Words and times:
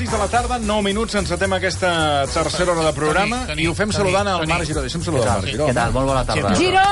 6 0.00 0.10
de 0.10 0.16
la 0.16 0.28
tarda, 0.32 0.56
9 0.58 0.80
minuts, 0.82 1.14
encetem 1.14 1.52
aquesta 1.52 2.24
tercera 2.32 2.72
hora 2.72 2.86
de 2.86 2.92
programa 2.96 3.42
Toni, 3.50 3.66
i 3.66 3.68
ho 3.68 3.74
fem 3.76 3.90
Toni, 3.90 3.98
saludant 3.98 4.30
al 4.32 4.38
Toni. 4.40 4.54
Marc 4.54 4.64
Giró. 4.70 4.80
Deixa'm 4.86 5.02
saludar 5.04 5.34
al 5.34 5.42
Marc 5.42 5.52
Giró. 5.52 5.66
Què 5.68 5.74
tal? 5.76 5.92
Molt 5.92 6.08
bona 6.08 6.22
tarda. 6.24 6.54
Giró! 6.56 6.86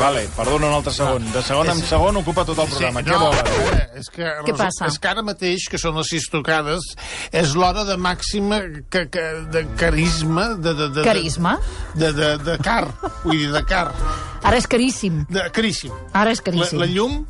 Vale, 0.00 0.22
perdona 0.36 0.70
un 0.70 0.78
altre 0.78 0.94
segon. 0.96 1.28
De 1.34 1.42
segon 1.44 1.74
en 1.74 1.82
segon 1.84 2.16
ocupa 2.22 2.46
tot 2.48 2.62
el 2.64 2.72
programa. 2.72 3.02
Què 3.04 3.12
no, 3.12 3.20
vol? 3.26 3.36
eh, 3.36 4.00
és 4.00 4.08
que, 4.16 4.32
Què 4.48 4.56
passa? 4.56 4.88
És 4.88 4.96
que 4.96 5.12
ara 5.12 5.26
mateix, 5.28 5.68
que 5.68 5.82
són 5.84 6.00
les 6.00 6.14
sis 6.16 6.30
tocades, 6.32 6.88
és 7.36 7.52
l'hora 7.60 7.84
de 7.84 7.98
màxima 8.00 8.62
que, 8.88 9.04
que, 9.12 9.26
de 9.52 9.66
carisma... 9.76 10.54
De, 10.56 10.72
de, 10.72 10.88
de, 10.88 11.04
Carisma? 11.04 11.58
De, 12.00 12.14
de, 12.16 12.32
de 12.48 12.56
car, 12.64 12.88
vull 13.28 13.44
dir, 13.44 13.52
de 13.52 13.64
car. 13.68 13.90
Ara 14.40 14.56
és 14.56 14.66
caríssim. 14.68 15.26
De 15.28 15.44
caríssim. 15.52 15.92
Ara 16.16 16.32
és 16.32 16.40
La, 16.40 16.48
caríssim. 16.48 16.80
la 16.80 16.88
llum... 16.96 17.24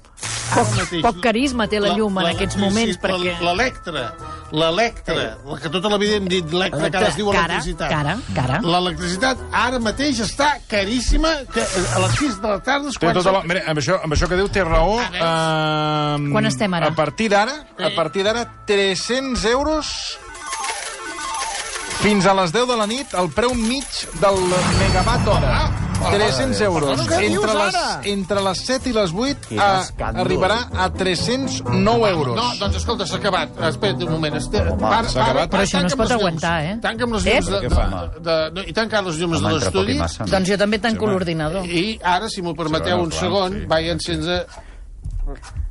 Poc, 0.54 0.68
poc 1.02 1.16
carisma 1.24 1.66
té 1.66 1.80
la 1.82 1.94
llum 1.98 2.18
en 2.22 2.28
aquests 2.30 2.56
moments, 2.60 2.92
sí, 2.94 3.00
perquè... 3.02 3.32
L'electra, 3.42 4.02
l'electra, 4.54 5.24
la 5.48 5.56
que 5.58 5.70
tota 5.72 5.90
la 5.90 5.98
vida 5.98 6.18
hem 6.20 6.28
dit 6.30 6.52
electra, 6.52 6.90
que 6.92 7.00
ara 7.00 7.08
es 7.10 7.16
diu 7.18 7.30
Cara, 7.32 7.56
electricitat. 7.56 7.90
cara, 7.90 8.16
cara. 8.36 8.60
L'electricitat 8.62 9.40
ara 9.64 9.80
mateix 9.82 10.20
està 10.22 10.52
caríssima, 10.70 11.32
que 11.50 11.64
a 11.64 12.02
les 12.04 12.18
6 12.20 12.38
de 12.42 12.52
la 12.52 12.60
tarda... 12.62 12.92
és 12.92 13.00
quan 13.02 13.16
tota 13.18 13.34
la... 13.34 13.42
Mira, 13.50 13.64
amb 13.72 13.82
això, 13.82 13.98
amb 14.04 14.14
això 14.14 14.28
que 14.30 14.38
diu 14.38 14.50
té 14.54 14.62
raó. 14.66 15.00
Uh, 15.00 16.30
Quan 16.30 16.46
estem 16.50 16.76
ara? 16.78 16.92
A 16.92 16.94
partir 16.94 17.30
d'ara, 17.32 17.56
a 17.74 17.90
partir 17.96 18.22
d'ara, 18.26 18.44
300 18.68 19.44
euros 19.50 19.90
fins 22.04 22.26
a 22.28 22.34
les 22.36 22.52
10 22.52 22.68
de 22.68 22.76
la 22.76 22.86
nit, 22.86 23.16
el 23.16 23.32
preu 23.32 23.56
mig 23.56 24.04
del 24.20 24.38
megawatt 24.78 25.34
hora. 25.34 25.83
300 25.94 26.60
euros. 26.66 27.00
Entre 27.00 27.54
les, 27.54 27.76
entre 28.12 28.42
les 28.44 28.58
7 28.66 28.90
i 28.90 28.92
les 28.96 29.12
8 29.12 29.46
Quin 29.48 29.60
a, 29.60 29.68
escàndol. 29.82 30.20
arribarà 30.24 30.58
a 30.72 30.88
309 30.92 32.10
euros. 32.10 32.36
No, 32.36 32.48
doncs 32.60 32.76
escolta, 32.82 33.06
s'ha 33.06 33.16
acabat. 33.20 33.54
Espera't 33.70 34.02
un 34.04 34.12
moment. 34.12 34.36
S'ha 34.40 34.64
acabat. 34.64 35.50
Però 35.54 35.62
això 35.62 35.80
no 35.84 35.92
es 35.92 35.96
pot 35.98 36.10
aguantar, 36.16 36.54
eh? 36.64 36.76
Tanca'm 36.84 37.16
les 37.16 37.24
llums 37.30 37.50
de, 38.24 38.36
i 38.66 38.76
tanca 38.76 39.02
les 39.06 39.18
llums 39.22 39.40
de 39.40 39.54
l'estudi. 39.56 39.98
Doncs 40.30 40.48
jo 40.48 40.60
també 40.60 40.78
tanco 40.82 41.06
l'ordinador. 41.10 41.66
I 41.66 41.98
ara, 42.02 42.28
si 42.28 42.42
m'ho 42.42 42.54
permeteu 42.58 43.00
un 43.02 43.12
segon, 43.14 43.64
vaig 43.70 43.92
encendre... 43.96 44.44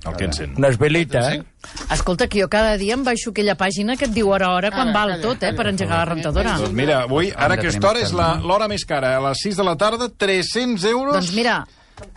El 0.06 0.16
que 0.18 0.26
encén. 0.26 0.56
Unes 0.58 0.78
velites, 0.78 1.28
eh? 1.34 1.44
Escolta, 1.92 2.28
que 2.28 2.42
jo 2.42 2.50
cada 2.50 2.76
dia 2.78 2.96
em 2.98 3.04
baixo 3.06 3.30
aquella 3.32 3.56
pàgina 3.56 3.96
que 3.96 4.06
et 4.10 4.12
diu 4.16 4.30
hora 4.34 4.48
a 4.50 4.56
hora 4.58 4.72
quan 4.72 4.92
val 4.94 5.14
tot, 5.22 5.44
eh, 5.44 5.54
per 5.54 5.68
engegar 5.70 6.00
la 6.02 6.06
rentadora. 6.14 6.58
Doncs 6.58 6.74
mira, 6.74 7.04
avui, 7.04 7.32
ara 7.36 7.56
aquesta 7.56 7.90
hora 7.90 8.02
és 8.02 8.12
l'hora 8.14 8.68
més 8.68 8.84
cara. 8.86 9.16
A 9.18 9.22
les 9.30 9.38
6 9.46 9.56
de 9.62 9.64
la 9.64 9.76
tarda, 9.78 10.10
300 10.10 10.84
euros. 10.86 11.14
Doncs 11.14 11.32
mira, 11.34 11.66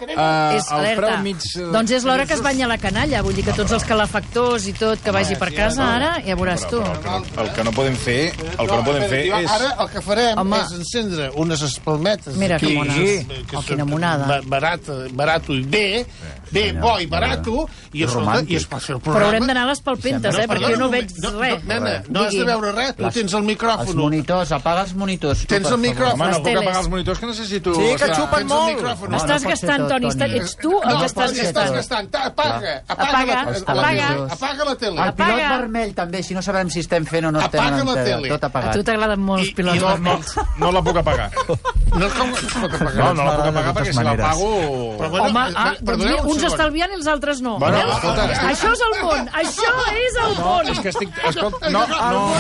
eh, 0.09 0.57
és 0.57 0.67
el 0.73 0.79
alerta. 0.79 1.19
mig... 1.23 1.37
eh, 1.55 1.61
Doncs 1.71 1.91
és 1.93 2.05
l'hora 2.05 2.25
que 2.27 2.35
es 2.35 2.43
banya 2.43 2.67
la 2.67 2.79
canalla, 2.79 3.21
vull 3.23 3.35
dir 3.37 3.45
que 3.45 3.53
tots 3.53 3.71
els 3.77 3.85
calefactors 3.85 4.67
i 4.67 4.73
tot 4.73 4.99
que 5.05 5.13
vagi 5.15 5.37
per 5.37 5.53
casa 5.55 5.85
ara, 5.95 6.15
ja 6.27 6.35
veuràs 6.35 6.65
tu. 6.69 6.81
Però, 6.81 7.21
però, 7.31 7.45
el 7.45 7.53
que 7.55 7.65
no 7.65 7.73
podem 7.77 7.95
fer, 7.95 8.33
el 8.59 8.67
que 8.67 8.77
no 8.77 8.83
podem 8.85 9.05
fer 9.13 9.23
és... 9.43 9.51
Ara 9.53 9.75
el 9.85 9.89
que 9.93 10.01
farem 10.03 10.39
Home. 10.43 10.57
és 10.65 10.73
encendre 10.81 11.31
unes 11.37 11.63
espalmetes. 11.63 12.35
Mira 12.37 12.57
aquí, 12.57 12.67
que 12.73 12.75
mones. 12.75 13.27
que 13.47 13.57
Oh, 13.57 13.63
quina 13.63 13.85
monada. 13.85 14.27
ba- 14.27 14.41
Barato, 14.47 15.05
barato 15.13 15.53
i 15.55 15.63
bé, 15.63 16.07
bé, 16.51 16.73
bo 16.73 16.99
i 17.01 17.07
barato, 17.07 17.69
i, 17.93 18.03
escolta, 18.05 18.43
i 18.47 18.57
es 18.57 18.67
pot 18.67 18.81
fer 18.83 18.95
el 18.97 19.01
Però 19.01 19.05
programa. 19.13 19.27
haurem 19.27 19.47
d'anar 19.47 19.63
a 19.65 19.71
les 19.71 19.81
palpentes, 19.81 20.35
eh, 20.39 20.47
perquè 20.49 20.71
jo 20.73 20.77
no 20.81 20.89
veig 20.91 21.11
no, 21.23 21.31
res. 21.41 21.65
No, 21.65 21.75
nena, 21.75 22.03
no 22.09 22.23
has 22.23 22.33
de 22.35 22.45
veure 22.45 22.73
res, 22.73 22.95
tu 22.97 23.03
tens 23.11 23.33
el 23.35 23.39
Els 23.41 23.47
micròfon. 23.47 23.95
monitors, 23.97 24.53
apaga 24.53 24.83
els 24.83 24.95
monitors. 24.95 25.41
tu, 25.41 25.47
Tens 25.47 25.71
el 25.71 25.79
micròfon. 25.79 26.21
Home, 26.21 26.31
no 26.31 26.43
puc 26.43 26.57
apagar 26.57 26.81
els 26.81 26.89
monitors 26.89 27.19
que 27.19 27.27
necessito... 27.27 27.75
Sí, 27.75 27.95
que 27.97 28.15
xupen 28.15 28.47
molt. 28.47 28.75
micròfon. 28.77 29.11
No, 29.11 29.17
Estàs 29.17 29.43
no 29.43 29.49
gastant, 29.51 29.83
tot, 29.89 29.89
Toni, 29.91 30.37
ets 30.37 30.57
tu 30.57 30.71
el 30.83 30.89
No, 30.89 30.99
que 31.01 31.07
estàs 31.07 31.31
estàs 31.33 31.43
gastant, 31.43 31.75
gastant. 31.75 31.75
gastant. 31.77 32.11
Ta- 32.11 32.25
Apaga, 32.27 32.83
apaga, 32.89 33.43
Apaga, 33.47 33.63
apaga. 33.67 34.09
tele. 34.09 34.33
Apaga 34.33 34.65
la 34.65 34.75
tele. 34.77 35.01
El 35.07 35.15
pilot 35.15 35.37
vermell, 35.61 35.95
també, 35.95 36.23
si 36.23 36.35
no 36.35 36.43
sabem 36.43 36.71
si 36.71 36.81
estem 36.81 37.05
fent 37.07 37.27
o 37.27 37.33
no 37.33 37.41
estem 37.41 37.61
Apaga 37.61 37.85
la 37.85 38.05
tele. 38.05 38.29
Tot 38.29 38.45
A 38.45 38.47
apagat. 38.47 38.73
tu 38.75 38.83
t'agraden 38.85 39.21
molt 39.21 39.41
els 39.43 39.53
pilots 39.55 39.81
no, 39.81 39.83
no, 39.83 39.95
vermells. 39.95 40.35
no 40.59 40.73
la 40.73 40.83
puc 40.83 40.97
apagar. 40.97 41.31
No? 41.47 41.57
No, 41.97 43.15
no 43.15 43.25
la 43.25 43.37
puc 43.37 43.47
apagar 43.47 43.75
perquè 43.75 43.93
si 43.93 44.03
l'apago... 44.05 44.51
Però 44.99 45.21
Home, 45.27 45.45
ah, 45.57 45.75
doncs 45.81 46.05
un 46.25 46.36
uns 46.37 46.43
segon. 46.45 46.55
estalviant 46.59 46.93
i 46.93 46.95
els 47.01 47.07
altres 47.07 47.41
no. 47.43 47.57
Bueno, 47.59 47.79
Veus? 47.79 47.95
escolta, 47.97 48.25
estic- 48.33 48.51
Això 48.51 48.73
és 48.73 48.81
el 48.87 48.95
món, 49.05 49.29
això 49.43 49.75
és 50.03 50.17
el 50.27 50.35
món. 50.43 50.69
És 50.73 50.81
que 50.81 50.89
estic... 50.95 51.19
Escolta, 51.33 51.71
no, 51.71 51.87
no... 51.87 52.33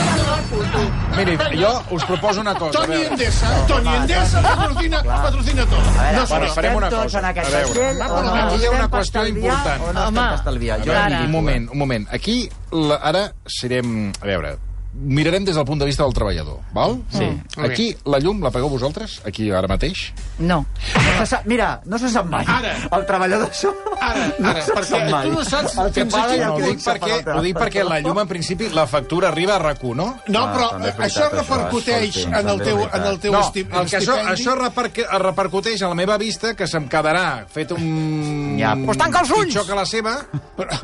Miri, 1.17 1.37
jo 1.61 1.71
us 1.97 2.05
proposo 2.05 2.41
una 2.41 2.55
cosa. 2.55 2.81
Toni. 2.81 3.03
Endesa, 3.07 3.51
Toni 3.67 3.95
Endesa 3.97 4.43
patrocina, 4.43 5.03
patrocina 5.03 5.67
tot. 5.67 5.81
A 5.99 6.03
veure, 6.03 6.17
No, 6.17 6.27
Bueno, 6.27 6.47
no, 6.47 6.53
farem 6.55 6.77
una 6.77 6.91
cosa. 6.91 7.19
A 7.29 7.33
veure. 7.33 7.95
no? 7.95 8.35
Aquí 8.35 8.63
hi 8.63 8.67
ha 8.67 8.71
una 8.71 8.89
qüestió 8.91 9.27
important. 9.29 9.83
O 9.83 9.93
no 9.93 10.01
estem? 10.05 10.15
A 10.75 10.79
Jo 10.85 10.93
un 11.25 11.31
moment, 11.33 11.69
un 11.73 11.79
moment. 11.79 12.09
Aquí, 12.13 12.49
la, 12.73 12.97
ara 12.97 13.33
serem... 13.47 14.13
A 14.21 14.27
veure, 14.27 14.57
mirarem 14.99 15.45
des 15.45 15.55
del 15.57 15.65
punt 15.69 15.79
de 15.81 15.87
vista 15.87 16.03
del 16.05 16.15
treballador, 16.15 16.61
val? 16.73 16.97
Sí. 17.13 17.27
Aquí, 17.61 17.95
la 18.05 18.19
llum 18.19 18.41
la 18.43 18.51
pagueu 18.51 18.69
vosaltres? 18.73 19.21
Aquí, 19.27 19.51
ara 19.51 19.69
mateix? 19.69 20.13
No. 20.39 20.65
No 20.95 21.13
se 21.19 21.27
sap, 21.27 21.45
mira, 21.47 21.81
no 21.85 21.99
se 21.99 22.09
sap 22.09 22.27
mai. 22.31 22.45
Ara. 22.49 22.75
El 22.97 23.07
treballador 23.07 23.51
això... 23.51 23.73
Ara, 24.01 24.27
no 24.39 24.49
ara, 24.51 24.63
se 24.63 24.73
perquè 24.77 25.03
mai. 25.11 25.29
tu 25.29 25.33
no 25.37 25.45
saps 25.45 25.77
El 25.83 25.93
que 25.93 26.05
paga 26.07 26.35
i 26.37 26.41
No, 26.41 26.57
el 26.57 26.63
que 26.63 26.71
dic, 26.71 26.81
perquè, 26.87 27.19
per 27.25 27.37
ho 27.37 27.43
dic 27.45 27.57
perquè 27.59 27.85
la 27.89 28.01
llum, 28.01 28.19
en 28.23 28.29
principi, 28.29 28.69
la 28.73 28.87
factura 28.87 29.29
arriba 29.29 29.57
a 29.57 29.61
RAC1, 29.63 29.95
no? 29.97 30.09
No, 30.29 30.45
Ah, 30.47 30.53
però 30.55 30.67
això 30.67 30.81
veritat, 30.81 31.05
això, 31.07 31.29
repercuteix 31.33 32.17
escolti, 32.17 32.39
en 32.41 32.49
el 32.55 32.61
teu, 32.63 32.83
en 32.87 33.07
el 33.11 33.19
teu 33.21 33.33
No, 33.33 33.41
esti- 33.41 33.65
el 33.67 33.89
que 33.91 33.99
això, 33.99 34.15
estipendi. 34.17 34.33
això 34.33 34.55
reperc 34.61 35.01
repercuteix 35.27 35.83
a 35.83 35.89
la 35.89 35.95
meva 35.99 36.17
vista, 36.19 36.55
que 36.55 36.67
se'm 36.71 36.89
quedarà 36.89 37.45
fet 37.53 37.73
un... 37.77 38.57
Ja. 38.61 38.75
Pues 38.85 38.99
tanca 38.99 39.21
els 39.25 39.31
ulls! 39.31 39.47
Pitjor 39.53 39.67
que 39.67 39.75
la 39.79 39.85
seva, 39.87 40.15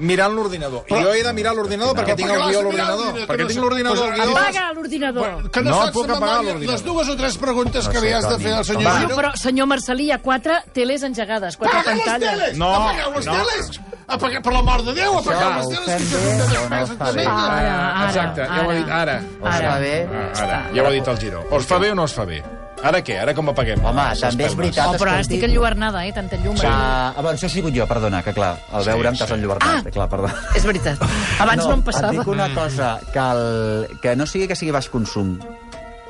mirant 0.00 0.34
l'ordinador. 0.34 0.84
I 0.90 0.94
jo 1.02 1.12
he 1.14 1.22
de 1.22 1.32
mirar 1.36 1.54
l'ordinador 1.54 1.94
perquè 1.96 2.16
tinc 2.18 2.30
el 2.30 2.42
guió 2.48 2.58
a 2.60 2.62
l'ordinador. 2.66 3.20
Perquè 3.28 3.46
tinc 3.48 3.60
l'ordinador 3.62 4.01
guió. 4.10 4.30
Apaga 4.36 4.72
l'ordinador. 4.72 5.50
Que 5.50 5.60
no, 5.62 5.70
No 5.70 5.76
saps 5.82 5.92
puc 5.92 6.06
de 6.06 6.12
apagar 6.16 6.42
l'ordinador. 6.42 6.72
les 6.74 6.84
dues 6.84 7.08
o 7.08 7.16
tres 7.16 7.38
preguntes 7.38 7.88
que 7.88 7.94
No 7.94 8.00
sé, 8.00 8.06
li 8.06 8.12
has 8.12 8.28
de 8.28 8.38
fer 8.38 8.52
al 8.52 8.64
senyor. 8.64 8.82
Bueno, 8.82 9.06
Giro. 9.06 9.16
però, 9.20 9.32
senyor 9.36 9.66
Marcelí, 9.66 10.04
hi 10.04 10.10
ha 10.12 10.18
quatre 10.18 10.62
teles 10.72 11.02
engegades, 11.02 11.56
quatre 11.56 11.78
Apaga 11.78 11.94
les 11.94 12.04
pantalles. 12.04 12.30
teles! 12.40 12.58
No, 12.58 12.74
Apagueu 12.74 13.12
les 13.16 13.26
no. 13.26 13.32
teles! 13.32 13.80
Apaga, 14.08 14.40
per 14.42 14.52
l'amor 14.52 14.82
de 14.84 14.92
Déu, 14.94 15.18
apagueu 15.18 15.50
les 15.56 15.66
ho 15.66 15.70
teles, 15.70 15.86
fem 15.86 16.08
que 16.10 16.16
això 16.16 16.42
és 16.42 16.50
bé 16.50 16.58
o 16.58 16.68
no 16.68 16.82
està 16.84 17.12
bé? 17.12 17.26
Ara, 17.26 17.76
ara, 17.92 18.06
Exacte, 18.08 18.42
ja 18.42 18.66
ho 18.66 18.72
he 18.72 18.76
dit, 18.76 18.88
ara. 18.90 19.22
O 19.40 19.46
està 19.46 19.78
bé? 19.80 19.94
Ah, 20.12 20.42
Ara, 20.42 20.58
ja 20.74 20.82
ho 20.82 20.86
ha 20.86 20.90
dit 20.90 21.08
el 21.08 21.18
Giró. 21.18 21.44
O 21.50 21.56
es 21.58 21.66
fa 21.66 21.78
bé 21.78 21.92
o 21.92 21.94
no 21.94 22.04
es 22.04 22.12
fa 22.12 22.24
bé? 22.24 22.42
Ara 22.82 22.98
què? 23.06 23.14
Ara 23.22 23.32
com 23.34 23.48
apaguem? 23.52 23.78
Home, 23.84 24.04
les 24.10 24.20
també 24.24 24.44
és 24.44 24.50
espelmes? 24.50 24.56
veritat, 24.58 24.88
Oh, 24.90 24.98
però 24.98 25.12
ara 25.12 25.20
estic 25.22 25.44
enlluernada, 25.46 26.04
eh, 26.06 26.12
tanta 26.12 26.36
llum. 26.42 26.56
Que... 26.58 26.66
Ah, 26.66 27.12
bueno, 27.20 27.36
això 27.38 27.46
he 27.46 27.52
sigut 27.54 27.74
jo, 27.76 27.86
perdona, 27.86 28.22
que 28.26 28.32
clar, 28.34 28.56
al 28.72 28.82
Sí, 28.82 28.90
veure'm 28.90 29.14
sí. 29.14 29.22
t'has 29.22 29.30
enlluernat. 29.36 29.86
Ah! 29.86 29.90
Clar, 29.94 30.08
perdona. 30.10 30.34
És 30.58 30.66
veritat. 30.66 30.98
Abans 31.40 31.62
no, 31.62 31.72
em 31.76 31.78
Et 31.78 31.84
passava. 31.86 32.10
dic 32.16 32.26
una 32.26 32.48
cosa, 32.54 32.98
que, 33.12 33.18
el, 33.36 33.98
que 34.02 34.16
no 34.18 34.26
sigui 34.26 34.48
que 34.50 34.56
sigui 34.58 34.74
baix 34.74 34.88
consum. 34.90 35.36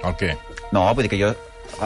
El 0.03 0.17
què? 0.17 0.33
No, 0.73 0.87
vull 0.95 1.05
dir 1.05 1.11
que 1.13 1.21
jo 1.21 1.35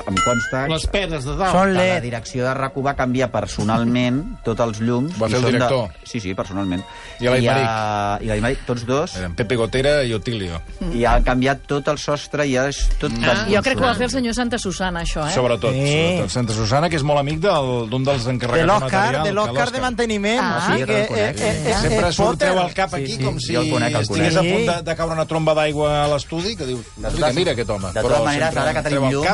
em 0.07 0.17
consta 0.25 0.67
Les 0.69 0.87
penes 0.93 1.25
de 1.25 1.37
dalt. 1.37 1.53
Són 1.55 1.73
que 1.77 1.87
la 1.89 2.01
direcció 2.05 2.45
de 2.45 2.53
RAC1 2.55 2.85
va 2.87 2.95
canviar 2.99 3.31
personalment 3.33 4.21
tots 4.45 4.61
els 4.61 4.81
llums. 4.81 5.15
Va 5.21 5.29
i 5.29 5.35
fer 5.35 5.41
el 5.41 5.47
director? 5.53 5.89
De... 5.93 6.07
Sí, 6.09 6.21
sí, 6.21 6.35
personalment. 6.35 6.83
I 7.21 7.25
l'Aimeric? 7.31 7.67
a- 7.69 8.19
I 8.23 8.27
l'Aimeric, 8.31 8.65
tots 8.67 8.85
dos. 8.87 9.17
Eren 9.17 9.35
Pepe 9.39 9.57
Gotera 9.57 10.03
i 10.05 10.13
Otilio. 10.15 10.61
I 10.93 11.05
ha 11.05 11.17
canviat 11.25 11.65
tot 11.67 11.89
el 11.89 11.99
sostre 11.99 12.47
i 12.47 12.57
és 12.61 12.83
tot... 13.01 13.13
Ah, 13.25 13.47
jo 13.49 13.63
crec 13.63 13.79
que 13.79 13.85
ho 13.85 13.89
va 13.89 13.95
fer 13.99 14.07
el 14.09 14.15
senyor 14.15 14.35
Santa 14.37 14.59
Susana, 14.59 15.03
això, 15.03 15.27
eh? 15.27 15.33
Sobretot, 15.35 15.73
Sí. 15.73 15.87
sobretot. 15.87 16.31
Santa 16.37 16.53
Susana, 16.53 16.89
que 16.91 16.97
és 16.97 17.03
molt 17.07 17.21
amic 17.21 17.41
del- 17.41 17.89
d'un 17.91 18.05
dels 18.05 18.25
De 18.25 18.31
encarregats 18.37 18.67
de, 18.67 18.73
l'Òscar, 18.73 19.03
material. 19.03 19.23
de 19.25 19.29
que 19.31 19.35
l'Òscar 19.41 19.71
de 19.73 19.81
manteniment. 19.81 20.41
Ah, 20.43 20.67
sí, 20.67 20.81
jo 20.81 20.87
te'l 20.87 21.07
conec, 21.09 21.39
sí. 21.39 21.73
Sempre 21.83 22.09
eh, 22.09 22.15
Potter. 22.17 22.53
el 22.57 22.75
cap 22.75 22.95
aquí 22.95 23.07
Sí, 23.07 23.17
sí, 23.17 23.25
com 23.25 23.39
si 23.41 23.55
el 23.55 23.71
conec, 23.71 23.95
el 23.95 24.01
estigués 24.03 24.37
a 24.37 24.41
punt 24.43 24.67
de, 24.71 24.77
de 24.83 24.97
caure 24.97 25.15
una 25.15 25.27
tromba 25.27 25.55
d'aigua 25.55 26.05
a 26.05 26.09
l'estudi, 26.09 26.57
que 26.57 26.67
diu, 26.67 26.81
mira, 26.97 27.33
mira 27.33 27.53
aquest 27.53 27.71
home. 27.71 27.93
De 27.93 28.03
totes 28.03 28.25
maneres, 28.25 28.57
ara 28.57 28.73
que 28.75 28.83
tenim 28.89 29.09
llum. 29.11 29.27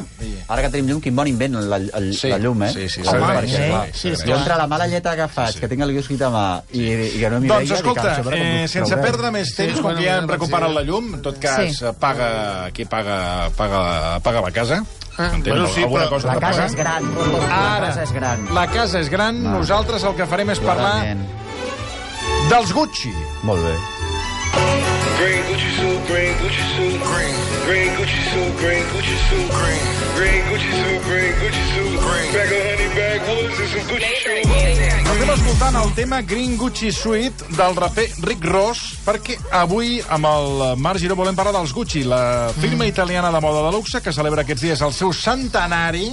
Ara 0.52 0.62
que 0.66 0.68
tenim 0.74 0.88
llum, 0.90 1.00
quin 1.00 1.14
bon 1.16 1.28
invent 1.30 1.54
la, 1.56 1.78
la, 1.80 2.00
Sí, 2.12 2.28
la 2.28 2.36
llum, 2.42 2.62
eh? 2.66 2.68
sí, 2.74 2.88
sí, 2.92 3.00
Home, 3.00 3.10
s'agraeix, 3.10 3.38
perquè, 3.38 3.52
sí, 3.56 3.68
clar, 3.70 3.86
sí, 3.96 4.10
sí, 4.20 4.26
jo 4.28 4.36
entre 4.36 4.56
la 4.60 4.66
mala 4.68 4.86
lletra 4.90 5.14
que 5.16 5.28
faig, 5.32 5.56
que 5.62 5.68
tinc 5.70 5.80
el 5.86 5.92
guió 5.94 6.02
escrit 6.04 6.22
a 6.26 6.28
mà, 6.34 6.42
i, 6.76 6.82
i 6.92 7.20
que 7.22 7.30
no 7.32 7.38
m'hi 7.40 7.48
Doncs 7.48 7.70
veia... 7.70 7.78
escolta, 7.78 8.02
dic, 8.02 8.10
"Ah, 8.12 8.16
sobre 8.22 8.36
com 8.42 8.46
eh, 8.46 8.68
sense 8.68 8.90
traurem?" 8.90 9.06
perdre 9.10 9.30
més 9.38 9.54
temps, 9.56 9.78
Sí, 9.78 9.82
que 9.86 10.04
ja 10.04 10.18
hem 10.18 10.28
recuperat 10.28 10.68
sí. 10.68 10.74
la 10.76 10.82
llum, 10.90 11.14
en 11.14 11.22
tot 11.22 11.38
cas, 11.40 11.72
Sí. 11.78 11.94
paga, 11.98 12.28
qui 12.76 12.84
paga, 12.84 13.48
paga, 13.56 14.20
paga 14.20 14.40
la 14.42 14.50
casa. 14.52 14.84
Ah, 15.18 15.30
bueno, 15.38 15.66
sí, 15.68 15.82
però 15.84 16.08
cosa 16.08 16.26
La 16.34 16.40
casa 16.40 16.52
pagar. 16.52 16.66
és 16.68 16.74
gran. 16.76 17.02
La 17.14 17.76
Ara, 17.76 17.86
casa 17.88 18.02
és 18.02 18.12
gran. 18.12 18.46
La 18.54 18.66
casa 18.66 19.00
és 19.00 19.08
gran. 19.10 19.42
Nosaltres 19.42 20.04
el 20.04 20.14
que 20.16 20.26
farem 20.26 20.50
és 20.50 20.58
parlar 20.60 21.16
dels 22.50 22.72
Gucci. 22.72 23.12
Molt 23.42 23.62
bé. 23.64 24.91
Green 25.22 25.44
Gucci 25.46 25.70
suit, 25.78 26.06
green 26.08 26.34
Gucci 26.42 26.64
suit, 26.74 26.98
green, 26.98 27.34
green 27.66 27.90
Gucci 27.94 28.22
suit, 28.32 28.54
green 28.58 28.84
Gucci 28.90 29.16
suit, 29.28 29.50
green, 29.54 29.84
green 30.18 30.42
Gucci 30.50 30.70
suit, 30.82 31.02
green 31.06 31.32
Gucci 31.38 31.62
suit, 31.74 31.94
green. 32.02 32.32
Bag 32.34 32.50
of 32.50 32.62
honey 32.66 32.88
backwoods 32.96 33.60
and 33.60 33.68
some 33.70 33.86
Gucci 33.86 34.14
shoes. 34.18 34.42
Estem 35.12 35.30
escoltant 35.36 35.78
el 35.78 35.94
tema 35.94 36.20
Green 36.26 36.56
Gucci 36.58 36.90
Suite 36.90 37.46
del 37.54 37.78
raper 37.78 38.08
Rick 38.26 38.50
Ross 38.50 38.96
perquè 39.06 39.38
avui 39.54 40.00
amb 40.10 40.26
el 40.26 40.76
Marc 40.82 40.98
Giró 40.98 41.14
volem 41.14 41.38
parlar 41.38 41.54
dels 41.54 41.70
Gucci, 41.70 42.02
la 42.02 42.50
firma 42.58 42.90
italiana 42.90 43.30
de 43.30 43.40
moda 43.44 43.62
de 43.68 43.76
luxe 43.76 44.02
que 44.02 44.10
celebra 44.10 44.42
aquests 44.42 44.66
dies 44.66 44.82
el 44.82 44.90
seu 44.90 45.14
centenari, 45.14 46.08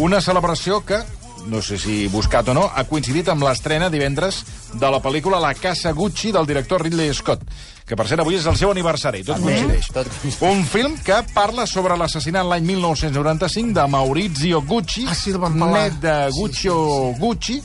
una 0.00 0.24
celebració 0.24 0.80
que 0.80 1.04
no 1.46 1.62
sé 1.62 1.78
si 1.78 2.06
buscat 2.08 2.48
o 2.48 2.54
no, 2.54 2.66
ha 2.74 2.84
coincidit 2.88 3.28
amb 3.32 3.44
l'estrena 3.46 3.88
divendres 3.90 4.42
de 4.74 4.90
la 4.90 5.00
pel·lícula 5.02 5.40
La 5.40 5.54
Casa 5.54 5.92
Gucci 5.96 6.32
del 6.32 6.46
director 6.46 6.82
Ridley 6.82 7.12
Scott, 7.14 7.42
que 7.86 7.96
per 7.98 8.06
cert 8.06 8.22
avui 8.22 8.36
és 8.38 8.46
el 8.46 8.56
seu 8.58 8.70
aniversari, 8.70 9.24
tot 9.26 9.40
coincideix. 9.42 9.88
tot 9.94 10.06
Un 10.46 10.64
film 10.68 10.96
que 11.04 11.20
parla 11.34 11.66
sobre 11.66 11.96
l'assassinat 11.96 12.46
l'any 12.46 12.64
1995 12.68 13.74
de 13.74 13.86
Maurizio 13.90 14.62
Gucci, 14.62 15.06
Ah, 15.08 15.14
sí, 15.14 15.32
net 15.32 16.00
de 16.02 16.16
Guccio 16.36 16.76
Gucci, 17.18 17.60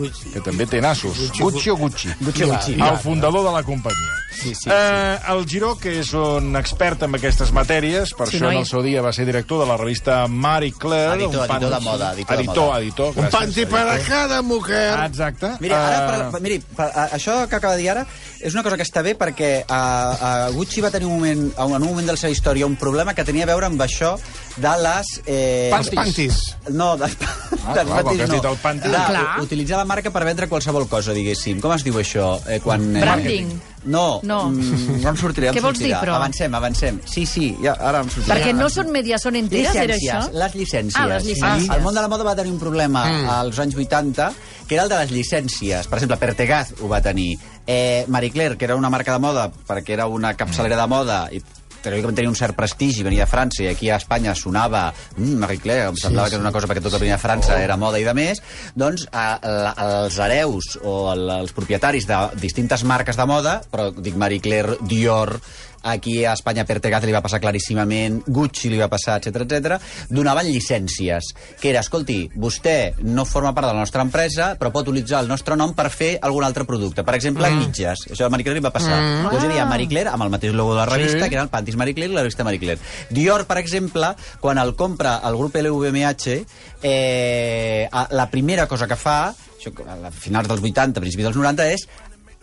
Ui, 0.00 0.08
que 0.32 0.40
també 0.40 0.64
té 0.66 0.80
nassos. 0.80 1.18
Gucci 1.38 1.70
o 1.70 1.76
Gucci? 1.76 2.08
Gucci, 2.20 2.44
Gucci. 2.48 2.72
El 2.80 2.96
fundador 2.98 3.44
de 3.44 3.52
la 3.52 3.62
companyia. 3.62 4.12
Sí, 4.32 4.54
sí, 4.54 4.70
Eh, 4.72 5.18
el 5.28 5.44
Giró, 5.46 5.76
que 5.78 5.98
és 6.00 6.12
un 6.14 6.56
expert 6.56 7.02
en 7.04 7.14
aquestes 7.14 7.52
matèries, 7.52 8.14
per 8.16 8.26
Sí, 8.26 8.38
això 8.38 8.48
en 8.48 8.54
noi. 8.54 8.56
el 8.62 8.66
seu 8.66 8.82
dia 8.82 9.02
va 9.02 9.12
ser 9.12 9.26
director 9.26 9.60
de 9.60 9.66
la 9.68 9.76
revista 9.76 10.26
Marie 10.26 10.72
Claire. 10.72 11.14
Editor, 11.22 11.42
un 11.42 11.46
pan- 11.46 11.62
editor 11.62 11.78
de 11.78 11.84
moda, 11.84 12.12
editor 12.14 12.36
de 12.36 12.42
editor, 12.42 12.66
moda. 12.66 12.80
editor, 12.80 13.06
un 13.08 13.14
gràcies, 13.24 13.30
panty 13.30 13.66
per 13.66 13.88
a 13.88 13.98
cada 14.00 14.42
mujer. 14.42 14.94
Ah, 14.98 15.06
Exacte. 15.06 15.50
Miri, 15.60 15.74
ara, 15.74 16.28
Eh, 16.28 16.30
per, 16.32 16.40
miri 16.40 16.58
per, 16.76 16.86
a, 16.94 17.10
això 17.12 17.46
que 17.48 17.56
acaba 17.56 17.74
de 17.76 17.82
dir 17.82 17.90
ara 17.90 18.06
és 18.40 18.52
una 18.54 18.62
cosa 18.64 18.76
que 18.76 18.82
està 18.82 19.02
bé 19.02 19.14
perquè 19.16 19.64
a, 19.68 20.46
a 20.46 20.50
Gucci 20.50 20.80
va 20.80 20.90
tenir 20.90 21.06
un 21.06 21.14
moment, 21.20 21.52
a 21.56 21.64
un, 21.66 21.74
en 21.76 21.82
un 21.82 21.88
moment 21.88 22.06
de 22.06 22.12
la 22.12 22.18
seva 22.18 22.32
història 22.32 22.66
un 22.66 22.74
problema 22.76 23.14
que 23.14 23.22
tenia 23.24 23.44
a 23.44 23.46
veure 23.46 23.66
amb 23.66 23.80
això 23.80 24.16
de 24.56 24.72
les... 24.82 25.12
Eh, 25.26 25.70
Els 25.76 25.90
pantis. 25.94 26.40
No, 26.70 26.96
dels, 27.00 27.16
Ah, 27.62 27.74
dels 27.76 27.86
clar, 27.86 28.02
pantis 28.02 28.26
no. 28.26 28.34
dit 28.34 28.46
el 28.50 28.56
panty. 28.58 28.88
De, 28.90 29.02
Clar. 29.06 29.26
utilitzar 29.44 29.76
la 29.78 29.84
marca 29.86 30.10
per 30.10 30.24
vendre 30.26 30.48
qualsevol 30.50 30.88
cosa, 30.90 31.12
diguéssim. 31.14 31.60
Com 31.62 31.70
es 31.76 31.84
diu 31.86 31.94
això? 32.00 32.32
Eh, 32.50 32.58
quan, 32.64 32.88
eh, 32.96 33.00
Branding. 33.04 33.52
No, 33.84 34.20
No. 34.22 34.48
Mm, 34.50 35.00
no 35.02 35.10
em 35.10 35.16
sortiré, 35.18 35.48
em 35.50 35.54
Què 35.54 35.62
vols 35.62 35.78
dir, 35.78 35.88
sortirà. 35.90 36.00
però? 36.00 36.14
Avancem, 36.16 36.54
avancem. 36.54 37.00
Sí, 37.04 37.24
sí, 37.26 37.56
ja, 37.62 37.72
ara 37.78 38.00
em 38.02 38.10
sortirà. 38.10 38.34
Perquè 38.36 38.52
no 38.54 38.68
són 38.70 38.90
medias, 38.94 39.22
són 39.22 39.34
enteres, 39.36 39.74
era 39.74 39.94
això? 39.94 40.20
les 40.32 40.54
llicències. 40.54 40.98
Ah, 41.00 41.06
les 41.06 41.24
llicències. 41.26 41.70
El 41.76 41.82
món 41.82 41.94
de 41.94 42.00
la 42.00 42.08
moda 42.08 42.24
va 42.24 42.34
tenir 42.38 42.52
un 42.52 42.58
problema 42.60 43.04
mm. 43.06 43.28
als 43.30 43.58
anys 43.58 43.74
80, 43.76 44.32
que 44.68 44.74
era 44.74 44.84
el 44.84 44.88
de 44.90 44.98
les 44.98 45.10
llicències. 45.10 45.86
Per 45.88 45.98
exemple, 45.98 46.16
Pertegaz 46.18 46.74
ho 46.80 46.88
va 46.88 47.00
tenir. 47.02 47.38
Eh, 47.66 48.04
Marie 48.08 48.30
Claire, 48.30 48.56
que 48.56 48.64
era 48.64 48.74
una 48.76 48.90
marca 48.90 49.12
de 49.12 49.18
moda, 49.22 49.50
perquè 49.68 49.90
era 49.94 50.06
una 50.06 50.34
capçalera 50.34 50.76
de 50.80 50.86
moda, 50.86 51.28
i 51.30 51.42
teòricament 51.84 52.18
tenia 52.18 52.32
un 52.32 52.38
cert 52.38 52.56
prestigi, 52.58 53.04
venia 53.06 53.26
de 53.26 53.30
França, 53.30 53.62
i 53.64 53.70
aquí 53.70 53.90
a 53.90 53.98
Espanya 54.00 54.34
sonava 54.38 54.86
mm, 55.16 55.34
Marie 55.42 55.62
Claire, 55.62 55.90
em 55.92 55.98
semblava 56.00 56.30
que 56.30 56.38
era 56.38 56.44
una 56.44 56.54
cosa 56.54 56.70
perquè 56.70 56.84
tot 56.84 56.98
venia 56.98 57.18
de 57.18 57.22
França, 57.22 57.58
era 57.62 57.78
moda 57.80 58.00
i 58.00 58.06
de 58.06 58.14
més, 58.16 58.42
doncs 58.78 59.08
a, 59.10 59.26
a, 59.36 59.88
els 60.04 60.20
hereus 60.22 60.76
o 60.82 60.96
el, 61.12 61.26
els 61.42 61.56
propietaris 61.56 62.08
de 62.08 62.22
distintes 62.42 62.86
marques 62.88 63.18
de 63.18 63.28
moda, 63.28 63.58
però 63.72 63.90
dic 63.92 64.16
Marie 64.18 64.42
Claire, 64.42 64.78
Dior, 64.88 65.36
aquí 65.82 66.24
a 66.24 66.34
Espanya 66.36 66.64
Pertegaz 66.68 67.04
li 67.06 67.14
va 67.14 67.22
passar 67.24 67.40
claríssimament, 67.42 68.22
Gucci 68.26 68.70
li 68.70 68.78
va 68.80 68.88
passar, 68.92 69.18
etc 69.20 69.42
etc. 69.44 69.78
donaven 70.10 70.48
llicències, 70.50 71.32
que 71.60 71.70
era, 71.70 71.82
escolti, 71.82 72.30
vostè 72.34 72.94
no 73.02 73.24
forma 73.28 73.52
part 73.54 73.68
de 73.68 73.74
la 73.74 73.82
nostra 73.82 74.04
empresa, 74.06 74.52
però 74.58 74.72
pot 74.74 74.88
utilitzar 74.88 75.22
el 75.22 75.30
nostre 75.30 75.56
nom 75.58 75.74
per 75.74 75.88
fer 75.90 76.14
algun 76.22 76.44
altre 76.46 76.66
producte. 76.68 77.04
Per 77.04 77.16
exemple, 77.18 77.48
mm. 77.48 77.66
mitges. 77.66 78.06
Això 78.12 78.26
a 78.26 78.32
Marie 78.32 78.46
Claire 78.46 78.60
li 78.60 78.64
va 78.64 78.74
passar. 78.74 78.98
Mm. 78.98 79.24
Llavors 79.26 79.44
hi 79.44 79.50
havia 79.50 79.66
Marie 79.70 79.90
Claire 79.90 80.12
amb 80.12 80.26
el 80.26 80.32
mateix 80.34 80.54
logo 80.54 80.76
de 80.76 80.80
la 80.82 80.86
revista, 80.90 81.24
Sí. 81.24 81.28
que 81.28 81.36
era 81.36 81.44
el 81.44 81.52
Pantis 81.52 81.76
Marie 81.76 81.94
Claire 81.94 82.12
i 82.12 82.16
la 82.16 82.22
revista 82.22 82.44
Marie 82.44 82.60
Claire. 82.60 82.80
Dior, 83.10 83.46
per 83.46 83.58
exemple, 83.58 84.14
quan 84.40 84.58
el 84.58 84.74
compra 84.74 85.20
el 85.24 85.36
grup 85.36 85.56
LVMH, 85.56 86.38
eh, 86.82 87.88
la 88.10 88.30
primera 88.30 88.66
cosa 88.66 88.86
que 88.86 88.96
fa, 88.96 89.34
això, 89.58 89.72
a 89.86 90.10
finals 90.10 90.48
dels 90.48 90.62
80, 90.62 91.00
principis 91.00 91.28
dels 91.28 91.36
90, 91.36 91.68
és 91.72 91.86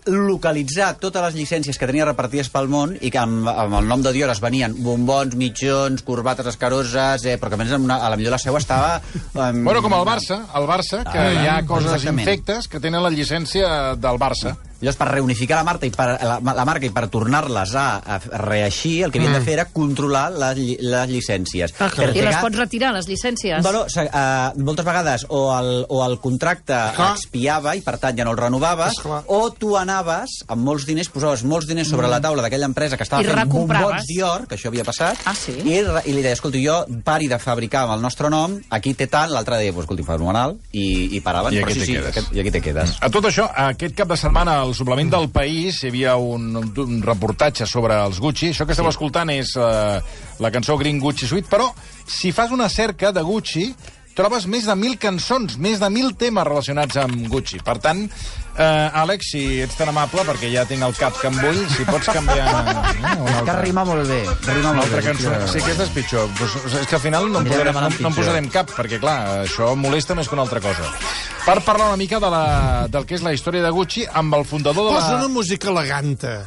localitzar 0.05 0.93
totes 1.01 1.21
les 1.25 1.35
llicències 1.35 1.77
que 1.79 1.87
tenia 1.89 2.05
repartides 2.07 2.49
pel 2.53 2.69
món 2.71 2.95
i 3.01 3.11
que 3.11 3.19
amb, 3.21 3.47
amb 3.49 3.75
el 3.81 3.87
nom 3.89 4.01
de 4.05 4.13
Dior 4.15 4.31
es 4.33 4.41
venien 4.43 4.75
bombons, 4.83 5.35
mitjons, 5.39 6.03
corbates 6.07 6.47
escaroses, 6.53 7.25
eh, 7.25 7.37
però 7.41 7.49
que 7.53 7.59
a 7.59 7.61
més 7.63 7.73
una, 7.75 7.99
a 8.05 8.09
la 8.09 8.17
millor 8.19 8.35
la 8.37 8.41
seu 8.41 8.57
estava... 8.57 9.01
Um, 9.33 9.63
Bueno, 9.65 9.81
com 9.85 9.93
el 9.93 10.05
Barça, 10.07 10.41
el 10.55 10.65
Barça, 10.69 11.03
que 11.11 11.19
Ah, 11.19 11.31
hi 11.43 11.47
ha 11.47 11.59
coses 11.67 11.91
exactament. 11.91 12.25
infectes 12.27 12.67
que 12.67 12.79
tenen 12.79 13.03
la 13.03 13.09
llicència 13.13 13.95
del 13.95 14.17
Barça. 14.21 14.55
Llavors, 14.79 14.97
per 14.97 15.07
reunificar 15.11 15.57
la 15.59 15.65
marca 15.67 15.85
i 15.85 15.91
per, 15.91 16.07
la, 16.23 16.37
la 16.39 16.65
marca 16.65 16.85
i 16.87 16.91
per 16.95 17.07
tornar-les 17.11 17.73
a, 17.75 17.87
a 17.99 18.19
reeixir, 18.45 19.03
el 19.03 19.11
que 19.11 19.19
havien 19.19 19.33
de 19.35 19.41
fer 19.43 19.53
era 19.57 19.65
controlar 19.73 20.29
les, 20.31 20.57
lli- 20.57 20.77
les 20.81 21.09
llicències. 21.11 21.73
Ah, 21.79 21.89
clar. 21.91 22.09
I 22.15 22.21
les 22.23 22.37
pots 22.39 22.55
retirar, 22.57 22.93
les 22.95 23.07
llicències? 23.09 23.61
Bueno, 23.65 23.85
se- 23.91 24.05
uh, 24.07 24.53
moltes 24.63 24.85
vegades 24.87 25.25
o 25.29 25.41
el, 25.57 25.85
o 25.89 25.99
el 26.05 26.17
contracte 26.23 26.77
Clar. 26.95 27.09
expiava 27.17 27.75
i 27.75 27.81
per 27.85 27.97
tant 27.99 28.17
ja 28.17 28.23
no 28.27 28.31
el 28.31 28.39
renovaves, 28.39 28.97
Esclar. 28.97 29.23
o 29.27 29.41
tu 29.51 29.75
anaves 29.77 30.39
amb 30.47 30.63
molts 30.63 30.85
diners, 30.87 31.09
posaves 31.11 31.43
molts 31.43 31.67
diners 31.67 31.89
sobre 31.91 32.07
la 32.07 32.21
taula 32.23 32.41
d'aquella 32.45 32.69
empresa 32.71 32.97
que 32.97 33.03
estava 33.03 33.21
I 33.21 33.27
fent 33.27 33.37
recompraves. 33.43 33.85
bombons 33.89 34.07
Dior, 34.09 34.47
que 34.47 34.55
això 34.55 34.71
havia 34.71 34.85
passat, 34.87 35.17
Ah, 35.25 35.35
sí? 35.35 35.57
i, 35.63 35.81
re- 35.83 36.03
i 36.05 36.13
li 36.15 36.21
deia, 36.23 36.33
escolti, 36.37 36.63
jo 36.65 36.79
pari 37.03 37.27
de 37.27 37.37
fabricar 37.39 37.83
amb 37.85 37.97
el 37.97 38.01
nostre 38.01 38.29
nom, 38.31 38.55
aquí 38.69 38.93
té 38.95 39.07
tant, 39.07 39.29
l'altre 39.31 39.57
deia, 39.59 39.73
pues, 39.73 39.83
escolti, 39.85 40.03
fenomenal, 40.07 40.55
i, 40.71 41.17
i 41.17 41.21
paraven. 41.21 41.53
I 41.53 41.59
però 41.61 41.67
aquí 41.69 41.73
sí, 41.73 41.79
te 41.79 41.85
sí, 41.85 41.93
quedes. 41.97 42.09
aquest, 42.15 42.33
I 42.35 42.39
aquí 42.45 42.51
te 42.51 42.61
quedes. 42.61 42.95
A 43.01 43.09
tot 43.09 43.25
això, 43.29 43.49
aquest 43.69 43.95
cap 43.97 44.07
de 44.07 44.17
setmana 44.17 44.57
al 44.69 44.75
suplement 44.77 45.09
del 45.09 45.29
País 45.33 45.79
hi 45.81 45.89
havia 45.89 46.15
un, 46.21 46.51
un 46.53 46.99
reportatge 47.01 47.65
sobre 47.65 47.95
els 48.05 48.19
Gucci. 48.21 48.51
Això 48.53 48.67
que 48.67 48.75
esteu 48.75 48.85
sí. 48.85 48.93
escoltant 48.93 49.31
és 49.33 49.55
uh, 49.57 49.97
la 50.43 50.51
cançó 50.53 50.77
Green 50.77 50.99
Gucci 51.01 51.29
Suite, 51.29 51.49
però 51.49 51.71
si 52.05 52.29
fas 52.35 52.53
una 52.53 52.69
cerca 52.69 53.09
de 53.15 53.23
Gucci 53.25 53.71
trobes 54.19 54.45
més 54.51 54.67
de 54.67 54.75
mil 54.75 54.97
cançons, 55.01 55.55
més 55.57 55.79
de 55.81 55.89
mil 55.89 56.11
temes 56.19 56.45
relacionats 56.45 56.99
amb 57.01 57.25
Gucci. 57.31 57.63
Per 57.65 57.79
tant, 57.81 58.03
eh, 58.59 58.99
Àlex, 59.01 59.29
si 59.31 59.41
ets 59.63 59.77
tan 59.79 59.89
amable, 59.91 60.25
perquè 60.27 60.49
ja 60.51 60.65
tinc 60.67 60.83
el 60.85 60.95
cap 60.99 61.15
que 61.19 61.29
em 61.31 61.39
vull, 61.39 61.59
si 61.73 61.85
pots 61.87 62.09
canviar... 62.11 62.49
Eh, 62.49 62.99
una 62.99 63.15
És 63.15 63.31
que 63.31 63.39
altra, 63.39 63.57
rima 63.63 63.85
molt 63.87 64.05
bé. 64.09 64.19
Rima 64.49 64.59
una 64.59 64.73
molt 64.81 64.85
altra 64.85 64.99
bé. 64.99 65.05
cançó. 65.07 65.33
Sí, 65.53 65.63
aquesta 65.63 65.87
és 65.87 65.95
pitjor. 65.95 66.29
Pues, 66.37 66.57
és 66.81 66.85
que 66.91 66.99
al 66.99 67.03
final 67.07 67.31
no 67.31 67.41
en, 67.41 67.49
posarem, 67.49 67.79
no, 67.79 67.87
no 67.89 68.11
en 68.11 68.19
posarem 68.19 68.51
cap, 68.53 68.75
perquè, 68.75 68.99
clar, 69.01 69.17
això 69.47 69.71
molesta 69.79 70.17
més 70.19 70.29
que 70.29 70.37
una 70.37 70.45
altra 70.47 70.61
cosa. 70.63 70.91
Per 71.47 71.57
parlar 71.65 71.89
una 71.93 71.97
mica 71.97 72.19
de 72.21 72.29
la, 72.29 72.45
del 72.91 73.07
que 73.09 73.15
és 73.17 73.25
la 73.25 73.33
història 73.33 73.63
de 73.65 73.73
Gucci 73.73 74.05
amb 74.11 74.35
el 74.37 74.45
fundador 74.45 74.89
de 74.91 74.95
Posa 74.99 75.15
la... 75.15 75.19
una 75.23 75.33
música 75.39 75.71
eleganta. 75.71 76.37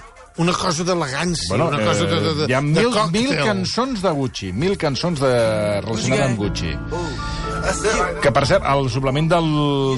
Una 0.40 0.54
cosa 0.56 0.80
d'elegància, 0.88 1.50
Bueno, 1.50 1.66
una 1.68 1.82
cosa 1.84 2.06
de, 2.06 2.20
de, 2.20 2.34
de, 2.38 2.44
eh, 2.44 2.48
hi 2.48 2.54
ha 2.56 2.62
de 2.62 2.70
mil, 2.70 2.94
mil 3.12 3.34
cançons 3.36 4.00
de 4.00 4.12
Gucci, 4.16 4.48
mil 4.56 4.78
cançons 4.80 5.20
de, 5.20 5.32
relacionades 5.84 6.30
amb 6.30 6.40
Gucci. 6.40 6.72
Que, 8.22 8.30
per 8.34 8.44
cert, 8.48 8.64
al 8.66 8.88
suplement 8.90 9.28
del, 9.30 9.48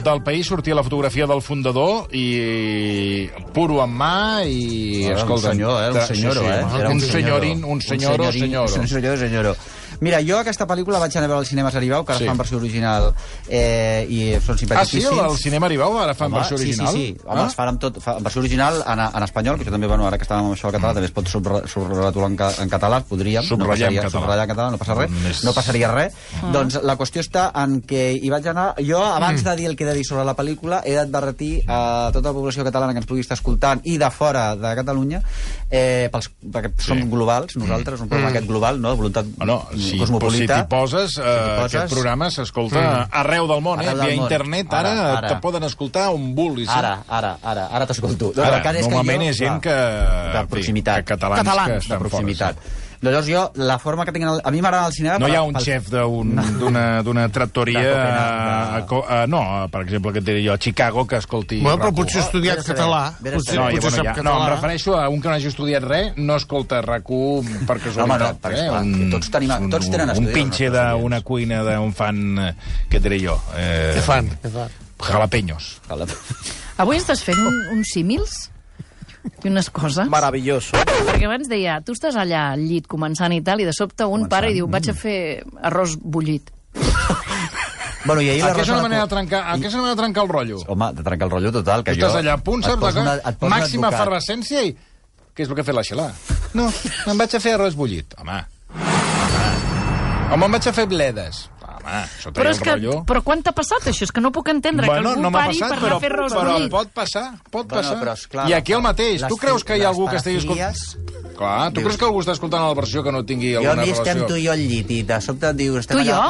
del 0.04 0.22
País 0.24 0.48
sortia 0.48 0.76
la 0.76 0.84
fotografia 0.84 1.26
del 1.26 1.40
fundador 1.42 2.08
i 2.12 3.28
puro 3.56 3.80
en 3.84 3.94
mà 3.94 4.42
i... 4.44 5.04
Era 5.04 5.14
un 5.14 5.22
escolta, 5.22 5.52
senyor, 5.52 5.82
eh? 5.82 5.90
Un 5.94 6.06
senyoro, 6.08 6.44
eh? 6.44 6.60
Era 6.80 6.88
un 6.88 6.94
un 6.94 7.00
senyoro, 7.00 8.30
senyorín, 8.30 8.40
senyoro. 8.40 8.80
Un 8.80 8.88
senyoro, 8.88 9.16
senyoro. 9.16 9.56
Mira, 10.04 10.20
jo 10.22 10.36
aquesta 10.38 10.66
pel·lícula 10.68 10.98
vaig 11.00 11.14
anar 11.16 11.24
a 11.24 11.32
veure 11.32 11.40
al 11.42 11.48
cinema 11.48 11.70
Saribau, 11.72 12.04
que 12.04 12.12
ara 12.12 12.18
Sí. 12.18 12.24
sí. 12.24 12.28
fan 12.28 12.36
versió 12.42 12.58
original, 12.58 13.06
eh, 13.48 14.06
i 14.08 14.18
són 14.40 14.52
Ah, 14.54 14.56
sí? 14.56 14.58
simpaticíssims. 14.66 15.20
El 15.30 15.38
cinema 15.38 15.66
Aribau 15.66 15.96
ara 15.98 16.14
fan 16.14 16.28
Home, 16.30 16.38
versió 16.40 16.56
original? 16.56 16.92
Sí, 16.92 17.06
sí, 17.06 17.14
sí. 17.14 17.26
Home, 17.26 17.40
Ah? 17.40 17.46
es 17.46 17.54
fan 17.54 17.68
amb 17.68 17.80
tot, 17.80 18.00
fa, 18.04 18.16
en 18.18 18.22
versió 18.22 18.40
original 18.42 18.82
en, 18.86 19.00
en 19.00 19.22
espanyol, 19.22 19.56
que 19.56 19.64
això 19.64 19.70
també, 19.72 19.86
bueno, 19.88 20.06
ara 20.06 20.18
que 20.18 20.24
estàvem 20.26 20.44
amb 20.44 20.54
això 20.58 20.66
al 20.68 20.74
català, 20.76 20.92
també 20.94 21.06
es 21.06 21.12
pot 21.16 21.26
subratular 21.28 22.28
en, 22.30 22.36
ca, 22.36 22.50
en 22.62 22.68
català, 22.68 23.00
podríem. 23.08 23.42
Subratllar 23.42 23.90
no 23.90 23.96
en 23.96 24.04
català. 24.04 24.20
Subratllar 24.20 24.44
en 24.44 24.50
català, 24.54 24.70
no 24.70 24.78
passa 24.78 24.94
res. 24.94 25.10
Més- 25.24 25.44
No 25.44 25.52
passaria 25.54 25.88
res. 25.92 26.12
Doncs 26.52 26.78
la 26.82 26.96
qüestió 26.98 27.20
està 27.24 27.50
en 27.64 27.80
que 27.82 28.12
hi 28.12 28.28
vaig 28.30 28.46
anar... 28.48 28.74
Jo, 28.84 29.00
abans 29.04 29.42
de 29.44 29.56
dir 29.56 29.66
el 29.66 29.76
que 29.76 29.84
he 29.84 29.86
de 29.86 29.94
dir 29.94 30.04
sobre 30.04 30.24
la 30.24 30.36
pel·lícula, 30.36 30.82
he 30.84 30.94
d'advertir 30.94 31.62
a 31.66 32.10
tota 32.12 32.28
la 32.28 32.34
població 32.34 32.64
catalana 32.64 32.92
que 32.92 32.98
ens 32.98 33.06
pugui 33.06 33.20
estar 33.24 33.36
escoltant 33.38 33.80
i 33.84 33.96
de 33.98 34.10
fora 34.10 34.54
de 34.56 34.74
Catalunya, 34.74 35.22
eh, 35.70 36.08
pels, 36.12 36.30
perquè 36.52 36.72
som 36.78 36.98
globals, 37.10 37.56
nosaltres, 37.56 38.00
un 38.00 38.08
programa 38.08 38.30
aquest 38.34 38.46
global, 38.46 38.80
no? 38.80 38.90
de 38.90 38.96
voluntat 38.96 39.24
Bueno, 39.36 39.66
si, 39.76 39.93
si 39.94 39.98
cosmopolita. 40.00 40.54
t'hi 40.62 40.68
poses, 40.68 41.16
eh, 41.18 41.22
t'hi 41.22 41.60
poses- 41.62 41.74
aquest 41.74 41.92
programa 41.94 42.30
s'escolta 42.30 43.08
arreu 43.10 43.46
del 43.48 43.60
món, 43.62 43.80
eh? 43.80 43.86
Arreu 43.88 43.98
del 44.02 44.06
Via 44.10 44.16
món. 44.16 44.22
internet, 44.24 44.72
ara, 44.72 44.92
Ara, 44.92 45.18
ara. 45.18 45.28
te 45.28 45.36
poden 45.40 45.62
escoltar 45.64 46.08
on 46.10 46.34
vulguis. 46.34 46.68
eh? 46.68 46.72
Ara, 46.72 47.04
ara, 47.08 47.38
ara, 47.42 47.66
ara 47.66 47.86
t'escolto. 47.86 48.32
Ara, 48.36 48.62
cas 48.62 48.74
és 48.76 48.86
que 48.86 48.90
normalment 48.90 49.22
jo- 49.22 49.28
és 49.30 49.36
gent 49.38 49.60
que... 49.62 49.70
De 49.74 50.46
proximitat. 50.48 51.04
que 51.04 51.16
catalans, 51.16 51.70
que 51.70 51.76
estan 51.78 51.98
de 51.98 52.08
proximitat. 52.08 52.54
fora, 52.56 52.83
Llavors 53.10 53.28
jo, 53.28 53.52
la 53.56 53.78
forma 53.78 54.04
que 54.04 54.12
tinc... 54.12 54.24
el- 54.24 54.40
A 54.44 54.50
mi 54.50 54.60
m'agrada 54.62 54.86
el 54.88 54.92
cinema... 54.92 55.18
No 55.18 55.26
per- 55.26 55.32
hi 55.34 55.36
ha 55.36 55.42
un 55.42 55.54
pel- 55.54 55.64
xef 55.64 55.88
d'un- 55.90 56.34
d'una 56.60 57.02
d'una 57.02 57.28
tractoria... 57.28 57.80
De 57.80 57.90
Copenhague, 57.90 59.02
a- 59.08 59.18
a 59.18 59.22
a- 59.22 59.26
no, 59.26 59.68
per 59.70 59.82
exemple, 59.82 60.12
que 60.12 60.18
et 60.22 60.24
diré 60.24 60.42
jo, 60.46 60.52
a 60.54 60.58
Chicago, 60.58 61.06
que 61.06 61.16
escolti... 61.16 61.60
Bueno, 61.60 61.78
però 61.78 61.90
RAC1. 61.90 61.96
potser 62.00 62.20
ha 62.20 62.24
estudiat 62.26 62.60
saber, 62.62 62.76
català. 62.76 63.02
a 63.08 63.12
Potser, 63.34 63.56
No, 63.58 63.64
potser 63.68 63.80
bueno, 63.80 63.96
sap 63.96 64.04
ja, 64.04 64.12
no, 64.12 64.18
em 64.20 64.38
català. 64.38 64.50
refereixo 64.54 64.96
a 64.98 65.08
un 65.08 65.20
que 65.20 65.28
no 65.28 65.34
hagi 65.34 65.46
estudiat 65.52 65.82
res, 65.84 66.12
no 66.16 66.36
escolta 66.36 66.80
RAC1 66.82 67.66
per 67.66 67.78
casualitat. 67.80 68.04
Home, 68.04 68.18
no, 68.18 68.38
perquè, 68.40 68.62
esclar, 68.64 68.82
Un- 68.82 69.10
tots 69.10 69.30
tenim- 69.30 69.56
un- 69.60 69.70
tots 69.70 69.90
tenen 69.90 70.08
Un 70.08 70.14
estudis, 70.16 70.34
pinche 70.34 70.70
d'una 70.70 71.20
cuina 71.22 71.62
d'un 71.64 71.92
fan, 71.92 72.38
eh, 72.38 72.54
què 72.90 72.96
et 72.98 73.02
diré 73.02 73.20
jo? 73.20 73.36
Eh, 73.56 73.92
Què 73.98 74.02
fan? 74.02 74.30
Què 74.42 74.50
fan? 74.50 74.80
Jalapeños. 75.04 75.80
Avui 76.78 76.96
estàs 76.96 77.20
fent 77.22 77.38
un, 77.38 77.54
uns 77.76 77.90
símils 77.92 78.50
i 79.44 79.48
unes 79.50 79.70
coses. 79.70 80.08
Maravilloso. 80.10 80.76
Perquè 81.08 81.26
abans 81.28 81.48
deia, 81.50 81.80
tu 81.84 81.96
estàs 81.96 82.16
allà 82.20 82.50
al 82.54 82.64
llit 82.64 82.88
començant 82.90 83.32
i 83.34 83.40
tal, 83.44 83.60
i 83.60 83.68
de 83.68 83.74
sobte 83.76 84.04
un 84.04 84.24
Començant, 84.24 84.30
pare 84.32 84.52
i 84.52 84.58
diu, 84.58 84.68
vaig 84.70 84.90
a 84.90 84.96
fer 84.96 85.18
arròs 85.62 85.98
bullit. 86.00 86.52
Bueno, 88.04 88.20
i 88.20 88.28
ahir 88.28 88.42
la 88.42 88.50
Aquesta 88.50 88.60
és 88.60 88.68
Rosa 88.68 88.74
una 88.74 88.82
de 88.82 88.88
manera 88.90 89.04
de 89.06 89.08
trencar, 89.14 89.38
aquesta 89.54 89.68
és 89.70 89.74
una 89.78 89.82
manera 89.82 89.96
de 89.96 90.02
trencar 90.02 90.24
el 90.24 90.28
rotllo. 90.28 90.58
Home, 90.74 90.88
de 90.92 91.04
trencar 91.06 91.24
el 91.24 91.30
rotllo 91.32 91.52
total, 91.54 91.84
que 91.84 91.94
Tu 91.94 92.00
jo... 92.02 92.08
estàs 92.10 92.18
allà 92.20 92.34
a 92.36 92.40
punt, 92.44 92.64
saps? 92.66 92.98
Una, 93.00 93.14
màxima 93.48 93.88
efervescència 93.88 94.64
i... 94.68 94.74
Què 95.32 95.46
és 95.46 95.48
el 95.48 95.56
que 95.56 95.64
ha 95.64 95.68
fet 95.70 95.78
la 95.78 95.86
Xelà? 95.88 96.10
No, 96.52 96.68
me'n 97.06 97.22
vaig 97.22 97.32
a 97.32 97.40
fer 97.40 97.54
arròs 97.56 97.78
bullit. 97.78 98.12
Home, 98.20 98.36
home. 98.76 100.34
O 100.34 100.36
me'n 100.36 100.52
vaig 100.58 100.68
a 100.68 100.74
fer 100.76 100.84
bledes. 100.90 101.46
Home, 101.84 102.00
això 102.16 102.32
Però, 102.32 102.48
és 102.50 102.58
que, 102.60 102.70
rotllo. 102.72 103.04
però 103.04 103.20
quan 103.22 103.42
t'ha 103.44 103.52
passat 103.52 103.84
això? 103.92 104.02
És 104.08 104.12
que 104.12 104.20
no 104.24 104.32
puc 104.32 104.48
entendre 104.48 104.86
que 104.88 104.92
algú 104.96 105.20
no 105.20 105.28
pari 105.30 105.58
per 105.60 105.66
anar 105.68 105.80
però, 105.82 105.96
a 105.96 106.00
fer 106.00 106.12
arròs 106.14 106.32
però 106.32 106.54
pot 106.72 106.88
passar, 106.96 107.26
pot 107.50 107.68
Bueno, 107.68 107.82
passar. 107.82 107.98
però, 108.00 108.12
esclar, 108.16 108.48
I 108.48 108.52
aquí 108.56 108.72
el 108.72 108.80
mateix. 108.82 109.20
Tu 109.28 109.36
creus 109.36 109.62
que 109.64 109.76
hi 109.76 109.82
ha 109.84 109.88
algú 109.92 110.08
que 110.08 110.16
estigui 110.16 110.38
escoltant... 110.40 110.74
Clar, 111.34 111.72
tu 111.74 111.80
Dius- 111.80 111.84
creus 111.88 111.98
que 111.98 112.04
algú 112.06 112.20
està 112.22 112.30
escoltant 112.36 112.62
la 112.62 112.74
versió 112.78 113.02
que 113.02 113.10
no 113.10 113.24
tingui 113.26 113.50
Jo 113.54 113.58
alguna 113.58 113.82
ni 113.82 113.90
estem 113.90 114.18
relació? 114.22 114.26
tu 114.28 114.36
i 114.38 114.44
jo 114.46 114.52
al 114.52 114.60
llit 114.70 114.90
i 114.94 115.02
de 115.02 115.16
sobte 115.20 115.48
et 115.50 115.56
dius... 115.58 115.78
Estem 115.80 115.96
Tu 115.98 116.04
i 116.04 116.06
jo? 116.08 116.20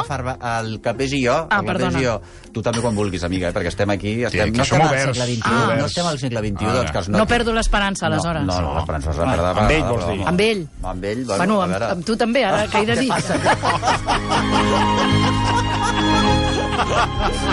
el 0.40 0.80
Capés 0.80 1.12
i 1.12 1.20
jo. 1.26 1.34
Ah, 1.50 1.60
perdona. 1.62 1.98
Jo. 2.00 2.14
Tu 2.54 2.62
també 2.64 2.80
quan 2.80 2.94
vulguis, 2.96 3.20
amiga, 3.22 3.48
eh? 3.50 3.52
perquè 3.52 3.68
estem 3.68 3.90
aquí... 3.92 4.24
Estem, 4.24 4.48
que 4.54 4.58
no 4.58 4.64
som 4.64 4.80
estem 4.80 4.80
al 4.80 4.88
oberts, 4.88 5.18
segle 5.18 5.26
XXI, 5.34 5.42
som 5.44 5.76
no 5.78 5.84
estem 5.90 6.06
al 6.08 6.18
segle 6.18 6.40
XXI, 6.40 6.64
Ah, 6.64 6.72
doncs 6.78 6.90
que 6.90 6.98
els 7.04 7.08
No 7.12 7.26
perdo 7.26 7.52
l'esperança, 7.52 8.06
aleshores. 8.06 8.46
No, 8.48 8.60
no, 8.64 8.74
l'esperança 8.78 9.10
és 9.12 9.16
la 9.20 9.28
perda. 9.30 9.50
amb 9.60 9.70
ell, 9.76 9.84
vols 9.92 10.06
dir? 10.08 10.22
Amb 10.32 10.40
ell. 10.40 10.64
Amb 10.82 11.04
ell, 11.04 11.24
bueno, 11.26 11.38
Bueno, 11.44 11.60
a 11.60 11.64
amb, 11.68 11.74
amb 11.98 12.04
tu 12.06 12.16
també, 12.16 12.44
ara 12.48 12.64
que 12.72 12.78
he 12.80 12.86
de 12.86 12.96
dir. 12.96 13.12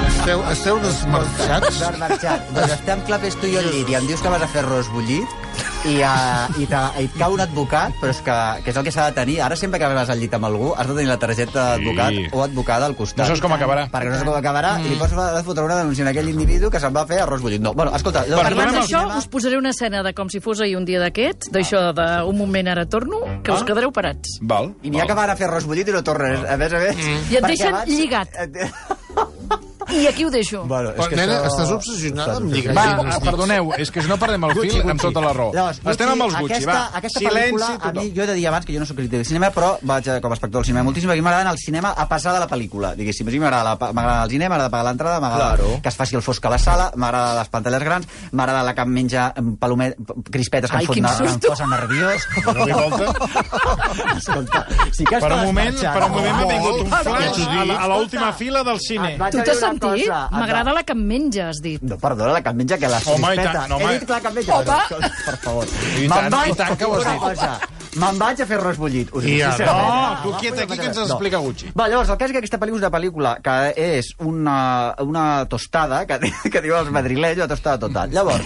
Esteu, 0.07 0.43
esteu 0.51 0.79
desmarxats? 0.83 1.81
Marxat. 2.01 2.49
Doncs 2.55 2.75
estem 2.77 3.03
clapés 3.09 3.37
tu 3.41 3.49
i 3.49 3.55
jo 3.55 3.61
al 3.63 3.69
llit 3.73 3.89
i 3.91 3.97
em 3.99 4.09
dius 4.09 4.21
que 4.23 4.31
vas 4.33 4.43
a 4.45 4.49
fer 4.51 4.63
arròs 4.65 4.89
bullit 4.93 5.69
i, 5.85 5.95
uh, 6.05 6.45
i, 6.61 6.65
te, 6.69 6.79
i 7.01 7.07
et 7.07 7.15
cau 7.17 7.33
un 7.33 7.41
advocat, 7.41 7.95
però 8.01 8.11
és 8.13 8.19
que, 8.21 8.35
que 8.63 8.69
és 8.69 8.77
el 8.77 8.83
que 8.85 8.91
s'ha 8.93 9.07
de 9.09 9.15
tenir. 9.17 9.39
Ara 9.41 9.55
sempre 9.57 9.79
que 9.81 9.87
vas 9.95 10.09
al 10.13 10.19
llit 10.21 10.33
amb 10.37 10.45
algú 10.45 10.71
has 10.77 10.85
de 10.87 10.93
tenir 10.93 11.09
la 11.09 11.17
targeta 11.21 11.63
d'advocat 11.71 12.11
Sí. 12.11 12.25
o 12.33 12.43
advocada 12.43 12.85
al 12.85 12.95
costat. 12.95 13.23
No 13.23 13.29
saps 13.31 13.41
com 13.41 13.53
acabarà. 13.55 13.87
Perquè 13.91 14.09
no 14.11 14.15
saps 14.19 14.27
com 14.29 14.37
acabarà 14.37 14.75
i 14.83 14.89
li 14.91 14.95
pots 14.99 15.13
fa- 15.17 15.41
fotre 15.47 15.63
una 15.65 15.79
denúncia 15.81 16.05
a 16.05 16.09
aquell 16.13 16.29
individu 16.29 16.69
que 16.69 16.79
se'n 16.79 16.93
va 16.95 17.05
fer 17.09 17.21
arròs 17.23 17.41
bullit. 17.41 17.61
No, 17.65 17.73
bueno, 17.73 17.95
escolta... 17.95 18.23
Bueno, 18.27 18.43
Parlant 18.43 18.75
d'això, 18.77 19.01
cinema. 19.05 19.17
us 19.17 19.27
posaré 19.31 19.57
una 19.57 19.71
escena 19.73 20.03
de 20.03 20.13
com 20.13 20.29
si 20.29 20.39
fos 20.43 20.61
ahir 20.61 20.77
un 20.77 20.85
dia 20.85 20.99
d'aquests, 21.01 21.49
d'això 21.55 21.81
d'un 21.97 22.37
moment 22.37 22.67
ara 22.75 22.85
torno, 22.85 23.21
que 23.43 23.51
us 23.55 23.63
quedareu 23.65 23.91
parats. 23.91 24.37
Val. 24.41 24.73
I 24.83 24.89
n'hi 24.93 25.01
ha 25.01 25.07
que 25.09 25.17
van 25.17 25.29
a 25.33 25.35
fer 25.39 25.47
arròs 25.49 25.65
bullit 25.65 25.89
i 25.89 25.95
no 25.97 26.03
tornen. 26.05 26.45
A 26.45 26.57
més 26.61 26.73
a 26.73 26.79
més... 26.85 27.01
I 27.31 27.37
et 27.41 27.47
deixen 27.49 27.81
lligat. 27.89 28.37
I 29.91 30.07
aquí 30.07 30.23
ho 30.25 30.29
deixo. 30.31 30.63
Bueno, 30.65 30.91
Però, 30.95 31.09
nena, 31.15 31.39
estàs 31.47 31.71
obsessionada 31.75 32.37
amb 32.37 32.51
lligar 32.53 32.73
Va, 32.75 32.85
ah, 33.15 33.19
perdoneu, 33.23 33.71
és 33.77 33.91
que 33.91 34.01
si 34.01 34.07
no 34.09 34.17
perdem 34.21 34.43
el 34.47 34.53
fil 34.59 34.81
amb 34.89 35.01
tota 35.01 35.21
la 35.23 35.33
raó. 35.33 35.51
Llavors, 35.53 35.81
Estem 35.91 36.09
amb 36.13 36.23
els 36.27 36.35
Gucci, 36.39 36.53
aquesta, 36.53 36.71
va. 36.73 36.97
Aquesta 37.01 37.19
Silenci, 37.19 37.39
pel·lícula, 37.41 37.69
a 37.81 37.91
mi, 37.97 38.05
jo 38.15 38.23
he 38.23 38.27
de 38.27 38.33
dir 38.39 38.47
abans 38.47 38.65
que 38.65 38.73
jo 38.73 38.79
no 38.79 38.85
sóc 38.85 38.97
crític 38.97 39.19
de 39.19 39.25
cinema, 39.25 39.49
però 39.51 39.73
vaig 39.81 40.07
com 40.21 40.31
a 40.31 40.35
espectador 40.37 40.61
del 40.61 40.69
cinema 40.71 40.83
moltíssim, 40.87 41.09
perquè 41.11 41.21
m'agrada 41.25 41.41
anar 41.47 41.51
al 41.55 41.59
cinema 41.59 41.91
a 41.97 42.07
passar 42.07 42.33
de 42.33 42.39
la 42.39 42.47
pel·lícula. 42.47 42.93
Diguéssim, 42.95 43.27
a 43.27 43.31
mi 43.31 43.39
m'agrada 43.39 43.63
la- 43.75 43.91
m'agrada 43.93 44.23
el 44.23 44.29
cinema, 44.31 44.49
m'agrada 44.55 44.69
pagar 44.69 44.85
l'entrada, 44.85 45.19
m'agrada 45.19 45.55
Claro. 45.57 45.79
que 45.81 45.89
es 45.89 45.95
faci 45.95 46.15
el 46.15 46.21
fosc 46.21 46.45
a 46.45 46.49
la 46.49 46.57
sala, 46.57 46.91
m'agrada 46.95 47.39
les 47.39 47.49
pantalles 47.49 47.83
grans, 47.83 48.07
m'agrada 48.31 48.63
la 48.63 48.73
que 48.75 48.81
em 48.81 48.89
menja 48.89 49.33
palomet, 49.59 49.95
crispetes 50.31 50.69
que 50.71 50.77
Ai, 50.77 50.83
em, 50.83 50.87
fot, 50.87 50.93
quin 50.95 51.03
ner- 51.03 51.17
que 51.17 51.27
em 51.27 51.39
posen 51.39 51.69
nerviós. 51.69 52.21
Escolta, 54.17 54.65
sí 54.91 55.03
que 55.05 55.19
Per 55.19 55.31
un 55.33 55.43
moment, 55.45 55.75
per 55.81 56.03
un 56.03 56.11
moment 56.11 56.35
m'ha 56.35 56.45
vingut 56.45 56.81
un 56.81 56.87
flash 56.91 57.39
a 57.81 57.87
l'última 57.87 58.31
fila 58.33 58.63
del 58.63 58.79
cine. 58.79 59.17
Tu 59.31 59.41
t'has 59.43 59.61
va- 59.81 60.29
M'agrada 60.31 60.73
la 60.73 60.83
que 60.83 60.93
em 60.93 61.03
menja, 61.07 61.49
has 61.49 61.61
dit. 61.61 61.81
No, 61.81 61.97
perdona, 61.97 62.31
la 62.33 62.41
que 62.41 62.49
em 62.49 62.55
menja 62.57 62.77
que 62.77 62.87
les 62.87 63.07
Home, 63.07 63.33
i 63.33 63.37
tant, 63.37 63.67
no, 63.69 63.79
He 63.79 63.83
home. 63.83 63.93
dit 63.99 64.05
que 64.07 64.13
la 64.13 64.21
que 64.21 64.27
em 64.27 64.33
menja. 64.35 64.55
Home. 64.55 65.11
Per 65.25 65.37
favor. 65.37 65.67
I 65.67 65.99
Me'n 66.01 66.09
tant, 66.09 66.33
vaig- 66.33 66.51
i 66.51 66.55
tant 66.55 66.77
que 66.77 66.85
ho 66.85 66.95
has 66.95 67.01
una 67.05 67.11
dit. 67.13 67.21
cosa. 67.21 67.59
Me'n 67.91 68.17
vaig 68.21 68.39
a 68.41 68.45
fer 68.47 68.57
arròs 68.57 68.77
bullit. 68.79 69.09
Us 69.11 69.23
ho 69.23 69.27
I 69.27 69.31
dic 69.31 69.41
sincerament. 69.43 69.87
No, 69.91 70.21
tu 70.23 70.31
Va, 70.31 70.37
quieta, 70.39 70.61
aquí 70.63 70.77
que 70.77 70.85
ens 70.85 70.95
no. 70.97 71.03
explica 71.03 71.37
Gucci. 71.43 71.71
Va, 71.77 71.87
llavors, 71.89 72.09
el 72.09 72.17
cas 72.17 72.29
és 72.29 72.31
que 72.31 72.37
aquesta 72.37 72.57
pel·lícula 72.57 72.77
és 72.79 72.87
una 72.87 72.91
pel·lícula 72.97 73.33
que 73.43 73.73
és 73.97 74.13
una, 74.19 74.95
una 74.99 75.45
tostada, 75.49 76.05
que, 76.07 76.19
que 76.53 76.61
diuen 76.61 76.79
els 76.85 76.91
madrilenys, 76.91 77.37
una 77.43 77.47
tostada 77.49 77.77
total. 77.79 78.09
Llavors, 78.11 78.45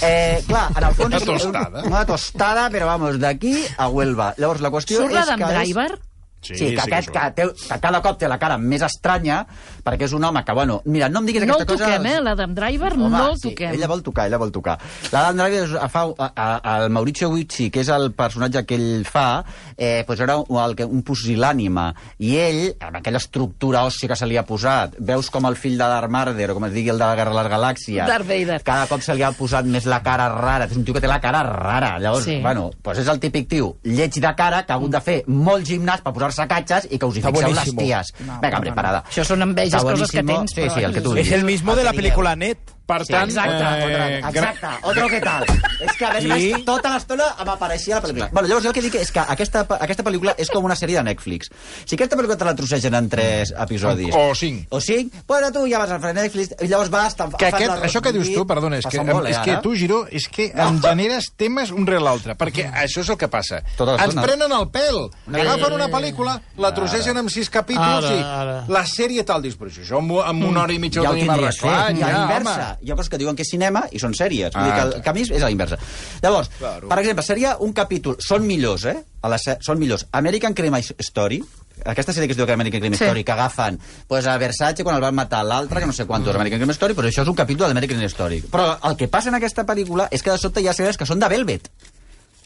eh, 0.00 0.44
clar, 0.46 0.68
en 0.76 0.84
el 0.84 0.94
fons... 0.94 1.14
Una 1.14 1.20
tostada? 1.26 1.82
Una 1.90 2.04
tostada, 2.06 2.70
però 2.70 2.86
vamos, 2.86 3.18
d'aquí 3.18 3.64
a 3.76 3.88
Huelva. 3.88 4.34
Llavors, 4.38 4.60
la 4.60 4.70
qüestió 4.70 4.98
Surt 5.02 5.10
és 5.10 5.18
l'Adam 5.18 5.38
que... 5.42 5.44
és- 5.50 5.58
Driver? 5.74 5.98
Sí, 6.44 6.54
sí, 6.56 6.74
que, 6.74 6.80
aquest, 6.82 7.08
surt. 7.08 7.18
que, 7.18 7.30
té, 7.30 7.48
que 7.68 7.78
cada 7.80 8.00
cop 8.02 8.18
té 8.18 8.28
la 8.28 8.38
cara 8.38 8.58
més 8.58 8.82
estranya, 8.82 9.46
perquè 9.84 10.04
és 10.08 10.12
un 10.12 10.24
home 10.24 10.44
que, 10.44 10.52
bueno, 10.52 10.80
mira, 10.84 11.08
no 11.08 11.20
em 11.20 11.26
diguis 11.26 11.42
No 11.46 11.54
el 11.56 11.62
aquesta 11.62 11.72
cosa... 11.72 11.84
toquem, 11.96 12.06
eh? 12.06 12.20
L'Adam 12.20 12.54
Driver 12.54 12.92
Home, 12.94 13.08
no 13.10 13.30
el 13.30 13.38
sí, 13.38 13.50
toquem. 13.50 13.74
ella 13.74 13.86
vol 13.88 14.02
tocar, 14.02 14.26
ella 14.28 14.38
vol 14.38 14.52
tocar. 14.52 14.78
L'Adam 15.12 15.36
Driver 15.36 15.62
és- 15.64 15.90
fa, 15.90 16.04
a, 16.18 16.30
a, 16.36 16.76
el 16.84 16.90
Mauricio 16.90 17.28
Gucci, 17.30 17.70
que 17.70 17.80
és 17.80 17.88
el 17.88 18.12
personatge 18.12 18.64
que 18.66 18.74
ell 18.76 19.04
fa, 19.04 19.44
eh, 19.76 20.04
pues 20.06 20.20
era 20.20 20.36
un, 20.38 20.58
el, 20.64 20.74
que- 20.76 20.84
un 20.84 21.02
pusil·lànima. 21.04 21.94
I 22.18 22.36
ell, 22.38 22.62
amb 22.80 22.96
aquella 23.00 23.18
estructura 23.18 23.82
òssia 23.84 24.08
que 24.08 24.16
se 24.16 24.26
li 24.26 24.36
ha 24.36 24.44
posat, 24.46 24.94
veus 24.98 25.30
com 25.30 25.46
el 25.48 25.56
fill 25.56 25.76
de 25.78 25.84
Darth 25.88 26.10
Marder, 26.10 26.50
o 26.50 26.54
com 26.58 26.64
es 26.68 26.72
digui 26.74 26.90
el 26.92 26.98
de 26.98 27.04
la 27.04 27.14
Guerra 27.16 27.34
de 27.34 27.42
les 27.42 27.50
Galàxies, 27.52 28.06
Darth 28.06 28.26
Vader. 28.28 28.60
cada 28.64 28.86
cop 28.90 29.00
se 29.02 29.14
li 29.14 29.22
ha 29.22 29.32
posat 29.32 29.64
més 29.66 29.86
la 29.86 30.02
cara 30.02 30.28
rara. 30.34 30.64
És 30.66 30.76
un 30.76 30.84
tio 30.84 30.94
que 30.94 31.00
té 31.00 31.08
la 31.10 31.20
cara 31.20 31.42
rara. 31.42 31.98
Llavors, 31.98 32.24
Sí. 32.24 32.38
bueno, 32.40 32.70
pues 32.82 32.98
és 32.98 33.08
el 33.08 33.18
típic 33.20 33.48
tio 33.48 33.76
lleig 33.82 34.14
de 34.20 34.34
cara 34.34 34.64
que 34.64 34.72
ha 34.72 34.76
hagut 34.76 34.90
de 34.90 35.00
fer 35.00 35.24
molt 35.26 35.64
gimnàs 35.66 36.00
per 36.02 36.12
posar-se 36.12 36.33
catxes 36.36 36.88
i 36.90 36.98
que 36.98 37.06
us 37.06 37.18
hi 37.18 37.24
fixeu 37.24 37.54
les 37.54 37.74
ties. 37.76 38.12
Venga, 38.42 38.56
hombre, 38.58 38.74
parada. 38.76 39.04
Això 39.08 39.24
són 39.26 39.42
enveges, 39.46 39.82
coses 39.82 40.10
que 40.10 40.22
tens, 40.22 40.54
Sí, 40.54 40.68
sí, 40.70 40.84
el 40.84 40.94
que 40.94 41.00
tu 41.00 41.16
Es 41.16 41.32
el 41.32 41.44
mismo 41.44 41.74
de 41.76 41.84
la 41.84 41.92
película 41.92 42.36
Net. 42.36 42.58
Per 42.84 42.98
Sí, 43.06 43.12
tant, 43.14 43.30
exacte, 43.30 43.54
eh, 43.64 44.18
otro, 44.20 44.28
exacte, 44.28 44.66
otro 44.90 45.08
que 45.08 45.20
tal. 45.24 45.44
és 45.86 45.92
que, 45.96 46.04
a 46.04 46.10
més, 46.12 46.24
més, 46.28 46.64
tota 46.66 46.90
l'estona 46.92 47.30
em 47.40 47.48
apareixia 47.48 47.96
a 47.96 48.00
la 48.00 48.04
pel·lícula. 48.04 48.28
Bueno, 48.30 48.48
llavors, 48.48 48.64
jo 48.66 48.72
el 48.72 48.74
que 48.76 48.82
dic 48.84 48.98
és 49.00 49.12
que 49.14 49.22
aquesta, 49.24 49.62
aquesta 49.80 50.04
pel·lícula 50.04 50.34
és 50.36 50.50
com 50.52 50.64
una 50.68 50.76
sèrie 50.76 50.98
de 51.00 51.04
Netflix. 51.06 51.48
Si 51.86 51.96
aquesta 51.96 52.18
pel·lícula 52.20 52.36
te 52.36 52.44
la 52.44 52.54
trossegen 52.58 52.94
en 52.98 53.08
tres 53.08 53.54
episodis... 53.56 54.12
O- 54.12 54.26
o 54.30 54.34
cinc. 54.36 54.66
O 54.68 54.80
cinc, 54.84 55.14
bueno, 55.26 55.48
tu 55.54 55.64
ja 55.70 55.80
vas 55.80 55.94
al 55.96 56.04
Netflix 56.14 56.52
i 56.60 56.68
llavors 56.68 56.90
vas... 56.92 57.14
Que 57.16 57.48
fas 57.50 57.56
aquest, 57.56 57.86
això 57.88 58.02
que 58.04 58.12
dius 58.12 58.28
tu, 58.34 58.44
perdona, 58.46 58.82
és 58.82 58.86
que, 58.90 59.00
molt, 59.00 59.26
eh, 59.26 59.32
és 59.32 59.40
que 59.48 59.56
tu, 59.64 59.72
Giró, 59.80 60.02
és 60.12 60.28
que 60.28 60.50
em 60.52 60.78
generes 60.84 61.30
temes 61.40 61.72
un 61.72 61.88
rere 61.88 62.04
l'altre, 62.04 62.36
perquè 62.36 62.68
això 62.84 63.00
és 63.00 63.08
el 63.08 63.16
que 63.16 63.30
passa. 63.32 63.62
Tota 63.78 63.96
Ens 64.04 64.14
prenen 64.20 64.52
el 64.52 64.68
pèl, 64.74 65.00
agafen 65.32 65.72
una 65.80 65.88
pel·lícula, 65.88 66.36
la 66.60 66.74
trossegen 66.76 67.16
amb 67.24 67.32
sis 67.32 67.48
capítols 67.48 68.04
Ara, 68.10 68.12
i 68.12 68.22
ara. 68.22 68.56
la 68.68 68.84
sèrie 68.84 69.24
tal, 69.24 69.40
dius, 69.40 69.56
però 69.56 69.72
això 69.72 69.98
amb, 70.04 70.18
amb 70.20 70.44
una 70.52 70.66
hora 70.66 70.76
i 70.76 70.78
mitja 70.82 71.00
ja 71.00 71.10
ho 71.10 71.16
tenim 71.16 71.32
arreglat. 71.32 71.94
I 71.94 72.00
ja, 72.02 72.12
inversa. 72.24 72.70
Hi 72.82 72.90
ha 72.90 72.96
coses 72.96 73.10
que 73.10 73.18
diuen 73.18 73.36
que 73.36 73.42
és 73.42 73.50
cinema 73.50 73.84
i 73.92 73.98
són 73.98 74.14
sèries. 74.14 74.52
Vull 74.54 74.62
Ah, 74.62 74.66
dir 74.66 74.74
que 74.74 74.96
el 74.98 75.02
camí 75.02 75.22
és 75.22 75.30
a 75.42 75.44
la 75.46 75.50
inversa. 75.50 75.78
Llavors, 76.22 76.50
Claro. 76.58 76.88
per 76.88 76.98
exemple, 76.98 77.22
seria 77.24 77.56
un 77.60 77.72
capítol... 77.72 78.16
Són 78.20 78.46
millors, 78.46 78.84
eh? 78.86 78.96
A 79.22 79.28
la, 79.28 79.38
se- 79.38 79.58
són 79.60 79.78
millors. 79.78 80.06
American 80.12 80.54
Crime 80.54 80.80
Story, 80.98 81.42
aquesta 81.84 82.12
sèrie 82.12 82.26
que 82.28 82.32
es 82.32 82.36
diu 82.36 82.46
que 82.46 82.52
American 82.52 82.80
Crime 82.80 82.96
Sí. 82.96 83.04
Story, 83.04 83.24
que 83.24 83.32
agafen 83.32 83.78
pues, 84.06 84.26
a 84.26 84.36
Versace 84.38 84.84
quan 84.84 84.96
el 84.96 85.02
van 85.02 85.14
matar 85.14 85.44
l'altre, 85.44 85.80
que 85.80 85.86
no 85.86 85.92
sé 85.92 86.06
quantos, 86.06 86.34
American 86.34 86.58
Crime 86.60 86.72
Story, 86.72 86.94
però 86.94 87.08
això 87.08 87.22
és 87.22 87.28
un 87.28 87.34
capítol 87.34 87.68
d'American 87.68 87.96
Crime 87.96 88.10
Story. 88.12 88.42
Però 88.50 88.78
el 88.90 88.96
que 88.96 89.08
passa 89.08 89.28
en 89.30 89.34
aquesta 89.40 89.64
pel·lícula 89.66 90.08
és 90.10 90.22
que 90.22 90.30
de 90.30 90.38
sobte 90.38 90.60
hi 90.60 90.68
ha 90.68 90.72
sèries 90.74 90.96
que 90.96 91.06
són 91.06 91.18
de 91.20 91.28
Velvet. 91.28 91.70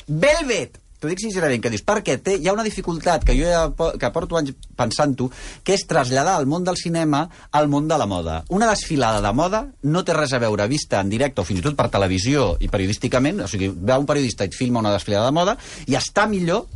Velvet! 0.07 0.79
T'ho 0.99 1.11
dic 1.11 1.21
sincerament, 1.23 1.61
que 1.63 1.71
dius, 1.71 1.85
perquè 1.87 2.17
té, 2.19 2.35
hi 2.43 2.49
ha 2.51 2.55
una 2.57 2.67
dificultat 2.67 3.23
que 3.27 3.37
jo 3.39 3.47
ja 3.47 3.91
que 4.01 4.11
porto 4.15 4.39
anys 4.39 4.57
pensant-ho, 4.79 5.29
que 5.63 5.77
és 5.77 5.85
traslladar 5.87 6.39
el 6.41 6.49
món 6.51 6.67
del 6.67 6.79
cinema 6.81 7.21
al 7.55 7.69
món 7.71 7.87
de 7.87 7.99
la 8.01 8.09
moda. 8.11 8.41
Una 8.51 8.67
desfilada 8.71 9.23
de 9.23 9.33
moda 9.33 9.63
no 9.83 10.03
té 10.03 10.17
res 10.17 10.35
a 10.35 10.43
veure 10.43 10.67
vista 10.67 10.99
en 10.99 11.13
directe 11.13 11.43
o 11.43 11.47
fins 11.47 11.63
i 11.63 11.67
tot 11.69 11.79
per 11.79 11.87
televisió 11.95 12.57
i 12.59 12.71
periodísticament, 12.73 13.45
o 13.47 13.51
sigui, 13.51 13.71
va 13.71 14.01
un 14.03 14.11
periodista 14.11 14.47
i 14.47 14.51
et 14.51 14.59
filma 14.59 14.83
una 14.83 14.97
desfilada 14.97 15.31
de 15.31 15.39
moda 15.39 15.55
i 15.87 15.95
està 15.99 16.27
millor 16.27 16.67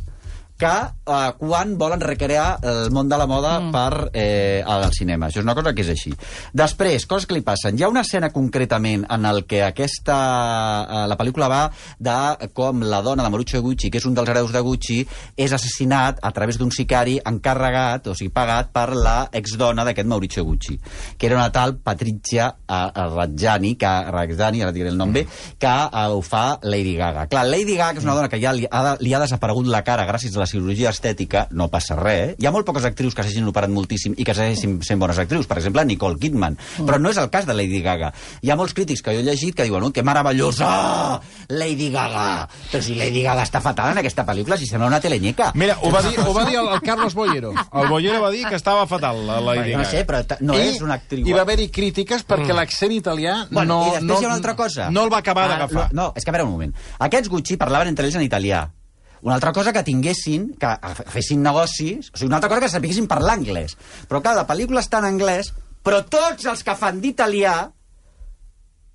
que 0.63 0.71
eh, 1.11 1.31
quan 1.37 1.77
volen 1.77 1.99
recrear 1.99 2.59
el 2.63 2.91
món 2.95 3.09
de 3.11 3.17
la 3.19 3.27
moda 3.27 3.57
mm. 3.59 3.71
per 3.73 4.09
eh, 4.13 4.63
al 4.65 4.87
cinema. 4.95 5.27
Això 5.27 5.41
és 5.41 5.47
una 5.47 5.55
cosa 5.57 5.73
que 5.75 5.83
és 5.83 5.91
així. 5.91 6.13
Després, 6.55 7.07
coses 7.09 7.27
que 7.27 7.35
li 7.35 7.43
passen. 7.43 7.75
Hi 7.75 7.83
ha 7.83 7.91
una 7.91 8.05
escena 8.07 8.31
concretament 8.31 9.03
en 9.11 9.27
el 9.27 9.43
que 9.49 9.63
aquesta... 9.65 10.17
Eh, 10.83 11.01
la 11.11 11.17
pel·lícula 11.19 11.49
va 11.51 11.63
de 11.99 12.47
com 12.55 12.85
la 12.87 13.01
dona 13.03 13.25
de 13.25 13.31
Mauricio 13.33 13.59
Gucci, 13.65 13.91
que 13.91 13.99
és 13.99 14.07
un 14.07 14.15
dels 14.15 14.29
hereus 14.31 14.53
de 14.55 14.61
Gucci, 14.63 15.01
és 15.35 15.51
assassinat 15.51 16.21
a 16.23 16.31
través 16.35 16.59
d'un 16.61 16.71
sicari 16.71 17.17
encarregat, 17.19 18.07
o 18.07 18.15
sigui, 18.15 18.31
pagat 18.33 18.71
per 18.71 18.93
la 18.95 19.17
exdona 19.35 19.83
d'aquest 19.83 20.07
Mauricio 20.07 20.45
Gucci, 20.47 20.77
que 21.17 21.27
era 21.27 21.39
una 21.41 21.49
tal 21.51 21.75
Patrizia 21.83 22.47
eh, 22.63 22.79
Rajani, 23.17 23.75
que, 23.75 23.93
Rajani, 24.15 24.63
ara 24.63 24.71
diré 24.75 24.93
el 24.93 24.99
nom 24.99 25.11
bé, 25.11 25.25
que 25.59 25.75
eh, 25.75 26.07
ho 26.07 26.23
fa 26.23 26.45
Lady 26.63 26.95
Gaga. 26.95 27.27
Clar, 27.27 27.45
Lady 27.51 27.75
Gaga, 27.75 27.99
és 27.99 28.07
una 28.07 28.15
dona 28.15 28.31
que 28.31 28.39
ja 28.39 28.55
li 28.55 28.69
ha, 28.69 28.95
li 29.03 29.11
ha 29.11 29.23
desaparegut 29.25 29.67
la 29.67 29.83
cara 29.83 30.07
gràcies 30.07 30.35
a 30.37 30.45
la 30.45 30.51
cirurgia 30.53 30.91
estètica, 30.93 31.47
no 31.51 31.67
passa 31.73 31.97
res. 31.99 32.35
Hi 32.39 32.45
ha 32.47 32.53
molt 32.53 32.65
poques 32.69 32.85
actrius 32.87 33.17
que 33.17 33.25
s'hagin 33.25 33.49
operat 33.49 33.71
moltíssim 33.73 34.13
i 34.17 34.23
que 34.23 34.35
segueixin 34.37 34.77
sent 34.85 35.01
bones 35.01 35.19
actrius. 35.19 35.49
Per 35.49 35.57
exemple, 35.59 35.83
Nicole 35.89 36.19
Kidman. 36.21 36.55
Mm. 36.77 36.85
Però 36.87 36.99
no 37.01 37.09
és 37.11 37.17
el 37.21 37.29
cas 37.33 37.45
de 37.49 37.55
Lady 37.57 37.81
Gaga. 37.83 38.13
Hi 38.41 38.51
ha 38.53 38.57
molts 38.59 38.73
crítics 38.77 39.01
que 39.03 39.13
jo 39.17 39.23
he 39.23 39.27
llegit 39.27 39.55
que 39.57 39.65
diuen 39.67 39.91
que 39.91 40.03
meravellosa 40.05 41.19
Lady 41.49 41.89
Gaga. 41.91 42.47
Però 42.71 42.81
si 42.83 42.95
Lady 42.95 43.23
Gaga 43.25 43.43
està 43.45 43.59
fatal 43.63 43.91
en 43.93 43.99
aquesta 44.03 44.25
pel·lícula, 44.27 44.57
si 44.57 44.67
sembla 44.69 44.87
una 44.91 44.99
telenyeca. 45.03 45.51
Mira, 45.59 45.77
ho 45.81 45.91
va 45.91 46.01
dir, 46.05 46.15
ho 46.19 46.33
va 46.33 46.45
dir 46.47 46.57
el, 46.61 46.67
el 46.77 46.81
Carlos 46.81 47.13
Bollero. 47.17 47.53
El 47.73 47.87
Bollero 47.89 48.21
va 48.21 48.31
dir 48.31 48.45
que 48.47 48.55
estava 48.55 48.85
fatal, 48.87 49.25
la 49.27 49.39
Lady 49.41 49.73
Bueno, 49.73 49.77
no 49.79 49.83
Gaga. 49.83 49.91
sé, 49.91 50.05
però 50.07 50.37
no 50.41 50.57
I 50.57 50.67
és 50.69 50.81
una 50.81 50.97
actriu. 51.01 51.25
Hi 51.27 51.33
va 51.35 51.41
haver-hi 51.47 51.69
crítiques 51.73 52.25
perquè 52.27 52.53
l'accent 52.55 52.91
italià 52.95 53.39
Bueno, 53.51 53.73
no, 53.73 53.81
I 53.87 53.91
després 53.97 54.07
no, 54.11 54.19
hi 54.21 54.23
ha 54.25 54.31
una 54.31 54.35
altra 54.39 54.55
cosa. 54.55 54.89
no 54.91 55.03
el 55.07 55.11
va 55.13 55.17
acabar 55.23 55.43
Ah, 55.45 55.51
d'agafar. 55.55 55.89
No, 55.93 56.11
és 56.15 56.23
que 56.23 56.29
a 56.31 56.33
veure 56.33 56.45
un 56.47 56.51
moment. 56.53 56.73
Aquests 56.99 57.29
Gucci 57.29 57.57
parlaven 57.57 57.87
entre 57.91 58.05
ells 58.07 58.15
en 58.15 58.23
italià. 58.23 58.63
Una 59.23 59.37
altra 59.37 59.53
cosa 59.55 59.71
que 59.71 59.85
tinguessin, 59.87 60.49
que 60.59 60.71
fessin 61.11 61.43
negocis, 61.43 62.09
o 62.11 62.17
sigui, 62.17 62.27
una 62.27 62.41
altra 62.41 62.49
cosa 62.51 62.65
que 62.65 62.73
sapiguessin 62.73 63.07
parlar 63.07 63.37
anglès. 63.39 63.77
Però 64.09 64.19
clar, 64.23 64.35
la 64.35 64.47
pel·lícula 64.49 64.83
està 64.83 64.99
en 64.99 65.07
anglès, 65.13 65.53
però 65.83 66.01
tots 66.03 66.49
els 66.51 66.63
que 66.67 66.75
fan 66.79 66.99
d'italià, 67.03 67.55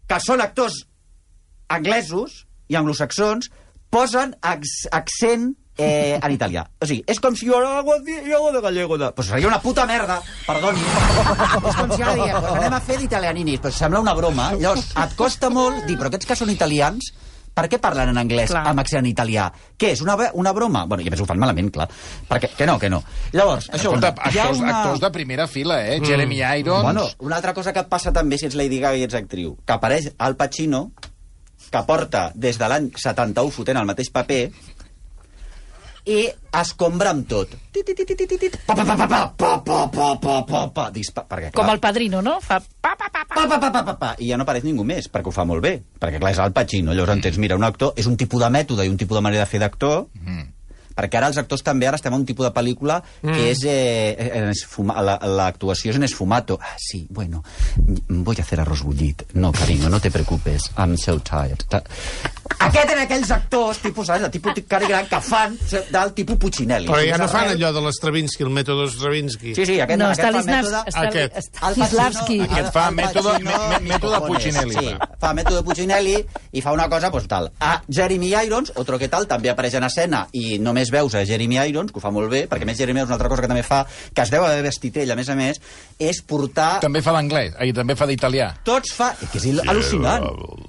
que 0.08 0.18
són 0.24 0.44
actors 0.44 0.82
anglesos 1.72 2.44
i 2.68 2.76
anglosaxons, 2.76 3.48
posen 3.92 4.34
accent 4.44 5.48
eh, 5.78 6.18
en 6.20 6.34
italià. 6.34 6.66
O 6.82 6.88
sigui, 6.88 7.04
és 7.08 7.20
com 7.22 7.36
si 7.38 7.48
jo 7.48 7.60
algo 7.62 7.96
de 8.02 8.60
gallego. 8.60 8.98
De... 9.00 9.10
Pues 9.16 9.30
seria 9.30 9.48
una 9.48 9.62
puta 9.62 9.86
merda, 9.86 10.18
perdoni. 10.46 10.82
és 10.82 11.78
com 11.78 11.94
si 11.94 12.02
ara 12.02 12.16
diguem, 12.18 12.36
pues 12.36 12.52
anem 12.52 12.76
a 12.76 12.82
fer 12.84 12.98
d'italianinis, 13.00 13.62
però 13.64 13.74
sembla 13.74 14.04
una 14.04 14.16
broma. 14.18 14.50
Llavors, 14.58 14.92
et 15.04 15.16
costa 15.16 15.48
molt 15.54 15.86
dir, 15.88 15.96
però 15.96 16.12
aquests 16.12 16.28
que 16.28 16.36
són 16.36 16.52
italians, 16.52 17.12
per 17.58 17.66
què 17.72 17.80
parlen 17.82 18.12
en 18.12 18.20
anglès 18.22 18.52
Clar. 18.52 18.64
amb 18.70 18.82
accent 18.82 19.08
italià? 19.10 19.48
Què 19.78 19.92
és, 19.96 20.02
una, 20.04 20.16
una 20.38 20.54
broma? 20.56 20.84
Bueno, 20.86 21.04
i 21.04 21.10
a 21.10 21.14
més 21.14 21.22
ho 21.22 21.26
fan 21.28 21.40
malament, 21.42 21.70
clar. 21.74 21.88
Perquè, 22.30 22.52
que 22.56 22.70
no, 22.70 22.78
que 22.78 22.90
no. 22.92 23.02
Llavors, 23.34 23.68
això, 23.68 23.92
Escolta, 23.92 24.14
ha 24.14 24.30
actors, 24.30 24.62
una... 24.62 24.78
actors 24.78 25.04
de 25.04 25.12
primera 25.14 25.48
fila, 25.50 25.82
eh? 25.84 26.00
Jeremy 26.04 26.40
Irons... 26.62 26.86
Bueno, 26.86 27.06
una 27.26 27.38
altra 27.40 27.54
cosa 27.56 27.74
que 27.74 27.84
et 27.84 27.90
passa 27.90 28.14
també 28.14 28.38
si 28.40 28.48
ets 28.48 28.58
Lady 28.58 28.80
Gaga 28.82 29.00
i 29.00 29.06
ets 29.08 29.18
actriu, 29.18 29.56
que 29.66 29.76
apareix 29.76 30.12
Al 30.18 30.38
Pacino, 30.40 30.88
que 31.68 31.84
porta 31.84 32.28
des 32.34 32.58
de 32.58 32.68
l'any 32.70 32.90
71 32.96 33.52
fotent 33.52 33.80
el 33.80 33.88
mateix 33.88 34.10
paper, 34.14 34.42
i 36.08 36.24
escombra 36.58 37.12
amb 37.12 37.26
tot. 37.28 37.52
Com 41.54 41.72
el 41.74 41.80
padrino, 41.82 42.22
no? 42.24 42.38
Fa 42.44 42.58
pa, 42.58 42.94
pa, 42.96 43.10
pa, 43.12 43.24
pa. 43.28 43.34
Pa, 43.34 43.46
pa, 43.46 43.58
pa, 43.70 43.82
pa, 43.84 43.96
pa, 44.00 44.12
I 44.18 44.30
ja 44.32 44.38
no 44.40 44.46
apareix 44.48 44.64
ningú 44.66 44.86
més, 44.88 45.10
perquè 45.12 45.28
ho 45.28 45.34
fa 45.34 45.44
molt 45.48 45.62
bé. 45.64 45.76
Perquè, 46.00 46.20
clar, 46.20 46.32
és 46.32 46.40
el 46.42 46.54
Pacino. 46.56 46.94
Llavors 46.96 47.18
entens, 47.18 47.40
mira, 47.42 47.58
un 47.60 47.66
actor 47.68 47.98
és 48.00 48.08
un 48.08 48.16
tipus 48.16 48.42
de 48.42 48.48
mètode 48.54 48.86
i 48.86 48.92
un 48.92 48.96
tipus 49.00 49.20
de 49.20 49.26
manera 49.28 49.44
de 49.44 49.50
fer 49.50 49.60
d'actor... 49.64 50.08
Perquè 50.98 51.14
ara 51.20 51.28
els 51.30 51.38
actors 51.38 51.62
també 51.62 51.86
ara 51.86 51.94
estem 51.94 52.10
a 52.10 52.18
un 52.18 52.24
tipus 52.26 52.48
de 52.48 52.50
pel·lícula 52.50 52.96
mm. 53.22 53.34
que 53.36 53.52
és 53.52 53.60
eh, 53.70 54.40
l'actuació 55.30 55.92
la, 55.92 55.94
és 55.94 56.00
en 56.00 56.06
esfumato. 56.08 56.58
Ah, 56.58 56.74
sí, 56.82 57.04
bueno, 57.14 57.44
voy 58.08 58.34
a 58.40 58.42
hacer 58.42 58.58
arroz 58.64 58.82
bullit. 58.82 59.22
No, 59.34 59.52
cariño, 59.54 59.92
no 59.94 60.00
te 60.02 60.10
preocupes. 60.10 60.72
I'm 60.76 60.96
so 60.98 61.20
tired. 61.22 61.62
Aquest 62.58 62.90
eren 62.90 63.02
aquells 63.04 63.30
actors, 63.30 63.78
tipus, 63.82 64.06
saps, 64.08 64.22
de 64.24 64.28
tipus 64.34 64.56
Cary 64.68 64.86
Grant, 64.90 65.06
que 65.08 65.20
fan 65.22 65.54
del 65.92 66.12
tipus 66.16 66.36
Puccinelli. 66.42 66.88
Però 66.90 66.98
ja 67.06 67.16
no 67.20 67.28
fan 67.30 67.44
Arrel- 67.46 67.56
allò 67.62 67.70
de 67.76 67.82
l'Stravinsky, 67.86 68.42
el 68.44 68.50
mètode 68.50 68.88
Stravinsky. 68.90 69.54
Sí, 69.54 69.64
sí, 69.66 69.76
aquest, 69.80 70.00
No, 70.00 70.08
aquest 70.10 70.34
fa 70.34 70.42
mètode... 70.42 70.82
Aquest. 71.04 71.38
Stanislavski. 71.62 72.40
Aquest 72.46 72.72
fa 72.74 72.88
mètode- 72.90 73.38
mètode. 73.86 74.20
Puccinelli, 74.28 74.74
Sí, 74.78 74.94
fa. 75.20 75.32
mètode 75.34 75.62
Puccinelli 75.64 76.16
i 76.52 76.60
fa 76.64 76.72
una 76.74 76.88
cosa, 76.90 77.10
doncs 77.14 77.28
tal. 77.30 77.50
A 77.60 77.80
Jeremy 77.88 78.32
Irons, 78.44 78.72
otro 78.76 78.98
que 78.98 79.08
tal, 79.08 79.26
també 79.30 79.50
apareix 79.50 79.74
en 79.78 79.84
escena 79.86 80.26
i 80.32 80.58
només 80.58 80.90
veus 80.90 81.14
a 81.14 81.24
Jeremy 81.24 81.58
Irons, 81.68 81.92
que 81.92 81.98
ho 81.98 82.02
fa 82.02 82.10
molt 82.14 82.30
bé, 82.30 82.46
perquè 82.50 82.66
a 82.66 82.70
més 82.70 82.78
Jeremy 82.78 83.00
Irons 83.00 83.08
una 83.12 83.16
altra 83.16 83.28
cosa 83.28 83.42
que 83.42 83.48
també 83.48 83.62
fa, 83.62 83.84
que 84.14 84.22
es 84.22 84.30
deu 84.34 84.44
haver 84.44 84.62
vestit 84.66 84.96
ell, 84.98 85.10
a 85.12 85.16
més 85.16 85.28
a 85.30 85.36
més, 85.38 85.60
és 85.98 86.20
portar... 86.26 86.80
També 86.84 87.02
fa 87.02 87.12
d'anglès, 87.16 87.54
i 87.64 87.72
també 87.72 87.96
fa 87.96 88.06
d'italià. 88.10 88.50
Tots 88.66 88.92
fa... 88.98 89.12
Que 89.32 89.38
és 89.38 89.46
al·lucinant. 89.64 90.26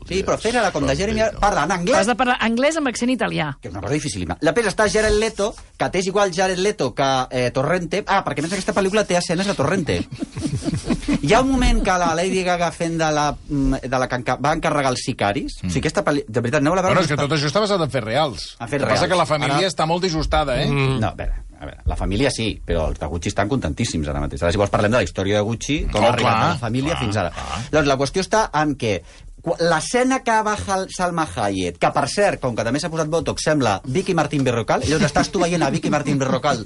Sí, 0.10 0.22
però 0.26 0.38
fes 0.42 0.56
ara 0.56 0.72
com 0.76 0.86
de 0.88 0.96
Jeremy 0.96 1.22
Irons, 1.26 1.40
parla 1.42 1.59
en 1.66 1.72
Has 1.72 1.80
anglès, 1.80 2.08
de 2.08 2.16
parlar 2.16 2.38
anglès 2.42 2.78
amb 2.78 2.88
accent 2.88 3.10
italià. 3.12 3.58
que 3.62 3.68
és 3.70 3.74
una 3.74 3.82
cosa 3.82 3.94
dificilíssima. 3.94 4.38
Després 4.42 4.68
està 4.68 4.88
Jared 4.90 5.18
Leto, 5.20 5.54
que 5.78 5.90
té 5.90 6.00
igual 6.06 6.32
Jared 6.34 6.58
Leto 6.60 6.94
que 6.96 7.10
eh, 7.32 7.52
Torrente. 7.52 8.04
Ah, 8.08 8.24
perquè 8.26 8.42
més 8.42 8.54
aquesta 8.54 8.74
pel·lícula 8.74 9.06
té 9.06 9.16
escenes 9.18 9.48
de 9.48 9.54
Torrente. 9.54 10.00
Hi 11.22 11.34
ha 11.34 11.42
un 11.42 11.50
moment 11.52 11.82
que 11.84 11.96
la 12.00 12.14
Lady 12.16 12.44
Gaga 12.44 12.72
fent 12.72 12.98
de 13.00 13.10
la, 13.12 13.32
mm, 13.50 13.82
de 13.90 14.00
la 14.00 14.08
que 14.08 14.16
enca- 14.22 14.38
va 14.40 14.54
encarregar 14.56 14.92
els 14.94 15.02
sicaris. 15.04 15.58
Mm. 15.62 15.68
O 15.68 15.70
sigui, 15.74 15.82
aquesta 15.84 16.04
pel·li... 16.06 16.24
De 16.28 16.40
veritat, 16.42 16.62
aneu 16.62 16.74
a 16.74 16.80
la 16.80 16.82
veure. 16.86 16.96
Bueno, 16.96 17.06
és 17.06 17.12
que 17.12 17.18
tot 17.20 17.32
això 17.36 17.50
està 17.50 17.60
basat 17.64 17.82
en 17.82 17.90
fets 17.92 18.06
reals. 18.06 18.46
En 18.60 18.68
fets 18.68 18.82
El 18.82 18.88
que 18.88 18.94
passa 18.94 19.06
reals. 19.06 19.12
que 19.14 19.18
la 19.20 19.26
família 19.30 19.58
Ara- 19.58 19.68
està 19.74 19.86
molt 19.90 20.04
disgustada, 20.04 20.56
eh? 20.62 20.68
Mm. 20.70 21.00
No, 21.02 21.08
a 21.12 21.16
veure, 21.20 21.44
a 21.60 21.66
veure, 21.66 21.82
la 21.86 21.96
família 22.00 22.32
sí, 22.32 22.62
però 22.66 22.88
els 22.90 23.00
de 23.00 23.06
Gucci 23.12 23.30
estan 23.34 23.50
contentíssims 23.52 24.08
ara 24.08 24.22
mateix. 24.24 24.42
Ara, 24.44 24.52
si 24.56 24.58
vols, 24.62 24.72
parlem 24.72 24.92
de 24.96 25.02
la 25.02 25.04
història 25.04 25.36
de 25.42 25.42
Gucci, 25.50 25.80
com 25.92 26.02
Oh, 26.04 26.08
ha 26.08 26.14
arribat 26.14 26.36
clar, 26.38 26.46
a 26.46 26.54
la 26.56 26.62
família 26.62 26.94
clar, 26.96 27.04
fins 27.04 27.18
ara. 27.18 27.32
clar. 27.36 27.64
Doncs 27.72 27.88
la 27.92 27.98
qüestió 28.00 28.22
està 28.24 28.46
en 28.62 28.76
què 28.80 28.94
qu- 29.04 29.29
l'escena 29.60 30.20
que 30.26 30.36
va 30.46 30.56
Salma 30.96 31.26
Hayek, 31.36 31.78
que 31.80 31.92
per 31.96 32.06
cert, 32.12 32.40
com 32.44 32.56
que 32.56 32.66
també 32.68 32.82
s'ha 32.82 32.92
posat 32.92 33.10
Botox, 33.12 33.44
sembla 33.48 33.80
Vicky 33.86 34.16
Martín 34.18 34.44
Berrocal, 34.44 34.84
llavors 34.88 35.08
estàs 35.10 35.32
tu 35.32 35.42
veient 35.42 35.64
a 35.64 35.70
Vicky 35.74 35.90
Martín 35.90 36.20
Berrocal 36.20 36.66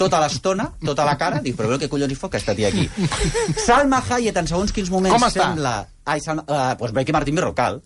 tota 0.00 0.20
l'estona, 0.22 0.70
tota 0.84 1.04
la 1.04 1.16
cara, 1.20 1.40
dius, 1.44 1.56
però 1.58 1.72
veu 1.74 1.80
què 1.82 1.88
collons 1.92 2.12
hi 2.12 2.18
fa 2.18 2.30
aquesta 2.32 2.54
tia 2.56 2.68
aquí. 2.72 2.88
Salma 3.66 4.02
Hayek, 4.08 4.36
en 4.40 4.48
segons 4.50 4.72
quins 4.72 4.90
moments, 4.92 5.16
Com 5.16 5.28
està? 5.28 5.50
sembla... 5.50 5.74
Ai, 6.04 6.20
Salma, 6.20 6.44
uh, 6.44 6.74
pues 6.80 6.92
Vicky 6.92 7.12
Martín 7.16 7.36
Berrocal. 7.40 7.80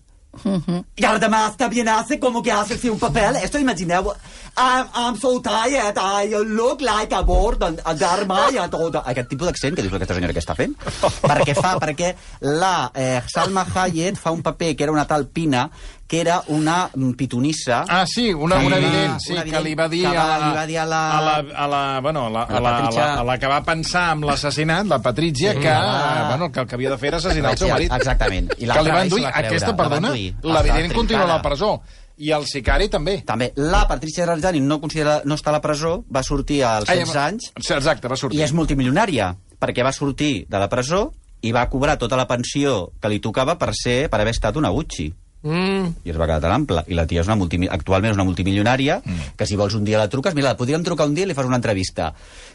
Y 0.95 1.05
además 1.05 1.57
también 1.57 1.89
hace 1.89 2.19
como 2.19 2.41
que 2.41 2.51
hace 2.51 2.89
un 2.89 2.99
papel. 2.99 3.35
Esto 3.37 3.57
imagineu. 3.57 4.13
I'm, 4.55 4.87
I'm 4.93 5.17
so 5.17 5.41
tired. 5.41 5.97
I 5.97 6.27
look 6.45 6.81
like 6.81 7.13
a 7.13 7.21
board 7.23 7.63
and 7.63 7.81
a 7.85 7.93
dharma 7.95 8.49
i 8.51 8.57
a 8.57 8.69
tot. 8.69 8.95
Aquest 9.05 9.29
tipus 9.29 9.47
d'accent 9.49 9.75
que 9.75 9.81
dius 9.81 9.93
aquesta 9.93 10.17
senyora 10.17 10.33
que 10.33 10.43
està 10.43 10.55
fent. 10.55 10.75
perquè 11.23 11.55
fa, 11.57 11.77
perquè 11.81 12.13
la 12.45 12.91
eh, 12.93 13.21
Salma 13.27 13.65
Hayek 13.65 14.19
fa 14.19 14.31
un 14.35 14.43
paper 14.45 14.75
que 14.75 14.85
era 14.85 14.93
una 14.93 15.07
tal 15.09 15.27
Pina 15.27 15.69
que 16.09 16.19
era 16.21 16.41
una 16.47 16.89
pitonissa 17.15 17.85
Ah, 17.87 18.03
sí, 18.07 18.33
una, 18.33 18.59
Sí, 18.59 18.65
una 18.65 18.77
evident, 18.77 19.19
sí, 19.21 19.31
una 19.33 19.43
que 19.45 19.59
li 19.61 19.75
va 19.77 19.87
dir, 19.87 20.01
que 20.09 20.17
va- 20.17 20.35
a, 20.35 20.47
li 20.49 20.55
va 20.55 20.65
dir 20.65 20.77
a 20.79 20.85
la- 20.85 21.17
a 21.17 21.21
la, 21.21 21.35
a 21.63 21.67
la, 21.67 21.99
bueno, 22.01 22.25
a 22.25 22.29
la, 22.31 22.43
a 22.43 22.51
la 22.53 22.57
a 22.57 22.61
la, 22.61 22.87
a 22.87 23.15
la, 23.17 23.23
la 23.23 23.37
que 23.37 23.45
va 23.51 23.59
pensar 23.63 24.07
amb 24.15 24.25
l'assassinat, 24.25 24.87
la 24.89 24.97
Patrícia, 25.05 25.53
que, 25.53 25.69
Ah. 25.69 26.25
bueno, 26.29 26.51
que 26.51 26.59
el 26.61 26.67
que 26.67 26.75
havia 26.75 26.89
de 26.89 26.97
fer 26.97 27.07
era 27.13 27.17
assassinar 27.17 27.51
el 27.51 27.57
seu 27.59 27.69
marit. 27.69 27.93
Exactament. 27.93 28.49
I 28.57 28.65
que 28.65 28.65
li 28.65 28.73
van 28.73 28.83
va 28.87 29.05
creure, 29.05 29.27
aquesta, 29.27 29.67
la 29.69 29.77
perdona, 29.77 30.09
l'evident 30.11 30.93
continua 30.95 31.23
a 31.25 31.27
la 31.35 31.41
presó. 31.43 31.81
I 32.17 32.31
el 32.35 32.47
sicari 32.47 32.89
també. 32.89 33.21
també 33.23 33.53
la 33.55 33.87
Patricia 33.87 34.25
Graziani 34.25 34.59
no, 34.59 34.81
considera, 34.81 35.21
no 35.23 35.35
està 35.35 35.53
a 35.53 35.59
la 35.59 35.61
presó 35.61 36.03
va 36.13 36.23
sortir 36.23 36.63
als 36.65 36.89
Ai, 36.89 36.97
16 37.05 37.15
anys 37.15 37.53
Sí, 37.61 37.73
Exacte, 37.73 38.07
va 38.09 38.17
sortir. 38.17 38.39
i 38.39 38.43
és 38.43 38.51
multimilionària, 38.51 39.35
perquè 39.61 39.83
va 39.85 39.93
sortir 39.93 40.45
de 40.49 40.59
la 40.59 40.67
presó 40.67 41.13
i 41.41 41.53
va 41.53 41.69
cobrar 41.69 41.97
tota 41.97 42.17
la 42.17 42.27
pensió 42.27 42.91
que 42.99 43.07
li 43.07 43.19
tocava 43.21 43.57
per 43.57 43.71
ser 43.73 44.09
per 44.09 44.19
haver 44.19 44.33
estat 44.33 44.57
una 44.57 44.67
Gucci. 44.69 45.13
Mm. 45.41 45.95
I 46.03 46.11
es 46.11 46.19
va 46.19 46.27
quedar 46.27 46.41
tan 46.43 46.53
ample. 46.55 46.83
I 46.91 46.97
la 46.97 47.05
tia 47.07 47.23
és 47.23 47.29
una 47.29 47.37
multimi... 47.39 47.69
actualment 47.71 48.11
és 48.11 48.19
una 48.19 48.27
multimilionària, 48.27 48.99
mm. 49.03 49.35
que 49.39 49.47
si 49.47 49.59
vols 49.59 49.77
un 49.77 49.85
dia 49.87 50.01
la 50.01 50.09
truques, 50.11 50.35
mira, 50.35 50.51
la 50.51 50.59
podríem 50.59 50.83
trucar 50.83 51.07
un 51.09 51.15
dia 51.15 51.27
i 51.27 51.31
li 51.31 51.37
fas 51.37 51.47
una 51.47 51.59
entrevista. 51.61 52.11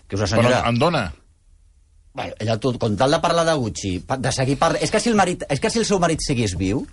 Que 0.07 0.19
és 0.19 0.25
una 0.25 0.29
Però 0.29 0.43
senyora... 0.43 0.65
en 0.69 0.81
dona. 0.83 1.05
Bueno, 2.15 2.37
ella, 2.39 2.59
tot, 2.63 2.77
com 2.79 2.95
tal 2.95 3.11
de 3.11 3.19
parlar 3.23 3.43
de 3.49 3.57
Gucci, 3.59 3.97
de 4.07 4.33
seguir 4.33 4.59
par... 4.61 4.77
és, 4.79 4.93
que 4.93 5.01
si 5.03 5.11
el 5.11 5.19
marit, 5.19 5.43
és 5.51 5.63
que 5.63 5.73
si 5.73 5.81
el 5.81 5.89
seu 5.89 5.99
marit 5.99 6.23
seguís 6.23 6.55
viu, 6.61 6.85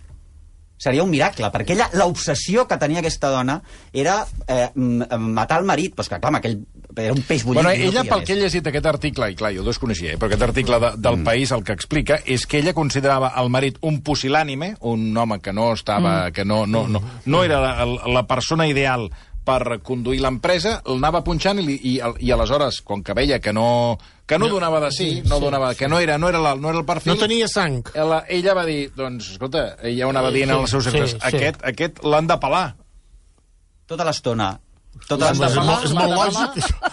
seria 0.82 1.04
un 1.06 1.12
miracle, 1.12 1.52
perquè 1.54 1.76
ella, 1.76 1.92
l'obsessió 1.94 2.66
que 2.66 2.80
tenia 2.82 3.04
aquesta 3.04 3.30
dona 3.30 3.60
era 3.94 4.24
eh, 4.50 4.72
matar 4.74 5.60
el 5.62 5.70
marit, 5.70 5.94
però 5.94 6.08
és 6.08 6.10
que, 6.10 6.18
clar, 6.18 6.32
amb 6.32 6.40
aquell, 6.40 6.58
era 6.98 7.14
un 7.14 7.22
peix 7.24 7.44
bullit. 7.44 7.62
Bueno, 7.64 7.70
no 7.70 7.90
ella, 7.90 8.04
pel 8.04 8.24
que 8.26 8.34
he 8.34 8.40
llegit 8.42 8.68
aquest 8.68 8.86
article, 8.86 9.32
i 9.32 9.36
clar, 9.36 9.54
jo 9.56 9.64
desconeixia, 9.64 10.14
eh, 10.14 10.18
però 10.18 10.28
aquest 10.32 10.42
article 10.50 10.80
de, 10.80 10.92
del 10.98 11.18
Mm. 11.22 11.24
País 11.24 11.52
el 11.52 11.64
que 11.64 11.74
explica 11.74 12.20
és 12.26 12.46
que 12.48 12.60
ella 12.60 12.74
considerava 12.74 13.34
el 13.42 13.50
marit 13.50 13.78
un 13.82 14.02
pusilànime, 14.02 14.76
un 14.82 15.16
home 15.18 15.40
que 15.40 15.54
no 15.54 15.72
estava, 15.74 16.30
Mm. 16.30 16.32
que 16.34 16.46
no, 16.46 16.66
no, 16.66 16.88
no, 16.88 17.02
no 17.26 17.44
era 17.44 17.60
la, 17.62 17.86
la 18.08 18.24
persona 18.28 18.68
ideal 18.68 19.10
per 19.44 19.80
conduir 19.82 20.20
l'empresa, 20.22 20.82
l'anava 20.86 21.24
punxant 21.26 21.58
i, 21.60 21.74
i, 21.74 22.00
i 22.20 22.30
aleshores, 22.32 22.82
com 22.86 23.02
que 23.02 23.16
veia 23.18 23.40
que 23.42 23.52
no, 23.52 23.98
que 24.30 24.38
no 24.38 24.48
donava 24.48 24.80
de 24.80 24.92
sí, 24.94 25.24
no 25.26 25.40
donava, 25.42 25.74
que 25.74 25.88
no 25.90 25.98
era, 26.00 26.20
no 26.22 26.30
era, 26.30 26.38
la, 26.40 26.54
no 26.56 26.70
era 26.70 26.78
el 26.78 26.86
perfil... 26.86 27.14
No 27.16 27.20
tenia 27.20 27.48
sang. 27.50 27.82
Ella, 27.96 28.20
ella 28.30 28.54
va 28.54 28.66
dir, 28.68 28.92
doncs, 28.96 29.32
escolta, 29.34 29.78
ella 29.82 30.06
ho 30.06 30.12
anava 30.14 30.30
dient 30.30 30.52
als 30.54 30.70
seus 30.70 30.86
Sí, 30.86 30.92
secrets, 30.92 31.16
sí. 31.18 31.24
aquest, 31.32 31.58
aquest 31.66 32.04
l'han 32.06 32.28
de 32.30 32.38
pelar. 32.38 32.68
Tota 33.90 34.06
l'estona. 34.08 34.52
Home, 35.12 35.28
és, 35.28 35.40
l'estona. 35.40 35.66
molt, 35.68 35.84
és 35.86 35.92
molt 35.92 36.12
lògic. 36.16 36.52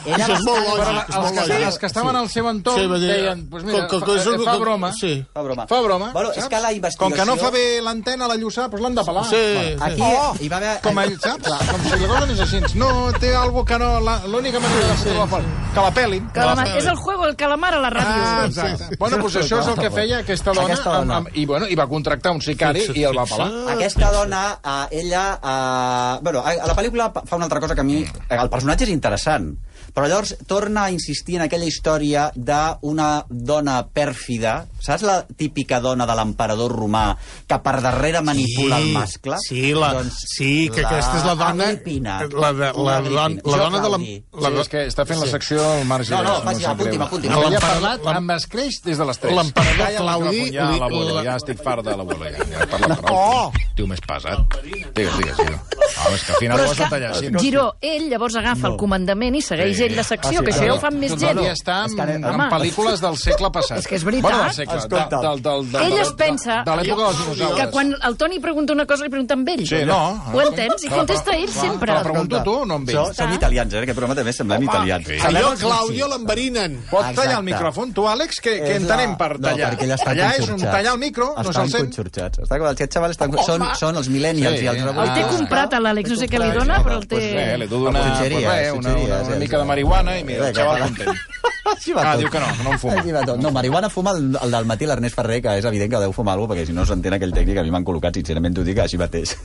Això 0.09 0.35
és 0.35 0.43
molt 0.43 0.65
lògic. 0.67 0.89
És 0.89 1.15
els, 1.15 1.23
molt 1.23 1.35
que, 1.35 1.43
lògic. 1.45 1.67
els 1.69 1.77
que 1.79 1.87
estaven 1.87 2.17
al 2.19 2.29
seu 2.29 2.49
entorn 2.51 2.81
Sí, 2.81 2.87
dir- 2.89 3.11
deien, 3.13 3.45
doncs 3.51 3.65
mira, 3.65 3.87
com 3.87 4.01
que- 4.01 4.07
fa, 4.07 4.15
és 4.17 4.25
fa 4.45 4.53
com- 4.53 4.61
broma. 4.63 4.93
sí. 4.93 5.25
Fa 5.35 5.43
broma. 5.43 5.67
Fa 5.69 5.81
broma, 5.83 6.09
Bueno, 6.13 6.33
és 6.35 6.49
que 6.49 6.61
la 6.61 6.73
investigació... 6.73 6.99
Com 6.99 7.13
que 7.19 7.25
no 7.31 7.37
fa 7.37 7.51
bé 7.55 7.81
l'antena 7.81 8.25
a 8.25 8.29
la 8.29 8.35
Lluçà, 8.37 8.67
doncs 8.69 8.83
l'han 8.83 8.95
de 8.97 9.05
pelar. 9.05 9.25
Sí, 9.25 9.37
sí. 9.37 9.77
Aquí 9.81 10.03
Oh, 10.03 10.35
hi 10.41 10.49
va 10.49 10.57
haver... 10.57 10.81
com 10.83 10.99
ell, 10.99 11.15
saps? 11.21 11.49
Com 11.71 11.85
si 11.85 11.91
la 12.01 12.09
cosa 12.09 12.27
no 12.27 12.33
és 12.33 12.41
així. 12.41 12.61
No, 12.79 13.13
té 13.21 13.35
algo 13.37 13.65
que 13.65 13.79
no... 13.79 14.01
L'única 14.27 14.59
manera 14.59 14.89
de 14.89 15.27
fora. 15.29 15.45
Que 15.75 15.81
la 15.81 15.91
pelin. 15.95 16.29
Calamar. 16.35 16.67
És 16.77 16.87
el 16.87 16.97
juego, 16.97 17.27
el 17.27 17.37
calamar 17.37 17.75
a 17.75 17.81
la 17.81 17.91
ràdio. 17.91 18.25
Ah, 18.25 18.45
exacte. 18.47 18.97
Bueno, 18.99 19.19
doncs 19.19 19.37
això 19.37 19.61
és 19.61 19.67
el 19.69 19.79
que 19.79 19.91
feia 19.91 20.19
aquesta 20.25 20.53
dona, 20.53 20.67
Aquesta 20.75 20.91
dona. 20.91 21.17
Amb, 21.19 21.29
amb, 21.29 21.37
i, 21.37 21.47
bueno, 21.47 21.69
i 21.69 21.75
va 21.77 21.87
contractar 21.87 22.33
un 22.33 22.41
sicari 22.43 22.83
i 22.95 23.05
el 23.05 23.17
va 23.17 23.27
pelar. 23.27 23.49
Aquesta 23.77 24.11
dona, 24.11 24.43
ella... 24.91 26.19
Bueno, 26.23 26.41
a, 26.41 26.51
a 26.51 26.67
la 26.67 26.75
pel·lícula 26.75 27.13
fa 27.25 27.37
una 27.37 27.45
altra 27.47 27.61
cosa 27.61 27.75
que 27.75 27.81
a 27.81 27.85
mi. 27.88 28.03
El 28.35 28.53
personatge 28.53 28.87
és 28.87 28.94
interessant, 28.94 29.51
però 29.94 30.07
llavors 30.11 30.35
torna 30.46 30.85
a 30.87 30.90
insistir 30.94 31.37
en 31.38 31.46
aquella 31.46 31.66
història 31.68 32.29
d'una 32.37 33.24
dona 33.29 33.81
pèrfida, 33.87 34.66
saps 34.81 35.03
la 35.07 35.18
típica 35.37 35.81
dona 35.85 36.07
de 36.07 36.14
l'emperador 36.18 36.72
romà 36.77 37.16
que 37.48 37.59
per 37.64 37.77
darrere 37.85 38.20
manipula 38.22 38.79
el 38.79 38.92
mascle? 38.94 39.37
Doncs 39.38 39.48
Sí, 39.48 39.72
la, 39.74 39.90
sí 40.35 40.51
que 40.74 40.85
aquesta 40.85 41.18
és 41.18 41.24
la 41.27 41.35
dona... 41.35 41.68
Agripina. 41.68 42.18
La, 42.33 42.53
de, 42.53 42.70
la, 42.77 42.98
la 43.01 43.27
Jo, 43.38 43.57
dona 43.57 43.81
de 43.83 43.88
la... 43.94 43.98
La 43.98 44.51
Sí, 44.53 44.61
és 44.62 44.68
que 44.72 44.85
està 44.88 45.05
fent 45.09 45.20
la 45.22 45.27
secció 45.31 45.62
al 45.64 45.85
marge. 45.88 46.12
No, 46.14 46.22
no, 46.27 46.37
faci, 46.46 46.62
sap 46.64 46.77
apunti'm, 46.79 47.03
apunti'm. 47.07 47.35
Ella 47.38 47.59
ha 47.59 47.62
parlat 47.64 48.07
amb 48.14 48.35
escreix 48.37 48.81
des 48.85 48.98
de 49.01 49.07
les 49.09 49.20
3. 49.24 49.35
L'emperador 49.38 49.94
Claudi 49.98 50.44
Ja, 50.55 50.68
la- 50.79 51.24
ja 51.27 51.37
estic 51.40 51.62
fart 51.62 51.85
de 51.87 51.96
l'abuelo. 51.96 52.24
Ja, 52.29 52.46
ja 52.53 52.62
he 52.64 52.68
parlat 52.70 53.03
prou. 53.03 53.18
Oh! 53.18 53.53
Tio 53.77 53.87
més 53.90 54.01
pesat. 54.05 54.59
Digues, 54.94 55.16
digues, 55.18 55.37
Giro. 55.38 55.59
Home, 56.05 56.14
és 56.16 56.24
que 56.24 56.33
al 56.35 56.38
final 56.42 56.61
ho 56.61 56.70
has 56.70 56.79
de 56.79 56.88
tallar. 56.90 57.12
Sí, 57.18 57.31
no? 57.35 57.40
Giró, 57.42 57.66
ell 57.81 58.09
llavors 58.11 58.37
agafa 58.38 58.68
el 58.72 58.77
comandament 58.81 59.37
i 59.38 59.42
segueix 59.44 59.78
Ell 59.81 59.97
la 59.97 60.03
secció, 60.05 60.38
Ah, 60.38 60.43
sí, 60.43 60.45
que 60.45 60.53
això 60.53 60.67
ja 60.67 60.75
ho 60.75 60.81
fan 60.81 60.99
més 60.99 61.12
gent. 61.17 61.38
dia 61.41 61.53
està 61.53 61.77
en, 61.87 62.25
en 62.25 62.41
pel·lícules 62.51 63.01
del 63.01 63.17
segle 63.17 63.51
passat. 63.53 63.79
És 63.79 63.87
que 63.87 63.95
és 63.97 64.05
veritat. 64.05 64.23
Bueno, 64.31 64.43
del 64.45 64.53
segle, 64.55 64.73
de, 64.75 64.79
Escolta. 64.79 65.21
del, 65.23 65.43
del, 65.43 65.71
del, 65.73 65.83
Ell 65.88 65.99
es 65.99 66.12
pensa 66.19 66.62
De 66.64 66.77
l'època 66.77 67.03
dels 67.09 67.19
dinosaures. 67.25 67.61
que 67.64 67.71
quan 67.71 67.95
el 68.03 68.17
Toni 68.17 68.38
pregunta 68.41 68.73
una 68.73 68.87
cosa 68.87 69.05
li 69.05 69.11
pregunta 69.11 69.35
amb 69.35 69.49
ell. 69.49 69.67
Sí, 69.67 69.85
no. 69.85 70.01
Ho 70.33 70.41
entens? 70.43 70.85
I 70.85 70.88
No, 70.88 70.97
contesta 70.97 71.37
ell 71.37 71.49
sempre. 71.49 71.93
Te 71.93 71.99
la 71.99 72.03
pregunto 72.03 72.43
tu, 72.43 72.57
no 72.67 72.75
amb 72.75 72.88
ell. 72.88 72.95
So, 72.97 73.14
som 73.14 73.33
italians, 73.33 73.73
eh? 73.75 73.79
Aquest 73.79 73.97
programa 73.97 74.14
també 74.19 74.33
semblem 74.33 74.62
italians. 74.64 75.07
Allò, 75.25 75.55
Claudio, 75.59 76.09
l'enverinen. 76.09 76.79
Pot 76.91 77.14
tallar 77.14 77.38
el 77.38 77.45
micròfon, 77.45 77.93
tu, 77.95 78.07
Àlex, 78.09 78.41
que, 78.41 78.57
que 78.61 78.77
entenem 78.77 79.17
per 79.17 79.38
tallar. 79.38 79.73
No, 79.73 79.79
perquè 79.79 79.97
tallar 80.05 80.31
és 80.38 80.49
un 80.49 80.61
tallar 80.61 80.93
el 80.95 80.99
micro, 80.99 81.33
no 81.37 81.51
estan 81.51 81.69
se'l 81.69 81.71
sent. 81.71 81.88
conxorxats. 81.95 82.38
Està 82.47 82.59
clar, 82.59 82.73
aquests 82.73 82.95
xavals 82.99 83.17
estan... 83.17 83.37
Són, 83.47 83.64
són 83.79 83.97
els 83.97 84.09
millennials 84.09 84.59
Sí. 84.59 84.64
i 84.64 84.69
els 84.69 84.81
El 84.83 85.12
té 85.14 85.23
comprat 85.31 85.75
a 85.75 85.81
l'Àlex, 85.81 86.11
no 86.11 86.17
sé 86.17 86.27
què 86.29 86.38
li 86.41 86.51
dona, 86.57 86.81
però 86.83 86.97
el 86.99 87.07
té... 87.07 87.17
Pues 87.19 87.33
res, 87.35 87.59
li 87.61 87.67
du 87.69 87.79
una, 87.87 88.01
pues 88.01 88.33
res, 88.33 88.73
una, 88.73 88.95
una, 88.97 89.21
una 89.29 89.37
mica 89.37 89.59
de. 89.59 89.68
Marihuana 89.69 90.17
i 90.19 90.25
mira, 90.27 90.49
el 90.49 90.57
xaval 90.57 90.81
va. 90.81 90.89
content. 90.89 91.15
Així 91.75 91.93
va 91.93 92.01
Ah, 92.03 92.13
tot. 92.15 92.23
diu 92.25 92.31
que 92.33 92.41
no, 92.41 92.47
que 92.57 92.65
no 92.65 92.73
en 92.73 92.79
fuma. 92.81 92.95
Així 93.03 93.13
va 93.13 93.23
tot. 93.29 93.41
No, 93.45 93.51
marihuana 93.53 93.91
fuma 93.93 94.15
el, 94.17 94.31
el 94.41 94.51
del 94.57 94.65
matí 94.71 94.89
l'Ernest 94.89 95.15
Ferrer, 95.21 95.43
que 95.45 95.59
és 95.61 95.65
evident 95.69 95.93
que 95.93 96.01
deu 96.07 96.15
fumar 96.17 96.35
alguna 96.39 96.55
perquè 96.55 96.65
si 96.71 96.73
no 96.77 96.87
s'entén 96.89 97.19
aquell 97.19 97.35
tècnic, 97.37 97.61
a 97.61 97.67
mi 97.67 97.75
m'han 97.75 97.85
col·locat, 97.85 98.17
sincerament 98.17 98.57
t'ho 98.57 98.65
dic, 98.67 98.81
així 98.87 98.97
mateix. 99.01 99.37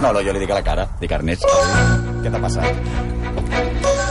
No, 0.00 0.14
no, 0.16 0.22
jo 0.24 0.32
li 0.32 0.40
dic 0.40 0.48
a 0.48 0.56
la 0.56 0.62
cara, 0.64 0.86
dic, 0.96 1.12
Ernest, 1.12 1.44
què 2.24 2.30
t'ha 2.32 2.40
passat? 2.40 3.19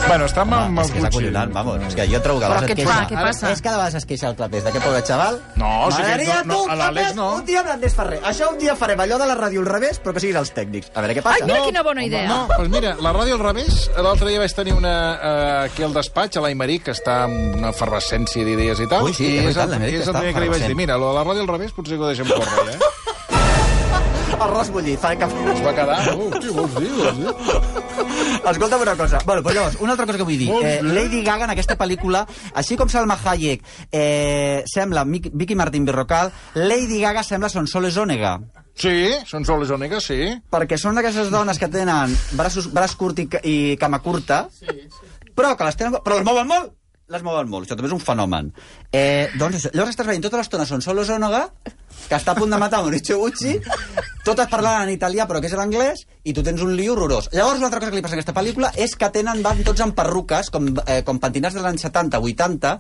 Bueno, 0.10 0.26
estem 0.26 0.54
amb 0.58 0.80
és 0.80 0.88
el 0.88 0.91
que 0.91 0.98
és 0.98 1.04
Gucci. 1.04 1.17
acollonant, 1.19 1.52
vamos. 1.54 1.84
És 1.86 1.93
que 1.95 2.06
jo 2.10 2.19
trobo 2.26 2.39
que 2.39 2.45
a 2.45 2.50
Però 2.50 2.56
vegades 2.63 2.69
què 2.69 2.82
et 2.82 2.88
fa? 2.88 2.93
queixa- 2.95 3.10
Què 3.10 3.26
passa? 3.28 3.52
És 3.54 3.62
que 3.62 3.69
a 3.69 3.72
vegades 3.76 3.95
es 4.00 4.06
queixa 4.10 4.30
el 4.32 4.36
clapés 4.39 4.63
d'aquest 4.65 4.86
pobre 4.86 5.02
xaval. 5.06 5.36
No, 5.56 5.67
o 5.86 5.91
sigui, 5.91 6.02
M'agradaria 6.02 6.38
no, 6.39 6.43
no, 6.50 6.54
tu, 6.63 6.69
a 6.72 6.76
l'Àlex 6.80 6.95
clapés, 6.98 7.15
no. 7.15 7.28
Un 7.36 7.45
dia 7.45 7.60
amb 7.60 7.67
l'Ernest 7.69 7.95
Ferrer. 8.00 8.19
Això 8.32 8.48
un 8.50 8.58
dia 8.58 8.76
farem 8.76 9.00
allò 9.06 9.19
de 9.22 9.28
la 9.30 9.36
ràdio 9.38 9.60
al 9.62 9.67
revés, 9.69 10.00
però 10.02 10.13
que 10.13 10.19
siguin 10.19 10.38
els 10.41 10.52
tècnics. 10.56 10.89
A 10.95 11.02
veure 11.06 11.13
què 11.15 11.22
passa. 11.22 11.43
Ai, 11.43 11.48
mira 11.52 11.62
quina 11.67 11.84
bona 11.84 12.04
idea. 12.04 12.28
No, 12.28 12.48
doncs 12.58 12.69
mira, 12.74 12.95
la 13.00 13.13
ràdio 13.13 13.34
al 13.38 13.43
revés, 13.45 13.78
l'altre 13.98 14.30
dia 14.34 14.39
vaig 14.39 14.54
tenir 14.58 14.74
una 14.74 14.95
eh, 15.13 15.69
aquí 15.69 15.84
al 15.84 15.93
despatx, 15.93 16.38
a 16.38 16.41
l'Aimeric, 16.41 16.84
que 16.89 16.91
està 16.98 17.24
amb 17.30 17.56
una 17.62 17.69
efervescència 17.69 18.43
d'idees 18.43 18.80
i 18.80 18.88
tal, 18.89 19.04
Ui, 19.06 19.13
sí, 19.13 19.26
i 19.30 19.38
és 19.38 19.43
veritat, 19.45 19.65
el, 19.65 19.69
l'Aimeric 19.78 19.93
és 20.02 20.08
el 20.08 20.10
està 20.10 20.19
primer 20.26 20.34
que 20.34 20.39
li 20.41 20.48
vaig 20.50 20.58
dir, 20.58 20.65
efervescent. 20.74 20.78
mira, 20.82 20.98
lo 20.98 21.13
de 21.13 21.19
la 21.19 21.24
ràdio 21.30 21.41
al 21.45 21.48
revés 21.54 21.72
potser 21.72 21.98
que 21.98 22.04
ho 22.04 22.08
deixem 22.08 22.26
córrer, 22.26 22.74
eh? 22.74 22.80
Arròs 24.39 24.69
bullit, 24.72 24.98
fa 25.02 25.10
que... 25.19 25.26
Es 25.26 25.62
va 25.65 25.74
quedar... 25.76 25.98
Uh, 26.15 26.30
què 26.39 26.52
vols 26.56 26.76
dir? 26.80 26.89
Vols 26.95 27.17
dir? 27.17 27.98
Escolta'm 28.45 28.82
una 28.82 28.95
cosa. 28.95 29.19
Bueno, 29.25 29.43
però 29.43 29.54
llavors, 29.56 29.78
una 29.82 29.91
altra 29.93 30.06
cosa 30.06 30.17
que 30.17 30.23
vull 30.23 30.38
dir. 30.39 30.49
Eh, 30.63 30.80
Lady 30.84 31.23
Gaga 31.23 31.45
en 31.45 31.54
aquesta 31.56 31.75
pel·lícula, 31.78 32.25
així 32.54 32.78
com 32.78 32.89
Salma 32.89 33.17
Hayek 33.23 33.63
eh, 33.91 34.63
sembla 34.69 35.04
Mic- 35.06 35.30
Vicky 35.34 35.56
Martín 35.56 35.86
Berrocal, 35.86 36.32
Lady 36.56 37.02
Gaga 37.02 37.23
sembla 37.23 37.49
Sonsoles 37.49 37.97
Onega. 37.97 38.38
Sí, 38.80 39.12
són 39.28 39.43
soles 39.43 39.69
ònegues, 39.75 40.06
sí. 40.08 40.19
perquè 40.49 40.78
són 40.80 40.95
d'aquestes 40.95 41.28
dones 41.34 41.60
que 41.60 41.67
tenen 41.67 42.13
braços, 42.39 42.69
braç 42.71 42.93
curt 42.95 43.19
i, 43.19 43.28
i 43.43 43.56
cama 43.78 43.99
curta, 43.99 44.45
però 45.36 45.56
que 45.60 45.67
les 45.67 45.75
tenen... 45.75 45.97
Però 46.06 46.15
les 46.21 46.25
mouen 46.28 46.47
molt! 46.47 46.78
Les 47.10 47.24
mouen 47.26 47.48
molt, 47.50 47.65
això 47.65 47.74
també 47.74 47.89
és 47.89 47.93
un 47.95 48.02
fenomen. 48.04 48.52
Eh, 48.93 49.30
doncs, 49.39 49.56
això, 49.58 49.72
llavors 49.74 49.95
estàs 49.95 50.06
veient 50.06 50.22
tota 50.22 50.38
l'estona 50.38 50.65
són 50.69 50.84
solo 50.86 51.02
Sonoga, 51.08 51.48
que 52.06 52.17
està 52.17 52.36
a 52.36 52.38
punt 52.38 52.54
de 52.54 52.60
matar 52.62 52.84
Mauricio 52.86 53.17
Gucci, 53.17 53.56
totes 54.28 54.50
parlant 54.52 54.84
en 54.84 54.91
italià 54.93 55.26
però 55.30 55.41
que 55.41 55.50
és 55.50 55.56
l'anglès, 55.58 56.04
i 56.30 56.36
tu 56.38 56.43
tens 56.45 56.62
un 56.62 56.76
lío 56.78 56.93
horrorós. 56.93 57.32
Llavors, 57.34 57.58
una 57.58 57.72
altra 57.72 57.82
cosa 57.82 57.89
que 57.89 57.98
li 57.98 58.06
passa 58.06 58.13
a 58.13 58.19
aquesta 58.19 58.36
pel·lícula 58.38 58.69
és 58.78 58.93
que 58.93 59.10
tenen, 59.15 59.41
van 59.45 59.63
tots 59.65 59.82
amb 59.86 59.98
perruques, 59.98 60.52
com, 60.54 60.69
eh, 60.86 61.02
com 61.08 61.22
pentinats 61.24 61.58
dels 61.58 61.72
anys 61.72 61.88
70, 61.89 62.22
80, 62.22 62.76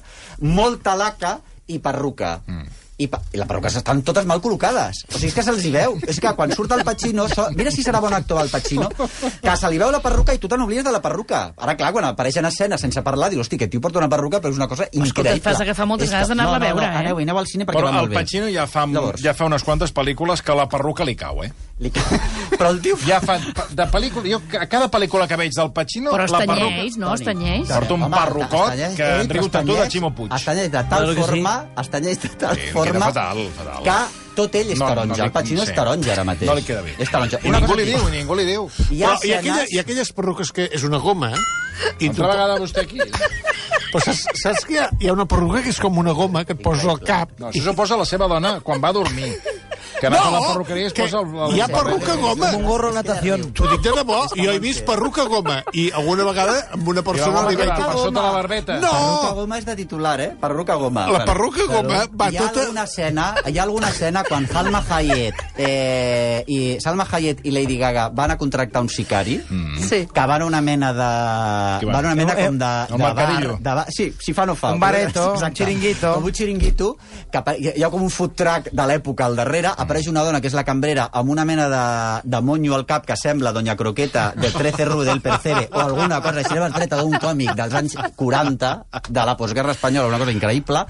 molta 0.45 0.93
laca 0.99 1.39
i 1.65 1.81
perruca. 1.81 2.35
Mm. 2.45 2.88
I, 2.99 3.07
pa 3.07 3.21
i 3.31 3.39
les 3.39 3.47
perruques 3.47 3.77
estan 3.79 4.01
totes 4.03 4.25
mal 4.27 4.41
col·locades. 4.43 5.05
O 5.07 5.15
sigui, 5.15 5.29
és 5.29 5.35
que 5.37 5.43
se'ls 5.45 5.63
hi 5.63 5.71
veu. 5.71 5.95
És 6.11 6.19
que 6.19 6.33
quan 6.35 6.51
surt 6.51 6.73
el 6.75 6.83
Pacino... 6.83 7.27
So... 7.31 7.45
Mira 7.55 7.71
si 7.71 7.83
serà 7.85 8.01
bon 8.03 8.13
actor 8.15 8.41
el 8.43 8.49
Pacino, 8.51 8.89
que 8.91 9.55
se 9.55 9.69
li 9.71 9.79
veu 9.79 9.91
la 9.93 10.01
perruca 10.03 10.35
i 10.35 10.41
tu 10.41 10.49
te 10.51 10.57
n'oblides 10.59 10.83
de 10.83 10.91
la 10.91 10.99
perruca. 11.03 11.45
Ara, 11.55 11.77
clar, 11.79 11.93
quan 11.95 12.09
apareix 12.09 12.39
en 12.41 12.49
escena 12.49 12.77
sense 12.81 13.03
parlar, 13.05 13.29
dius, 13.31 13.45
hosti, 13.45 13.59
que 13.61 13.69
tio 13.71 13.79
porta 13.79 14.01
una 14.01 14.09
perruca, 14.11 14.41
però 14.43 14.51
és 14.51 14.59
una 14.59 14.67
cosa 14.67 14.89
increïble. 14.91 15.37
et 15.39 15.45
fas 15.45 15.61
agafar 15.63 15.87
moltes 15.87 16.11
ganes 16.11 16.27
d'anar-la 16.27 16.57
a 16.57 16.59
no, 16.59 16.65
no, 16.65 16.73
veure, 16.73 16.87
no, 16.87 16.91
eh? 16.91 17.03
Aneu, 17.05 17.23
aneu 17.23 17.39
al 17.39 17.47
cine 17.47 17.65
perquè 17.65 17.79
Però 17.79 17.87
va 17.87 17.95
molt 17.95 18.09
el 18.09 18.13
bé. 18.15 18.19
Pacino 18.19 18.51
ja 18.51 18.67
fa, 18.67 18.85
Llavors. 18.89 19.23
ja 19.23 19.33
fa 19.37 19.47
unes 19.47 19.63
quantes 19.63 19.95
pel·lícules 19.95 20.43
que 20.43 20.59
la 20.59 20.67
perruca 20.67 21.07
li 21.07 21.15
cau, 21.15 21.43
eh? 21.47 21.51
Li... 21.79 21.93
Però 22.59 22.73
el 22.73 22.81
tio... 22.83 22.97
Ja 23.05 23.21
fa 23.23 23.37
de 23.39 23.87
pel·lícula... 23.93 24.27
Jo, 24.27 24.41
a 24.59 24.67
cada 24.67 24.89
pel·lícula 24.91 25.29
que 25.31 25.39
veig 25.39 25.55
del 25.55 25.71
Pacino, 25.71 26.11
Però 26.11 26.27
la 26.27 26.43
perruca... 26.43 26.83
no? 26.99 27.13
Estanyeix. 27.15 27.71
Porta 27.71 27.95
un 27.95 28.05
perrucot 28.11 28.75
que 28.99 29.09
en 29.23 29.31
riu 29.31 29.47
tant 29.53 29.69
de 29.69 29.87
Ximo 29.93 30.11
Puig. 30.17 30.33
Estanyeix 30.35 30.71
de 30.73 30.83
tal 30.91 31.13
forma, 31.15 31.55
estanyeix 31.79 32.19
de 32.25 32.33
tal 32.43 32.59
forma 32.73 32.88
queda 32.93 33.05
fatal, 33.05 33.43
fatal. 33.57 33.83
que 33.83 34.35
tot 34.35 34.55
ell 34.55 34.69
és 34.71 34.79
No, 34.79 34.85
no 34.85 34.89
taronja. 34.95 35.15
li- 35.15 35.21
el 35.27 35.31
Pacino 35.31 35.63
sí. 35.63 35.69
és 35.69 35.75
taronja 35.75 36.11
ara 36.13 36.23
mateix. 36.23 36.47
No 36.49 36.55
li 36.55 36.63
queda 36.63 36.81
bé. 36.81 36.95
És 36.97 37.09
taronja. 37.11 37.39
I 37.43 37.49
ningú 37.51 37.75
li 37.75 37.85
diu, 37.85 38.07
i 38.07 38.11
ningú 38.17 38.35
li 38.35 38.45
diu. 38.45 38.69
Hi 38.91 39.03
ha 39.03 39.15
Però, 39.17 39.25
i, 39.25 39.33
aquella. 39.33 39.65
I 39.69 39.79
aquelles 39.79 40.11
perruques 40.13 40.51
que 40.51 40.69
és 40.71 40.83
una 40.83 40.97
goma, 40.97 41.31
eh? 41.33 41.95
I 41.99 42.07
Altra 42.09 42.27
vegada 42.27 42.57
vostè 42.59 42.81
aquí. 42.85 42.99
Però 42.99 44.01
saps, 44.03 44.25
saps 44.37 44.65
que 44.65 44.73
hi 44.73 44.77
ha, 44.77 44.89
hi 44.99 45.07
ha 45.09 45.13
una 45.13 45.25
perruca 45.25 45.61
que 45.63 45.69
és 45.73 45.79
com 45.81 45.97
una 45.97 46.11
goma 46.13 46.43
que 46.45 46.53
et 46.53 46.61
poses 46.61 46.85
al 46.85 46.99
cap? 47.01 47.31
No, 47.39 47.49
això 47.49 47.63
s'ho 47.63 47.73
posa 47.75 47.97
la 47.97 48.05
seva 48.05 48.27
dona 48.27 48.59
quan 48.61 48.81
va 48.83 48.89
a 48.89 48.93
dormir. 48.93 49.31
Que 49.99 50.07
ha 50.07 50.09
anat 50.09 50.25
a 50.25 50.31
la 50.33 50.41
perruqueria 50.47 50.87
i 50.87 50.89
es 50.89 50.95
posa... 50.95 51.19
El, 51.19 51.35
el, 51.45 51.55
hi 51.57 51.61
ha 51.61 51.67
perruca 51.67 52.15
goma. 52.15 52.51
Un 52.57 52.65
gorro 52.65 52.91
natación. 52.95 53.43
T'ho 53.53 53.67
dic 53.73 53.83
de 53.85 53.93
debò, 53.99 54.21
jo 54.33 54.47
he 54.53 54.61
vist 54.63 54.85
perruca 54.87 55.25
goma 55.29 55.59
i 55.77 55.89
alguna 55.99 56.25
vegada 56.27 56.55
amb 56.77 56.87
una 56.93 57.03
persona 57.05 57.35
goma 57.35 57.51
li 57.51 57.59
que 57.59 57.67
vaig... 57.67 57.73
va 57.75 57.91
per 57.91 57.99
sota 58.05 58.23
la 58.23 58.31
barbeta. 58.37 58.79
No! 58.79 58.93
Perruca 58.95 59.35
goma 59.41 59.59
és 59.59 59.69
de 59.69 59.77
titular, 59.83 60.15
eh? 60.23 60.29
Perruca 60.41 60.79
goma. 60.81 61.05
La 61.13 61.23
perruca 61.27 61.67
goma 61.69 62.01
va 62.09 62.29
hi 62.31 62.39
ha 62.39 62.47
tota... 62.47 62.65
alguna 62.65 62.87
escena, 62.89 63.27
hi 63.45 63.57
ha 63.59 63.63
alguna 63.67 63.93
escena 63.93 64.23
quan 64.27 64.47
Salma 64.49 64.81
Hayek 64.89 65.45
eh, 65.57 66.43
i 66.47 66.59
Salma 66.81 67.05
Hayek 67.11 67.45
i 67.45 67.53
Lady 67.53 67.77
Gaga 67.77 68.09
van 68.15 68.33
a 68.33 68.37
contractar 68.39 68.81
un 68.81 68.89
sicari 68.89 69.37
mm. 69.37 69.83
Sí. 69.89 70.03
que 70.13 70.25
van 70.33 70.41
a 70.41 70.49
una 70.49 70.61
mena 70.61 70.93
de... 70.93 71.11
Van 71.85 72.03
a 72.03 72.07
una 72.07 72.15
mena 72.15 72.39
Eh, 72.39 72.45
com 72.45 72.57
de, 72.57 72.65
un 72.93 72.97
de 72.97 73.03
bar, 73.03 73.59
de 73.59 73.73
bar. 73.75 73.85
Sí, 73.89 74.13
si 74.19 74.33
fa 74.33 74.45
no 74.45 74.55
fa. 74.55 74.71
Un 74.73 74.79
bareto, 74.79 75.33
un 75.33 75.55
xiringuito. 75.55 76.13
Com 76.15 76.29
un 76.29 76.33
xiringuito, 76.33 76.89
que 77.31 77.43
hi 77.59 77.83
ha 77.83 77.89
com 77.91 78.03
un 78.05 78.13
food 78.13 78.35
truck 78.39 78.69
de 78.71 78.85
l'època 78.87 79.27
al 79.27 79.35
darrere, 79.39 79.73
apareix 79.89 80.07
una 80.07 80.21
dona 80.21 80.37
que 80.39 80.47
és 80.51 80.53
la 80.53 80.63
cambrera 80.67 81.07
amb 81.17 81.31
una 81.33 81.43
mena 81.49 81.65
de, 81.71 82.29
de 82.29 82.41
monyo 82.45 82.75
al 82.77 82.85
cap 82.85 83.07
que 83.09 83.15
sembla 83.17 83.51
Doña 83.55 83.75
Croqueta 83.75 84.33
de 84.37 84.51
13 84.53 84.85
Ru 84.85 85.01
del 85.07 85.21
Percebe 85.21 85.67
o 85.73 85.79
alguna 85.81 86.21
cosa 86.21 86.43
així, 86.43 86.53
treta 86.75 86.99
d'un 87.01 87.17
còmic 87.17 87.55
dels 87.57 87.73
anys 87.73 87.95
40 88.15 88.69
de 89.09 89.25
la 89.25 89.35
postguerra 89.37 89.73
espanyola, 89.73 90.07
una 90.13 90.19
cosa 90.21 90.31
increïble. 90.35 90.85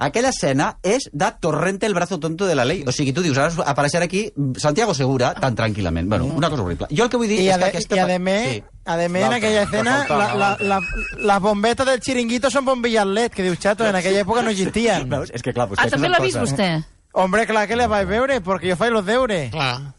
Aquella 0.00 0.30
escena 0.32 0.70
és 0.80 1.10
de 1.12 1.26
Torrente 1.44 1.84
el 1.84 1.92
brazo 1.92 2.16
tonto 2.18 2.46
de 2.48 2.54
la 2.56 2.64
ley. 2.64 2.80
O 2.88 2.92
sigui, 2.96 3.12
tu 3.12 3.20
dius, 3.20 3.36
ara 3.36 3.52
apareixerà 3.68 4.06
aquí 4.08 4.30
Santiago 4.56 4.94
Segura 4.96 5.34
tan 5.36 5.52
tranquil·lament. 5.54 6.08
Bueno, 6.08 6.24
una 6.24 6.48
cosa 6.48 6.62
horrible. 6.62 6.86
Jo 6.88 7.04
el 7.04 7.10
que 7.12 7.18
vull 7.20 7.28
dir 7.28 7.36
Y, 7.42 7.48
és 7.50 7.58
que 7.58 7.64
ade- 7.64 7.68
aquesta... 7.68 7.96
y 7.96 7.98
además, 7.98 8.42
Sí. 8.48 8.62
además 8.86 9.22
en 9.28 9.32
aquella 9.34 9.66
que 9.66 9.76
escena, 9.76 10.06
la- 10.08 10.34
la- 10.34 10.56
la- 10.58 10.80
las 11.18 11.40
bombetas 11.40 11.84
del 11.86 12.00
chiringuito 12.00 12.48
son 12.50 12.64
bombillas 12.64 13.04
LED, 13.06 13.30
que 13.30 13.42
diu 13.42 13.54
chato, 13.56 13.84
en 13.86 13.94
aquella 13.94 14.22
època 14.24 14.40
no 14.40 14.48
existían. 14.48 15.04
Veus? 15.10 15.28
És 15.34 15.42
que 15.42 15.52
clar, 15.52 15.66
Ah, 15.68 15.74
vostès 15.74 15.90
també 15.92 16.08
l'ha 16.08 16.18
vist 16.24 16.38
vostè? 16.40 16.70
Hombre, 17.12 17.46
clar 17.46 17.66
que 17.66 17.76
le 17.76 17.86
vais 17.86 18.06
veure, 18.06 18.40
porque 18.40 18.68
yo 18.68 18.76
faig 18.76 18.92
los 18.92 19.04
deures. 19.06 19.50
Clar. 19.50 19.94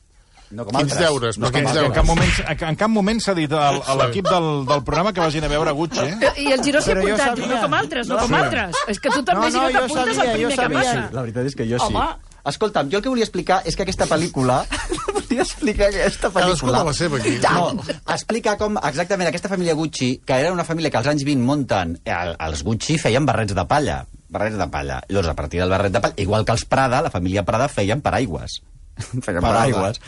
No 0.52 0.66
com 0.66 0.76
Quins 0.76 0.92
altres. 0.92 1.08
deures, 1.08 1.38
No 1.38 1.48
però 1.48 1.52
quins 1.62 1.72
En 1.72 1.78
altres. 1.78 1.94
cap 1.96 2.06
moment, 2.06 2.62
en 2.68 2.76
cap 2.76 2.90
moment 2.92 3.22
s'ha 3.24 3.34
dit 3.34 3.52
al- 3.54 3.82
a 3.88 3.96
l'equip 3.96 4.28
del, 4.28 4.66
del 4.68 4.84
programa 4.84 5.14
que 5.14 5.22
vagin 5.22 5.46
a 5.46 5.48
veure 5.48 5.72
Gucci, 5.72 6.00
eh? 6.00 6.18
I 6.44 6.52
el 6.52 6.62
Giró 6.64 6.80
Però 6.82 7.02
jo 7.02 7.14
apuntat, 7.16 7.38
sabia. 7.38 7.48
no 7.56 7.62
com 7.62 7.74
altres, 7.74 8.08
no, 8.10 8.18
com 8.18 8.28
Sí. 8.28 8.34
altres. 8.36 8.76
És 8.88 9.00
que 9.00 9.10
tu 9.10 9.24
també, 9.24 9.46
No, 9.46 9.48
si 9.52 9.56
no, 9.58 9.62
no 9.64 9.70
jo 9.70 9.80
t'apuntes, 9.80 10.16
sabia, 10.18 10.32
el 10.32 10.36
primer 10.38 10.42
jo 10.44 10.50
que 10.50 10.56
sabia. 10.56 10.78
passa. 10.80 11.10
La 11.14 11.22
veritat 11.22 11.46
és 11.46 11.56
que 11.56 11.64
jo 11.70 11.80
sí. 11.80 11.86
Home. 11.86 12.06
Escolta'm, 12.44 12.90
jo 12.92 12.98
el 12.98 13.04
que 13.04 13.10
volia 13.10 13.24
explicar 13.24 13.62
és 13.66 13.76
que 13.78 13.84
aquesta 13.84 14.08
pel·lícula... 14.08 14.66
volia 15.14 15.42
explicar 15.44 15.88
aquesta 15.88 16.28
pel·lícula... 16.30 16.42
Cadascú 16.44 16.72
de 16.72 16.84
la 16.84 16.94
seva, 16.94 17.18
aquí. 17.18 17.40
No, 17.44 17.84
explica 18.14 18.58
com 18.58 18.78
exactament 18.78 19.30
aquesta 19.30 19.48
família 19.48 19.74
Gucci, 19.74 20.18
que 20.26 20.34
era 20.34 20.52
una 20.52 20.66
família 20.66 20.90
que 20.92 20.98
als 20.98 21.08
anys 21.08 21.24
20 21.24 21.46
munten... 21.46 22.02
El, 22.04 22.36
els 22.40 22.64
Gucci 22.64 22.98
feien 22.98 23.26
barrets 23.26 23.54
de 23.56 23.66
palla. 23.66 24.06
Barrets 24.32 24.58
de 24.58 24.68
palla. 24.72 25.02
Llavors, 25.10 25.30
a 25.30 25.36
partir 25.36 25.60
del 25.60 25.70
barret 25.70 25.92
de 25.92 26.02
palla, 26.02 26.16
igual 26.18 26.46
que 26.46 26.54
els 26.56 26.64
Prada, 26.66 27.02
la 27.04 27.12
família 27.12 27.44
Prada 27.44 27.68
feien 27.68 28.02
paraigües. 28.02 28.62
feien 29.26 29.44
paraigües. 29.44 30.00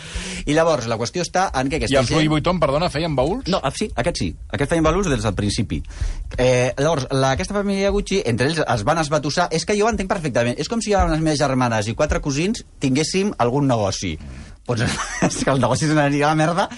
I 0.48 0.56
llavors, 0.56 0.88
la 0.88 0.98
qüestió 1.00 1.26
està 1.26 1.50
en 1.60 1.68
que 1.72 1.78
I 1.78 1.82
aquesta 1.82 2.02
els 2.04 2.14
Louis 2.14 2.30
Vuitton, 2.32 2.60
perdona, 2.62 2.90
feien 2.94 3.18
baúls? 3.20 3.50
no, 3.52 3.60
ah, 3.64 3.72
sí, 3.76 3.90
aquest 4.00 4.24
sí. 4.24 4.30
Aquest 4.56 4.72
feien 4.72 4.88
valors 4.88 5.12
des 5.12 5.28
del 5.28 5.36
principi. 5.36 5.82
Eh, 6.38 6.72
llavors, 6.78 7.10
la, 7.12 7.34
aquesta 7.36 7.58
família 7.58 7.92
Gucci, 7.92 8.22
entre 8.30 8.48
ells 8.48 8.64
es 8.64 8.88
van 8.88 9.04
esbatussar... 9.04 9.50
És 9.52 9.68
que 9.68 9.76
jo 9.80 9.88
ho 9.88 9.92
entenc 9.92 10.12
perfectament. 10.12 10.60
És 10.60 10.72
com 10.72 10.82
si 10.82 10.96
jo 10.96 11.04
amb 11.04 11.16
les 11.16 11.24
meves 11.24 11.44
germanes 11.44 11.92
i 11.92 11.98
quatre 12.00 12.24
cosins 12.24 12.64
tinguéssim 12.84 13.36
algun 13.44 13.68
negoci. 13.68 14.16
doncs 14.68 14.88
és 15.28 15.44
que 15.44 15.52
el 15.52 15.60
negoci 15.60 15.90
se 15.90 15.96
n'aniria 16.00 16.32
a 16.32 16.36
la 16.36 16.40
merda 16.40 16.70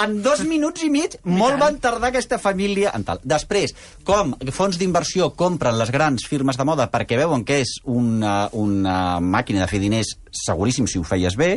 en 0.00 0.20
dos 0.24 0.42
minuts 0.48 0.82
i 0.86 0.90
mig, 0.92 1.16
molt 1.24 1.60
van 1.60 1.78
tardar 1.82 2.10
aquesta 2.10 2.38
família 2.40 2.92
en 2.96 3.04
tal. 3.06 3.20
Després, 3.24 3.74
com 4.06 4.34
fons 4.54 4.78
d'inversió 4.80 5.30
compren 5.38 5.78
les 5.78 5.92
grans 5.92 6.26
firmes 6.28 6.58
de 6.58 6.66
moda 6.68 6.88
perquè 6.92 7.18
veuen 7.20 7.44
que 7.44 7.60
és 7.64 7.76
una, 7.84 8.48
una 8.56 9.20
màquina 9.20 9.64
de 9.64 9.70
fer 9.70 9.82
diners 9.82 10.16
seguríssim 10.30 10.88
si 10.88 11.00
ho 11.00 11.04
feies 11.06 11.36
bé, 11.36 11.56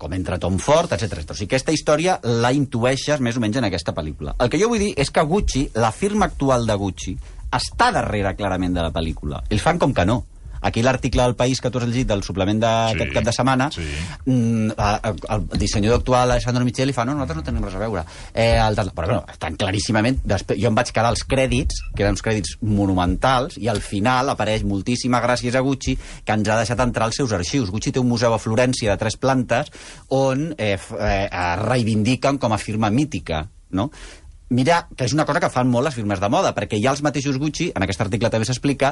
com 0.00 0.12
entra 0.16 0.38
Tom 0.40 0.56
Ford, 0.58 0.92
etc. 0.96 1.26
O 1.28 1.36
sigui, 1.36 1.50
aquesta 1.50 1.74
història 1.76 2.16
la 2.24 2.54
intueixes 2.56 3.20
més 3.20 3.36
o 3.36 3.44
menys 3.44 3.60
en 3.60 3.68
aquesta 3.68 3.94
pel·lícula. 3.96 4.34
El 4.40 4.48
que 4.52 4.60
jo 4.60 4.70
vull 4.72 4.80
dir 4.80 4.94
és 4.96 5.12
que 5.12 5.24
Gucci, 5.28 5.66
la 5.76 5.92
firma 5.92 6.30
actual 6.30 6.64
de 6.68 6.76
Gucci, 6.80 7.16
està 7.52 7.90
darrere 7.92 8.36
clarament 8.38 8.76
de 8.76 8.84
la 8.86 8.92
pel·lícula. 8.94 9.42
Ells 9.50 9.64
fan 9.64 9.80
com 9.82 9.92
que 9.94 10.06
no. 10.08 10.22
Aquí 10.60 10.82
l'article 10.82 11.22
del 11.22 11.36
País 11.36 11.60
que 11.60 11.70
tu 11.70 11.78
has 11.80 11.86
llegit 11.88 12.08
del 12.08 12.22
suplement 12.22 12.60
d'aquest 12.60 13.10
Sí, 13.10 13.14
cap 13.14 13.24
de 13.24 13.32
setmana, 13.32 13.70
sí. 13.72 13.86
mm, 14.26 14.74
el, 14.76 15.20
el 15.36 15.46
dissenyador 15.58 16.00
actual, 16.00 16.30
Alessandro 16.34 16.64
Micheli, 16.64 16.92
fa 16.92 17.06
no, 17.08 17.14
nosaltres 17.16 17.40
no 17.40 17.46
tenim 17.46 17.64
res 17.64 17.76
a 17.78 17.82
veure. 17.82 18.04
Eh, 18.34 18.58
el, 18.60 18.76
però 18.94 19.06
bueno, 19.06 19.24
estan 19.32 19.56
claríssimament... 19.60 20.20
Després, 20.30 20.60
jo 20.60 20.68
em 20.68 20.76
vaig 20.76 20.92
quedar 20.92 21.10
als 21.10 21.24
crèdits, 21.28 21.80
que 21.96 22.04
eren 22.04 22.18
uns 22.18 22.24
crèdits 22.24 22.58
monumentals, 22.60 23.56
i 23.58 23.70
al 23.72 23.80
final 23.84 24.32
apareix 24.34 24.64
moltíssima 24.68 25.22
gràcies 25.24 25.56
a 25.56 25.64
Gucci, 25.64 25.96
que 26.24 26.36
ens 26.36 26.48
ha 26.48 26.60
deixat 26.60 26.84
entrar 26.84 27.08
als 27.08 27.20
seus 27.20 27.32
arxius. 27.36 27.72
Gucci 27.72 27.94
té 27.94 28.02
un 28.02 28.10
museu 28.10 28.34
a 28.34 28.40
Florència 28.42 28.92
de 28.92 29.00
tres 29.00 29.16
plantes 29.20 29.72
on 30.08 30.50
eh, 30.58 30.76
eh, 30.76 31.10
eh, 31.26 31.54
reivindiquen 31.64 32.38
com 32.38 32.52
a 32.52 32.60
firma 32.60 32.90
mítica, 32.90 33.46
no? 33.70 33.90
Mira, 34.50 34.88
que 34.98 35.06
és 35.06 35.12
una 35.14 35.22
cosa 35.28 35.38
que 35.38 35.48
fan 35.54 35.68
molt 35.70 35.86
les 35.86 35.94
firmes 35.94 36.18
de 36.18 36.28
moda, 36.32 36.50
perquè 36.56 36.80
ja 36.82 36.90
els 36.90 37.04
mateixos 37.06 37.38
Gucci, 37.38 37.68
en 37.70 37.84
aquest 37.86 38.00
article 38.02 38.32
també 38.32 38.48
s'explica, 38.48 38.90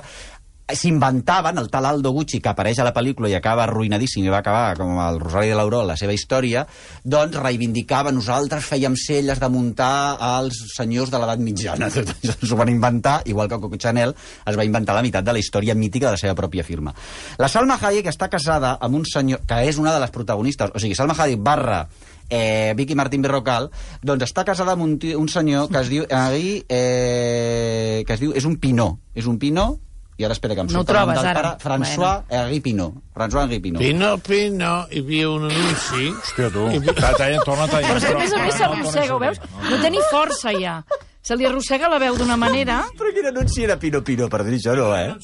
s'inventaven 0.74 1.56
el 1.58 1.70
tal 1.72 1.86
Aldo 1.88 2.10
Gucci 2.12 2.40
que 2.44 2.50
apareix 2.50 2.78
a 2.78 2.84
la 2.86 2.92
pel·lícula 2.92 3.30
i 3.30 3.34
acaba 3.38 3.64
arruïnadíssim 3.64 4.24
i 4.26 4.32
va 4.32 4.42
acabar 4.42 4.76
com 4.76 4.98
el 5.00 5.18
Rosari 5.20 5.48
de 5.48 5.56
l'Auró, 5.56 5.82
la 5.88 5.96
seva 5.96 6.12
història, 6.12 6.66
doncs 7.04 7.38
reivindicava 7.40 8.12
nosaltres 8.12 8.66
fèiem 8.68 8.96
celles 9.00 9.40
de 9.40 9.48
muntar 9.48 10.16
als 10.20 10.58
senyors 10.76 11.10
de 11.10 11.18
l'edat 11.22 11.40
mitjana. 11.40 11.88
S'ho 12.48 12.56
van 12.58 12.68
inventar, 12.72 13.22
igual 13.26 13.48
que 13.48 13.58
Coco 13.62 13.76
Chanel 13.80 14.12
es 14.12 14.58
va 14.58 14.64
inventar 14.68 14.94
la 14.98 15.02
meitat 15.06 15.24
de 15.24 15.32
la 15.32 15.40
història 15.40 15.74
mítica 15.74 16.06
de 16.10 16.16
la 16.18 16.20
seva 16.20 16.34
pròpia 16.36 16.64
firma. 16.64 16.92
La 17.38 17.48
Salma 17.48 17.78
Hayek 17.80 18.06
està 18.12 18.28
casada 18.28 18.76
amb 18.80 19.00
un 19.00 19.08
senyor 19.08 19.40
que 19.48 19.62
és 19.68 19.78
una 19.80 19.94
de 19.96 20.00
les 20.04 20.10
protagonistes, 20.12 20.70
o 20.74 20.78
sigui, 20.82 20.94
Salma 20.98 21.16
Hayek 21.18 21.40
barra 21.40 21.86
eh, 22.28 22.74
Vicky 22.76 22.94
Martín 22.94 23.22
Berrocal, 23.24 23.70
doncs 24.04 24.28
està 24.28 24.44
casada 24.44 24.76
amb 24.76 24.84
un, 24.84 24.98
tio- 25.00 25.18
un 25.18 25.28
senyor 25.32 25.70
que 25.72 25.80
es 25.80 25.88
diu 25.88 26.04
eh, 26.08 28.04
que 28.06 28.12
es 28.14 28.20
diu, 28.20 28.32
és 28.36 28.44
un 28.44 28.56
Pinot, 28.60 28.98
és 29.16 29.26
un 29.26 29.38
Pinot, 29.40 29.78
i 30.18 30.24
ara 30.26 30.34
espera 30.34 30.54
que 30.58 30.64
em 30.64 30.66
No 30.66 30.80
surt 30.80 30.90
el 30.90 30.96
nom 30.98 31.04
trobes, 31.06 31.20
del 31.22 31.30
ara. 31.30 31.42
pare, 31.56 31.62
François 31.62 32.22
Henri 32.28 32.60
Pinot. 32.60 32.94
François 33.14 33.44
Henri 33.46 33.60
Pinot. 33.62 33.80
Pino, 33.82 34.08
Pino, 34.18 34.72
hi 34.90 34.98
havia 35.04 35.28
un 35.30 35.44
anunci... 35.48 36.08
Hòstia, 36.10 36.48
tu. 36.50 36.64
Ta- 36.98 37.12
talla, 37.14 37.42
torna 37.46 37.68
a 37.68 37.68
tallar. 37.68 37.92
Però 37.92 38.00
és 38.02 38.04
que 38.08 38.14
a 38.14 38.18
més 38.18 38.32
a 38.34 38.40
més 38.42 38.54
No, 38.54 38.58
s'arrossega, 38.58 39.14
ho 39.14 39.20
veus? 39.22 39.38
No 39.70 39.78
té 39.84 39.90
ni 39.94 40.02
força, 40.10 40.52
ja. 40.58 40.80
Se 41.28 41.36
li 41.36 41.44
arrossega 41.46 41.88
la 41.92 41.98
veu 42.02 42.16
d'una 42.18 42.36
manera... 42.40 42.80
Però 42.98 43.10
quin 43.14 43.26
anunci 43.30 43.62
era 43.66 43.76
Pinot 43.78 44.02
Pinot, 44.06 44.30
per 44.32 44.42
dir 44.46 44.56
això, 44.58 44.74
no, 44.78 44.90
eh? 44.96 45.14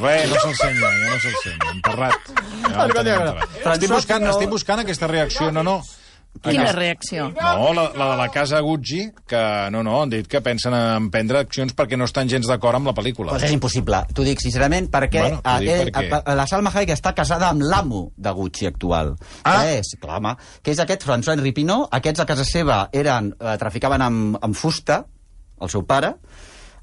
Res, 0.00 0.28
no 0.28 0.40
s'ensenya, 0.44 0.90
ja 1.00 1.08
no 1.14 1.18
s'ensenya. 1.24 1.72
Enterrat. 1.74 2.30
Ja. 2.68 3.34
Estic 3.72 3.90
buscant, 3.92 4.28
estic 4.34 4.50
buscant 4.52 4.84
aquesta 4.84 5.08
reacció, 5.10 5.50
no, 5.54 5.62
no. 5.64 5.78
Quina 6.40 6.70
reacció. 6.72 7.26
No, 7.34 7.72
la, 7.76 7.90
la 7.98 8.06
de 8.12 8.16
la 8.16 8.28
casa 8.32 8.60
Gucci, 8.64 9.02
que 9.28 9.40
no, 9.74 9.82
no, 9.84 9.98
han 10.02 10.12
dit 10.12 10.28
que 10.30 10.40
pensen 10.40 10.72
en 10.72 11.10
prendre 11.12 11.42
accions 11.42 11.74
perquè 11.76 11.98
no 12.00 12.06
estan 12.08 12.30
gens 12.32 12.48
d'acord 12.48 12.78
amb 12.78 12.88
la 12.88 12.94
pel·lícula. 12.96 13.34
Pues 13.34 13.44
és 13.48 13.52
impossible. 13.52 13.98
T'ho 14.14 14.24
dic 14.24 14.40
sincerament 14.40 14.88
perquè, 14.94 15.20
Bueno, 15.26 15.42
eh, 15.44 15.90
perquè- 15.90 16.22
eh, 16.22 16.36
la 16.38 16.46
Salma 16.48 16.72
Hayek 16.72 16.94
està 16.94 17.12
casada 17.18 17.50
amb 17.50 17.66
l'amo 17.66 18.12
de 18.16 18.30
Gucci 18.32 18.70
actual. 18.70 19.16
Ah. 19.42 19.58
Que 19.60 19.80
és, 19.82 19.92
clar, 20.00 20.16
home, 20.22 20.36
que 20.62 20.72
és 20.72 20.80
aquest 20.80 21.04
François 21.04 21.36
Henri 21.36 21.52
Pinot. 21.52 21.88
Aquests 21.92 22.20
a 22.24 22.26
casa 22.26 22.44
seva 22.48 22.88
eren, 22.92 23.34
eh, 23.38 23.56
traficaven 23.58 24.00
amb, 24.00 24.38
amb 24.40 24.56
fusta, 24.56 25.04
el 25.60 25.68
seu 25.68 25.84
pare, 25.84 26.14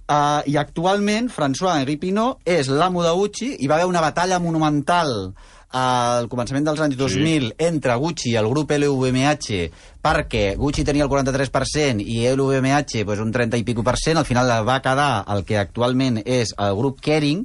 Uh, 0.07 0.39
I 0.47 0.55
actualment 0.55 1.25
François 1.27 1.81
Henri 1.81 1.97
Pinot 1.99 2.37
és 2.47 2.69
l'amo 2.71 3.01
de 3.03 3.09
Gucci 3.11 3.49
i 3.59 3.67
va 3.67 3.75
haver 3.75 3.89
una 3.89 3.99
batalla 3.99 4.37
monumental 4.39 5.33
al 5.75 6.29
començament 6.31 6.63
dels 6.63 6.79
anys 6.79 6.95
2000 6.95 7.51
entre 7.67 7.95
Gucci 7.99 8.31
i 8.31 8.37
el 8.39 8.47
grup 8.47 8.71
LVMH 8.71 9.57
perquè 10.03 10.55
Gucci 10.55 10.85
tenia 10.87 11.03
el 11.03 11.11
43% 11.11 12.05
i 12.05 12.21
LVMH 12.31 13.03
pues, 13.05 13.19
un 13.19 13.33
30 13.35 13.59
i 13.59 13.65
pico 13.67 13.83
per 13.83 13.97
cent, 13.99 14.17
al 14.17 14.25
final 14.25 14.51
va 14.67 14.79
quedar 14.81 15.25
el 15.33 15.43
que 15.43 15.59
actualment 15.59 16.21
és 16.23 16.53
el 16.57 16.75
grup 16.79 17.01
Kering, 17.03 17.43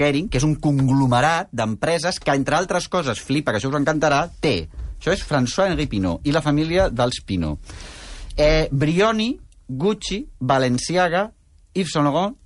Kering, 0.00 0.30
que 0.32 0.40
és 0.40 0.46
un 0.46 0.56
conglomerat 0.56 1.50
d'empreses 1.52 2.16
que, 2.24 2.32
entre 2.32 2.56
altres 2.56 2.88
coses, 2.88 3.20
flipa, 3.20 3.52
que 3.52 3.60
això 3.60 3.68
us 3.68 3.76
encantarà, 3.76 4.22
té. 4.40 4.70
Això 4.96 5.12
és 5.12 5.24
François 5.24 5.68
Henri 5.68 5.84
Pinot 5.92 6.24
i 6.24 6.32
la 6.32 6.40
família 6.40 6.88
dels 6.88 7.20
Pinot. 7.26 7.74
Eh, 8.36 8.68
Brioni, 8.72 9.34
Gucci, 9.68 10.22
Balenciaga, 10.40 11.26
Yves 11.74 11.92
Saint 11.92 12.08
Laurent, 12.08 12.36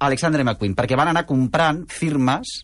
Alexandre 0.00 0.44
McQueen, 0.44 0.76
perquè 0.76 0.96
van 0.96 1.10
anar 1.12 1.26
comprant 1.28 1.86
firmes 1.88 2.60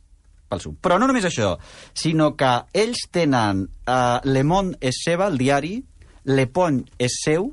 pel 0.48 0.62
seu. 0.62 0.74
Però 0.82 0.98
no 1.00 1.08
només 1.10 1.26
això, 1.28 1.54
sinó 1.96 2.32
que 2.38 2.52
ells 2.76 3.06
tenen 3.14 3.66
eh, 3.66 4.18
Le 4.24 4.42
Monde 4.46 4.78
és 4.80 5.02
seva, 5.04 5.30
el 5.30 5.38
diari, 5.40 5.76
Le 6.26 6.46
Pont 6.50 6.82
és 6.98 7.20
seu, 7.24 7.52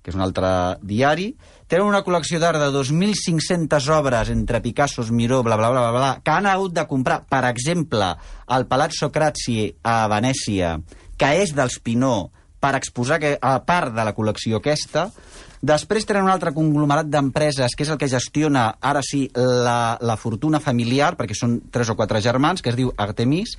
que 0.00 0.12
és 0.12 0.16
un 0.16 0.24
altre 0.24 0.50
diari, 0.86 1.30
tenen 1.70 1.86
una 1.86 2.02
col·lecció 2.02 2.40
d'art 2.42 2.58
de 2.58 2.70
2.500 2.74 3.88
obres 3.94 4.32
entre 4.32 4.62
Picasso, 4.64 5.04
Miró, 5.12 5.42
bla, 5.46 5.56
bla, 5.60 5.70
bla, 5.70 5.86
bla, 5.86 5.92
bla, 5.98 6.10
que 6.24 6.32
han 6.34 6.48
hagut 6.50 6.74
de 6.74 6.86
comprar, 6.90 7.20
per 7.30 7.44
exemple, 7.50 8.14
al 8.46 8.66
Palazzo 8.66 9.10
Crazzi 9.12 9.68
a 9.84 10.02
Venècia, 10.10 10.78
que 11.20 11.34
és 11.44 11.54
dels 11.54 11.78
Pinot, 11.84 12.32
per 12.60 12.74
exposar 12.76 13.16
que, 13.20 13.36
a 13.40 13.54
part 13.64 13.94
de 13.96 14.04
la 14.04 14.12
col·lecció 14.16 14.60
aquesta, 14.60 15.06
Després 15.60 16.06
tenen 16.08 16.24
un 16.24 16.32
altre 16.32 16.54
conglomerat 16.56 17.08
d'empreses, 17.12 17.74
que 17.76 17.84
és 17.84 17.90
el 17.92 17.98
que 18.00 18.08
gestiona, 18.08 18.70
ara 18.80 19.02
sí, 19.04 19.26
la, 19.36 19.98
la 20.00 20.16
fortuna 20.16 20.60
familiar, 20.60 21.12
perquè 21.18 21.36
són 21.36 21.58
tres 21.72 21.90
o 21.92 21.96
quatre 21.98 22.22
germans, 22.24 22.62
que 22.64 22.72
es 22.72 22.78
diu 22.78 22.94
Artemis, 22.96 23.58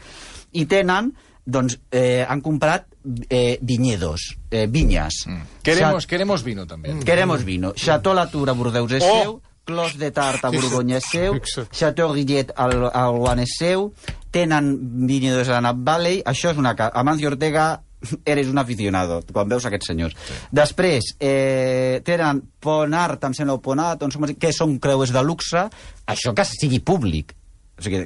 i 0.57 0.65
tenen, 0.65 1.11
doncs, 1.45 1.77
eh, 1.93 2.25
han 2.27 2.41
comprat 2.41 2.87
eh, 3.29 3.59
viñedos, 3.61 4.31
eh, 4.49 4.65
vinyes. 4.69 5.25
Mm. 5.27 5.61
Queremos, 5.63 6.07
queremos 6.07 6.43
vino, 6.43 6.65
també. 6.65 6.97
Queremos 7.05 7.45
vino. 7.45 7.73
Chateau 7.77 8.17
Latour 8.17 8.49
a 8.49 8.57
Bordeus 8.57 8.97
és 8.97 9.05
Oh! 9.05 9.21
seu, 9.21 9.39
Clos 9.63 9.97
de 9.97 10.09
Tart 10.11 10.43
a 10.45 10.49
Borgonya 10.55 10.97
és 10.97 11.05
seu, 11.11 11.37
Chateau 11.77 12.15
Guillet 12.17 12.53
al, 12.57 12.89
al 12.89 13.13
Rouen 13.13 13.45
és 13.45 13.53
seu, 13.59 13.91
tenen 14.33 14.73
viñedos 15.05 15.49
a 15.53 15.61
Nap 15.61 15.85
Valley, 15.85 16.23
això 16.25 16.49
és 16.49 16.57
una... 16.57 16.73
Amancio 16.93 17.29
Ortega 17.29 17.83
eres 18.25 18.47
un 18.47 18.57
aficionado, 18.61 19.21
quan 19.31 19.49
veus 19.49 19.65
aquests 19.67 19.91
senyors. 19.91 20.15
Sí. 20.15 20.39
Després, 20.61 21.11
eh, 21.19 22.01
tenen 22.05 22.41
Ponart, 22.61 23.23
em 23.29 23.35
sembla, 23.37 23.57
o 23.59 23.61
Ponat, 23.63 24.03
on 24.03 24.13
som, 24.13 24.25
que 24.25 24.53
són 24.55 24.77
creuers 24.81 25.13
de 25.13 25.23
luxe, 25.25 25.67
això 26.07 26.35
que 26.37 26.45
sigui 26.47 26.81
públic. 26.83 27.35
O 27.77 27.85
sigui, 27.85 28.05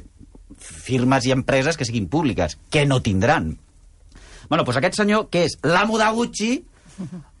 firmes 0.56 1.26
i 1.26 1.34
empreses 1.34 1.76
que 1.76 1.84
siguin 1.84 2.08
públiques, 2.08 2.58
que 2.70 2.86
no 2.86 3.02
tindran. 3.02 3.56
Bueno, 4.48 4.64
doncs 4.64 4.78
aquest 4.78 5.00
senyor, 5.00 5.28
que 5.30 5.44
és 5.48 5.58
l'amo 5.66 5.98
de 5.98 6.08
Gucci, 6.14 6.52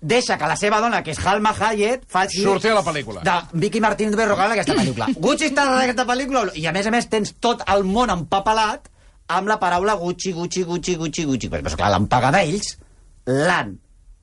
deixa 0.00 0.36
que 0.38 0.48
la 0.50 0.56
seva 0.58 0.80
dona, 0.82 1.02
que 1.04 1.14
és 1.14 1.20
Halma 1.22 1.54
Hayek, 1.54 2.04
faci... 2.10 2.42
Surti 2.44 2.68
a 2.68 2.76
la 2.76 2.84
pel·lícula. 2.84 3.22
De 3.24 3.36
Vicky 3.62 3.80
Martín 3.80 4.12
Berrocal 4.16 4.50
en 4.50 4.58
aquesta 4.58 4.76
pel·lícula. 4.76 5.08
Gucci 5.16 5.50
està 5.50 5.64
en 5.70 5.84
aquesta 5.86 6.06
pel·lícula 6.08 6.44
i, 6.54 6.66
a 6.66 6.74
més 6.76 6.86
a 6.86 6.92
més, 6.94 7.08
tens 7.12 7.32
tot 7.40 7.64
el 7.72 7.86
món 7.88 8.12
empapelat 8.12 8.90
amb 9.28 9.48
la 9.48 9.58
paraula 9.62 9.96
Gucci, 10.00 10.32
Gucci, 10.32 10.64
Gucci, 10.64 10.96
Gucci, 10.96 11.24
Gucci. 11.24 11.48
Però, 11.52 11.62
però 11.66 11.80
clar, 11.80 11.92
l'han 11.94 12.06
pagada 12.10 12.42
ells. 12.46 12.76
L'han 13.26 13.76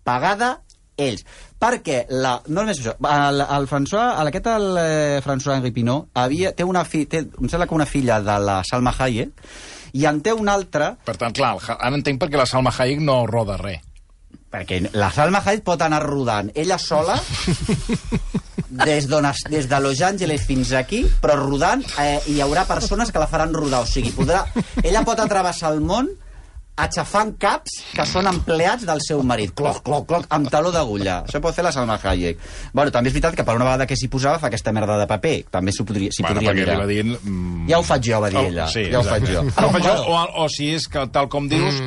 pagada 0.04 0.56
ells. 0.98 1.24
Perquè, 1.60 2.04
la, 2.12 2.36
no 2.48 2.62
només 2.62 2.80
això, 2.80 2.96
el, 3.00 3.44
el 3.44 3.70
François, 3.72 4.18
el, 4.22 4.30
aquest 4.32 4.50
el 4.52 4.68
eh, 4.82 5.22
François 5.26 5.58
Henri 5.58 5.72
Pinot, 5.76 6.10
havia, 6.20 6.52
té 6.56 6.68
una 6.68 6.84
fi, 6.88 7.06
té, 7.10 7.24
em 7.24 7.50
sembla 7.52 7.68
que 7.70 7.78
una 7.78 7.88
filla 7.88 8.20
de 8.24 8.36
la 8.44 8.60
Salma 8.68 8.94
Hayek, 8.98 9.48
i 9.94 10.06
en 10.10 10.22
té 10.26 10.34
una 10.34 10.56
altra 10.58 10.94
Per 11.06 11.16
tant, 11.22 11.34
clar, 11.38 11.56
ara 11.78 11.96
entenc 11.96 12.22
perquè 12.22 12.40
la 12.40 12.48
Salma 12.50 12.74
Hayek 12.74 13.02
no 13.06 13.24
roda 13.30 13.58
res. 13.62 13.82
perquè 14.54 14.80
la 14.94 15.12
Salma 15.14 15.42
Hayek 15.46 15.64
pot 15.66 15.82
anar 15.82 16.02
rodant 16.04 16.50
ella 16.54 16.78
sola 16.78 17.16
des, 18.74 19.08
des 19.54 19.70
de 19.70 19.80
Los 19.84 20.02
Angeles 20.02 20.44
fins 20.50 20.74
aquí, 20.74 21.04
però 21.22 21.36
rodant 21.40 21.86
eh, 22.02 22.20
hi 22.28 22.40
haurà 22.42 22.66
persones 22.66 23.12
que 23.14 23.20
la 23.22 23.28
faran 23.30 23.54
rodar, 23.54 23.84
o 23.86 23.90
sigui, 23.90 24.12
podrà, 24.18 24.46
ella 24.84 25.06
pot 25.06 25.20
atravessar 25.24 25.72
el 25.76 25.82
món 25.86 26.10
aixafant 26.76 27.36
caps 27.38 27.76
que 27.94 28.02
són 28.10 28.26
empleats 28.26 28.82
del 28.88 28.98
seu 29.06 29.20
marit. 29.22 29.52
Cloc, 29.54 29.84
cloc, 29.86 30.08
cloc, 30.10 30.24
amb 30.34 30.48
taló 30.50 30.72
d'agulla. 30.74 31.20
Això 31.28 31.38
pot 31.44 31.54
fer 31.54 31.62
la 31.68 31.70
Salma 31.76 32.00
Hayek. 32.02 32.40
Bueno, 32.74 32.90
també 32.90 33.12
és 33.12 33.14
veritat 33.14 33.36
que 33.38 33.46
per 33.46 33.54
una 33.60 33.68
vegada 33.68 33.86
que 33.86 33.94
s'hi 34.00 34.08
posava 34.10 34.40
fa 34.42 34.50
aquesta 34.50 34.74
merda 34.74 34.96
de 34.98 35.06
paper. 35.12 35.36
També 35.54 35.70
s'ho 35.72 35.86
podria, 35.86 36.10
s'hi 36.10 36.26
Bueno, 36.26 36.42
podria 36.42 36.56
mirar. 36.58 36.80
va 36.82 36.88
dient... 36.90 37.14
Mm, 37.22 37.68
Ja 37.70 37.78
ho 37.78 37.86
faig 37.86 38.08
jo, 38.10 38.22
va 38.24 38.32
dir 38.34 38.42
Oh, 38.42 38.48
ella. 38.50 38.66
sí, 38.74 38.88
ja 38.90 39.04
ho 39.04 39.06
faig 39.06 39.28
jo. 39.30 39.44
Ho 39.54 39.70
faig 39.76 39.86
jo, 39.86 39.94
o, 40.16 40.24
o 40.46 40.48
si 40.50 40.72
és 40.74 40.88
que, 40.90 41.06
tal 41.14 41.30
com 41.30 41.46
dius, 41.52 41.78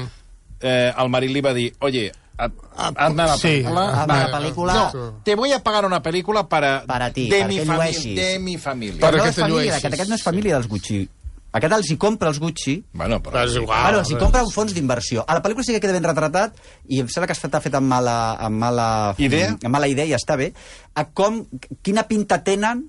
eh, 0.62 0.92
el 0.96 1.10
marit 1.10 1.34
li 1.34 1.42
va 1.42 1.52
dir, 1.58 1.72
oye, 1.82 2.12
has 2.38 2.92
d'anar 2.94 3.24
a 3.24 3.30
la 3.32 3.36
Sí. 3.38 3.48
pel·lícula... 3.48 3.84
Ah, 3.92 4.06
va, 4.06 4.16
la 4.22 4.30
pel·lícula... 4.38 4.74
No, 4.94 5.04
te 5.24 5.34
voy 5.34 5.52
a 5.52 5.62
pagar 5.62 5.84
una 5.86 6.02
pel·lícula 6.02 6.46
para, 6.48 6.84
Para 6.86 7.10
ti, 7.12 7.28
de, 7.30 7.44
mi 7.46 7.60
família, 7.64 8.14
de 8.22 8.38
mi 8.38 8.56
família. 8.58 9.00
Per 9.00 9.12
no 9.16 9.22
que 9.22 9.28
és 9.30 9.38
família, 9.40 9.76
aquest, 9.76 9.94
aquest 9.94 10.10
no 10.10 10.16
és 10.20 10.22
família 10.22 10.54
dels 10.58 10.68
Gucci 10.68 11.08
Aquest 11.56 11.72
els 11.72 11.88
hi 11.88 11.96
compra 11.96 12.28
els 12.28 12.38
Gucci, 12.42 12.74
Bueno, 12.92 13.16
però... 13.24 13.38
Però 13.38 13.44
és 13.48 13.54
igual. 13.56 13.78
Ah, 13.86 13.92
no, 13.94 14.02
si 14.04 14.16
compra 14.20 14.42
un 14.44 14.50
fons 14.52 14.74
d'inversió. 14.76 15.22
A 15.24 15.32
la 15.38 15.40
pel·lícula 15.40 15.64
sí 15.64 15.72
que 15.72 15.80
queda 15.80 15.94
ben 15.96 16.04
retratat, 16.04 16.58
i 16.92 16.98
em 17.00 17.08
sembla 17.08 17.30
que 17.30 17.36
està 17.38 17.62
fet 17.64 17.72
amb 17.78 17.88
mala, 17.88 18.16
amb 18.36 18.60
mala, 18.60 18.88
Idea? 19.16 19.54
amb 19.54 19.72
mala 19.72 19.88
idea, 19.88 20.04
i 20.04 20.12
està 20.12 20.36
bé, 20.36 20.50
a 20.94 21.06
com, 21.16 21.46
quina 21.80 22.04
pinta 22.10 22.42
tenen 22.44 22.82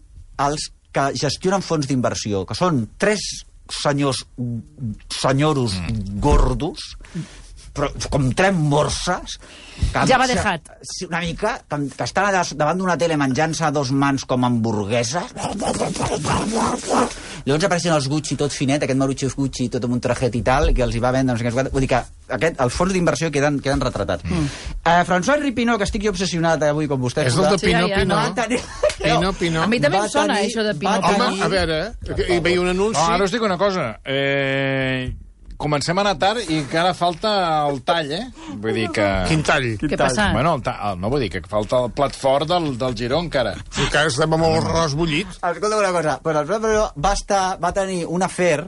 els 0.43 0.67
que 0.91 1.05
gestionen 1.15 1.63
fons 1.63 1.87
d'inversió, 1.87 2.43
que 2.49 2.57
són 2.59 2.89
tres 2.99 3.23
senyors, 3.71 4.25
senyoros 5.15 5.77
gordos, 6.19 6.97
però 7.77 7.91
com 8.11 8.31
tres 8.35 8.53
morses... 8.57 9.37
Que, 9.77 10.07
Ja 10.09 10.17
va. 10.17 10.25
Sí, 10.81 11.05
una 11.05 11.19
mica, 11.21 11.51
que, 11.69 11.77
que 11.93 12.05
estan 12.07 12.25
allà 12.31 12.41
davant 12.57 12.79
d'una 12.81 12.95
tele 12.97 13.13
menjant-se 13.21 13.61
a 13.67 13.69
dos 13.71 13.91
mans 13.93 14.23
com 14.25 14.41
hamburgueses. 14.47 15.35
Llavors 17.45 17.63
apareixen 17.67 17.93
els 17.95 18.07
Gucci 18.11 18.35
tot 18.39 18.51
finet, 18.51 18.81
aquest 18.83 18.97
Marucci 18.99 19.29
Gucci 19.37 19.67
tot 19.71 19.85
amb 19.85 19.93
un 19.95 20.01
trajet 20.03 20.33
i 20.35 20.41
tal, 20.43 20.71
que 20.75 20.81
els 20.83 20.97
hi 20.97 21.01
va 21.03 21.11
vendre, 21.15 21.35
no 21.35 21.39
sé 21.39 21.45
què. 21.45 21.67
Vull 21.71 21.85
dir 21.85 21.89
que 21.93 21.99
aquest, 22.35 22.57
els 22.65 22.73
fons 22.75 22.91
d'inversió 22.95 23.29
queden, 23.31 23.59
queden 23.63 23.83
retratats. 23.85 24.25
Mm. 24.27 24.49
Uh, 24.81 24.97
François 25.07 25.39
Ripino, 25.43 25.77
que 25.79 25.85
estic 25.87 26.03
jo 26.07 26.11
obsessionat 26.15 26.65
eh, 26.65 26.73
avui 26.73 26.89
com 26.91 26.99
vostè. 27.05 27.27
És 27.29 27.37
el 27.37 27.45
de 27.47 27.61
Sí, 27.61 27.71
ja, 27.71 27.83
Pinó, 27.85 27.87
ja, 27.93 28.01
Pinó. 28.01 28.17
no. 28.17 28.33
tenir... 28.41 28.59
Pinó, 28.97 29.31
Pinó. 29.37 29.61
A 29.63 29.69
mi 29.71 29.79
també 29.83 30.01
Va 30.01 30.09
em 30.09 30.11
sona, 30.17 30.39
tenir- 30.41 30.49
això 30.51 30.65
de 30.67 30.73
Pinó. 30.81 30.97
tenir- 31.05 31.21
Home, 31.29 31.45
a 31.45 31.53
veure, 31.53 31.79
eh, 32.17 32.27
hi 32.35 32.41
veia 32.49 32.61
un 32.65 32.73
anunci... 32.73 32.99
No, 32.99 33.07
ara 33.15 33.29
us 33.29 33.37
dic 33.37 33.45
una 33.47 33.57
cosa. 33.61 33.87
Eh, 34.03 35.13
comencem 35.57 35.97
a 35.97 36.03
anar 36.05 36.15
tard 36.21 36.45
i 36.49 36.59
encara 36.61 36.93
falta 36.97 37.31
el 37.67 37.81
tall, 37.87 38.11
eh? 38.13 38.23
Vull 38.61 38.73
dir 38.77 38.87
que... 38.93 39.05
Quin 39.27 39.43
tall? 39.47 39.65
Què 39.81 39.91
ha 39.95 40.01
passat? 40.05 40.31
Bueno, 40.37 40.53
el 40.57 40.63
ta... 40.65 40.77
el- 40.91 40.99
no 41.01 41.09
vull 41.13 41.25
dir 41.25 41.31
que 41.33 41.41
falta 41.49 41.83
el 41.85 41.91
plat 41.97 42.15
fort 42.15 42.47
del, 42.49 42.75
del 42.77 42.95
Giró 42.97 43.19
encara. 43.25 43.55
Sí, 43.73 43.87
que 43.91 44.05
estem 44.11 44.37
amb 44.37 44.45
el 44.47 44.57
arròs 44.61 44.95
bullit. 44.97 45.27
Escolta 45.41 45.77
una 45.81 45.91
cosa, 45.95 46.17
però 46.23 46.43
el 46.45 46.51
Pedro 46.53 46.87
va, 47.03 47.13
estar, 47.17 47.43
va 47.63 47.73
tenir 47.73 48.03
un 48.07 48.23
afer 48.23 48.67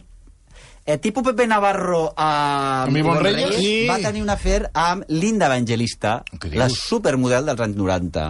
eh, 0.90 0.98
tipus 0.98 1.24
Pepe 1.24 1.46
Navarro 1.48 2.14
a... 2.16 2.84
Amb 2.88 2.98
Ivonne 2.98 3.22
Reyes, 3.22 3.50
Reyes 3.52 3.62
i... 3.62 3.88
va 3.90 4.00
tenir 4.02 4.24
un 4.26 4.32
afer 4.34 4.64
amb 4.74 5.06
Linda 5.14 5.50
Evangelista, 5.50 6.20
la 6.58 6.70
supermodel 6.74 7.52
dels 7.52 7.62
anys 7.66 7.78
90. 7.78 8.24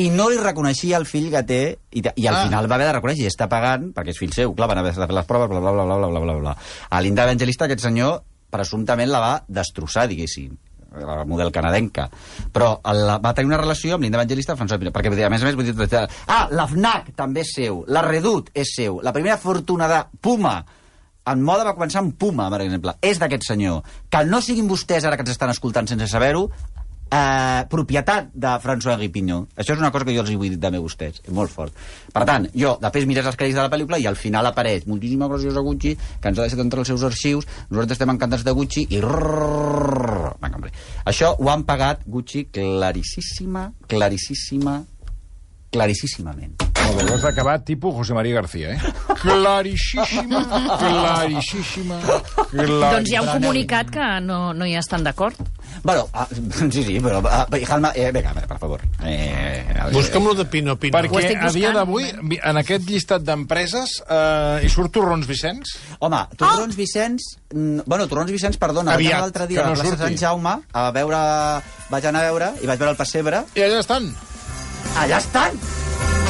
I 0.00 0.08
no 0.14 0.28
li 0.32 0.38
reconeixia 0.40 0.96
el 1.00 1.08
fill 1.10 1.28
que 1.34 1.42
té, 1.44 1.60
i, 1.90 2.00
i 2.00 2.28
al 2.30 2.38
ah. 2.38 2.44
final 2.46 2.70
va 2.70 2.78
haver 2.78 2.88
de 2.88 2.94
reconèixer, 2.96 3.26
i 3.26 3.32
està 3.32 3.50
pagant, 3.52 3.90
perquè 3.96 4.14
és 4.14 4.22
fill 4.22 4.32
seu, 4.32 4.54
clar, 4.56 4.70
van 4.72 4.80
haver 4.80 4.94
de 4.94 5.02
fer 5.02 5.10
les 5.20 5.28
proves, 5.28 5.50
bla, 5.52 5.60
bla, 5.60 5.74
bla, 5.74 5.84
bla, 5.84 6.08
bla, 6.08 6.24
bla, 6.24 6.38
bla. 6.46 6.56
A 6.88 7.02
Linda 7.04 7.28
Evangelista 7.28 7.68
aquest 7.68 7.84
senyor 7.84 8.22
presumptament 8.48 9.12
la 9.12 9.20
va 9.20 9.34
destrossar, 9.60 10.08
diguéssim 10.08 10.56
la 10.98 11.24
model 11.28 11.52
canadenca, 11.52 12.06
però 12.52 12.78
la, 12.96 13.18
va 13.20 13.34
tenir 13.36 13.50
una 13.50 13.60
relació 13.60 13.98
amb 13.98 14.06
Linda 14.06 14.16
Evangelista 14.16 14.56
François 14.56 14.80
Pinot, 14.80 14.94
perquè 14.96 15.12
a 15.12 15.28
més 15.28 15.44
a 15.44 15.50
més 15.50 15.58
vull 15.58 15.68
dir... 15.68 16.06
Ah, 16.26 16.46
la 16.48 16.64
FNAC 16.70 17.12
també 17.18 17.44
és 17.44 17.52
seu, 17.58 17.82
la 17.92 18.00
Redut 18.06 18.48
és 18.56 18.72
seu, 18.72 19.02
la 19.04 19.12
primera 19.12 19.36
fortuna 19.36 19.88
de 19.90 20.00
Puma 20.24 20.56
en 21.32 21.44
moda 21.44 21.66
va 21.68 21.76
començar 21.76 22.02
amb 22.02 22.16
Puma, 22.18 22.48
per 22.52 22.62
exemple. 22.64 22.96
És 23.02 23.20
d'aquest 23.20 23.46
senyor. 23.50 23.82
Que 24.10 24.24
no 24.28 24.42
siguin 24.44 24.68
vostès, 24.70 25.04
ara 25.04 25.16
que 25.16 25.26
ens 25.26 25.36
estan 25.36 25.52
escoltant 25.54 25.88
sense 25.90 26.08
saber-ho, 26.10 26.48
eh, 27.10 27.64
propietat 27.68 28.30
de 28.34 28.52
François 28.62 28.98
Guipignon. 29.00 29.46
Això 29.56 29.74
és 29.74 29.80
una 29.80 29.90
cosa 29.90 30.04
que 30.04 30.14
jo 30.14 30.22
els 30.22 30.30
hi 30.30 30.36
vull 30.36 30.52
dir 30.52 30.60
també 30.60 30.78
a 30.78 30.84
vostès. 30.84 31.20
És 31.24 31.32
molt 31.34 31.50
fort. 31.50 31.72
Per 32.12 32.24
tant, 32.28 32.48
jo, 32.54 32.76
després 32.82 33.06
mires 33.06 33.26
els 33.26 33.36
crèdits 33.36 33.56
de 33.56 33.64
la 33.64 33.72
pel·lícula 33.72 34.00
i 34.00 34.06
al 34.06 34.16
final 34.16 34.46
apareix 34.46 34.86
moltíssima 34.86 35.28
gràcies 35.28 35.56
a 35.56 35.64
Gucci, 35.64 35.96
que 36.20 36.28
ens 36.28 36.38
ha 36.38 36.46
deixat 36.46 36.64
entrar 36.64 36.84
als 36.84 36.92
seus 36.92 37.04
arxius, 37.08 37.48
nosaltres 37.70 37.98
estem 37.98 38.14
encantats 38.14 38.44
de 38.44 38.52
Gucci 38.52 38.86
i... 38.90 39.02
hombre. 39.02 40.72
Això 41.04 41.34
ho 41.38 41.50
han 41.50 41.64
pagat 41.64 42.04
Gucci 42.06 42.48
clarissíssima, 42.52 43.70
clarissíssima, 43.88 44.82
clarissíssimament. 45.72 46.67
Molt 46.88 47.02
bé, 47.02 47.04
ho 47.10 47.16
has 47.18 47.24
acabat 47.28 47.64
tipus 47.68 47.92
José 47.98 48.14
María 48.16 48.38
García, 48.38 48.70
eh? 48.72 48.78
Claríssima, 49.20 50.40
claríssima, 50.80 51.98
claríssima. 52.48 52.92
Doncs 52.94 53.10
hi 53.10 53.16
ha 53.18 53.22
un 53.26 53.28
comunicat 53.34 53.90
que 53.92 54.06
no, 54.24 54.38
no 54.56 54.64
hi 54.64 54.72
estan 54.80 55.04
d'acord. 55.04 55.36
Bueno, 55.84 56.06
ah, 56.16 56.26
sí, 56.72 56.82
sí, 56.82 56.96
però... 57.04 57.20
Ah, 57.28 57.44
Jalma, 57.68 57.92
eh, 57.94 58.08
vinga, 58.14 58.32
per 58.32 58.58
favor. 58.58 58.80
Eh, 59.04 59.66
Busca'm 59.92 60.24
lo 60.30 60.34
de 60.38 60.46
Pinó. 60.48 60.78
Ho 60.78 60.80
Perquè 60.80 61.34
a 61.36 61.50
dia 61.52 61.72
d'avui, 61.76 62.08
en 62.38 62.60
aquest 62.62 62.88
llistat 62.88 63.26
d'empreses, 63.26 63.98
eh, 64.08 64.64
hi 64.64 64.70
surt 64.72 64.94
Torrons 64.96 65.28
Vicenç? 65.28 65.74
Home, 66.00 66.22
Torrons 66.40 66.78
Vicenç... 66.78 67.28
mm, 67.52 67.84
Bueno, 67.86 68.08
Torrons 68.08 68.32
Vicenç, 68.32 68.56
perdona, 68.58 68.96
vaig 68.96 69.04
Aviat, 69.04 69.12
anar 69.12 69.26
l'altre 69.28 69.46
que 69.46 69.52
dia 69.52 69.66
a 69.66 69.68
no 69.68 69.76
la 69.76 69.84
plaça. 69.84 70.00
Sant 70.06 70.18
Jaume 70.24 70.56
a 70.72 70.88
veure... 70.96 71.20
Vaig 71.92 72.08
anar 72.10 72.24
a 72.24 72.32
veure 72.32 72.50
i 72.62 72.66
vaig 72.68 72.80
veure 72.80 72.96
el 72.96 72.98
Pessebre. 73.00 73.44
I 73.56 73.68
allà 73.68 73.84
estan. 73.84 74.10
Allà 74.96 75.22
estan! 75.22 75.62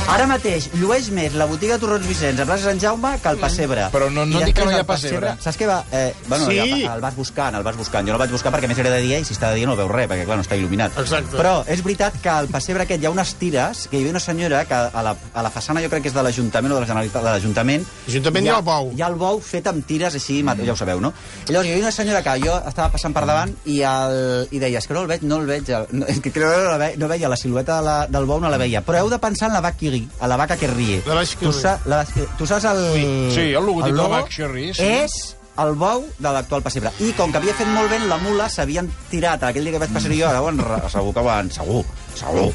Ara 0.09 0.25
mateix 0.25 0.71
llueix 0.81 1.11
més 1.13 1.35
la 1.37 1.45
botiga 1.45 1.77
de 1.77 1.83
Torrons 1.83 2.07
Vicenç 2.09 2.39
a 2.41 2.47
plaça 2.49 2.71
Sant 2.71 2.79
Jaume 2.81 3.11
que 3.21 3.29
el 3.29 3.37
Pessebre. 3.43 3.89
Però 3.93 4.07
no- 4.11 4.25
no 4.25 4.41
I 4.41 4.45
dic 4.49 4.57
que 4.57 4.65
no 4.65 4.71
hi 4.73 4.79
ha 4.79 4.81
el 4.81 4.87
pessebre. 4.87 5.35
Saps 5.41 5.59
què 5.61 5.67
va? 5.69 5.85
Eh, 5.93 6.15
bueno, 6.27 6.47
Sí. 6.47 6.57
ja, 6.57 6.95
el 6.95 7.01
vas 7.03 7.15
buscant, 7.15 7.55
el 7.55 7.63
vas 7.63 7.77
buscant. 7.77 8.07
Jo 8.07 8.13
no 8.13 8.17
el 8.17 8.21
vaig 8.21 8.31
buscar 8.31 8.51
perquè 8.51 8.67
més 8.69 8.79
era 8.79 8.89
de 8.91 9.03
dia 9.03 9.19
i 9.19 9.25
si 9.25 9.35
està 9.35 9.51
de 9.51 9.57
dia 9.57 9.67
no 9.67 9.77
veus 9.77 9.91
res, 9.91 10.09
perquè 10.09 10.25
clar, 10.25 10.37
no 10.39 10.43
està 10.43 10.57
il·luminat. 10.57 10.97
Exacte. 10.99 11.37
Però 11.37 11.63
és 11.67 11.83
veritat 11.85 12.15
que 12.23 12.29
al 12.31 12.49
pessebre 12.49 12.85
aquest 12.85 13.03
hi 13.03 13.07
ha 13.07 13.11
unes 13.11 13.35
tires, 13.35 13.87
que 13.89 13.97
hi 13.99 14.01
havia 14.01 14.11
una 14.11 14.21
senyora 14.21 14.65
que 14.65 14.75
a 14.75 15.03
la, 15.03 15.15
a 15.35 15.43
la 15.43 15.51
façana 15.51 15.83
jo 15.83 15.91
crec 15.91 16.03
que 16.03 16.09
és 16.09 16.15
de 16.15 16.23
l'Ajuntament 16.23 16.73
o 16.73 16.75
de 16.77 16.81
la 16.81 16.87
Generalitat 16.87 17.23
de 17.23 17.29
l'Ajuntament. 17.29 17.85
L'Ajuntament 18.07 18.47
hi 18.47 18.49
ha 18.49 18.57
el 18.57 18.63
bou. 18.65 18.93
Hi 18.97 19.03
ha 19.03 19.09
el 19.09 19.15
bou 19.15 19.41
fet 19.41 19.67
amb 19.67 19.85
tires 19.87 20.15
així, 20.15 20.43
mm. 20.43 20.65
ja 20.65 20.73
ho 20.73 20.77
sabeu, 20.77 21.01
no? 21.01 21.13
I 21.49 21.53
llavors 21.53 21.69
hi 21.69 21.73
havia 21.73 21.85
una 21.85 21.93
senyora 21.93 22.23
que 22.23 22.39
jo 22.47 22.57
estava 22.67 22.89
passant 22.91 23.13
per 23.13 23.27
davant 23.27 23.55
i, 23.67 23.83
el, 23.83 24.49
i 24.51 24.59
deia, 24.59 24.79
és 24.79 24.87
que 24.87 24.95
no 24.95 25.03
el 25.03 25.09
veig, 25.09 25.23
no 25.23 25.37
el 25.37 25.47
veig, 25.47 25.69
el, 25.69 25.87
no, 25.93 26.07
que 26.07 26.33
no, 26.41 26.71
la 26.71 26.79
ve, 26.79 26.95
no 26.97 27.09
veia 27.09 27.29
la 27.29 27.37
silueta 27.37 27.77
de 27.77 27.83
la, 27.83 28.07
del 28.07 28.25
bou, 28.25 28.41
no 28.41 28.49
la 28.49 28.57
veia. 28.57 28.81
Però 28.81 28.97
heu 29.03 29.11
de 29.11 29.19
pensar 29.19 29.49
en 29.49 29.55
la 29.55 29.61
vaca 29.61 29.77
ri, 29.99 30.05
a 30.23 30.31
la 30.31 30.39
vaca 30.41 30.57
que 30.57 30.71
rie. 30.71 31.03
La 31.07 31.19
vaca 31.19 31.35
que 31.35 31.45
tu, 31.47 31.53
sa, 31.53 31.75
la, 31.91 32.05
tu 32.39 32.47
saps 32.47 32.65
el... 32.71 32.85
Sí, 33.35 33.51
el 33.53 33.67
logotip 33.67 33.91
de 33.93 33.97
la 33.99 34.03
logo 34.05 34.15
vaca 34.15 34.31
que 34.37 34.49
ri, 34.49 34.71
sí. 34.75 34.87
És 35.03 35.19
el 35.59 35.75
bou 35.75 36.05
de 36.23 36.31
l'actual 36.31 36.63
pessebre. 36.63 36.93
I 37.03 37.11
com 37.19 37.33
que 37.35 37.41
havia 37.43 37.55
fet 37.59 37.67
molt 37.75 37.91
vent, 37.91 38.05
la 38.07 38.17
mula 38.23 38.47
s'havien 38.49 38.87
tirat 39.11 39.43
aquell 39.43 39.67
dia 39.67 39.75
que 39.75 39.81
vaig 39.83 39.91
passar 39.97 40.15
jo, 40.15 40.29
ara 40.31 40.41
ho 40.41 40.47
han, 40.53 40.63
re- 40.63 40.85
segur 40.93 41.11
que 41.17 41.25
ho 41.27 41.31
han... 41.35 41.51
Segur, 41.51 41.83
segur 42.15 42.49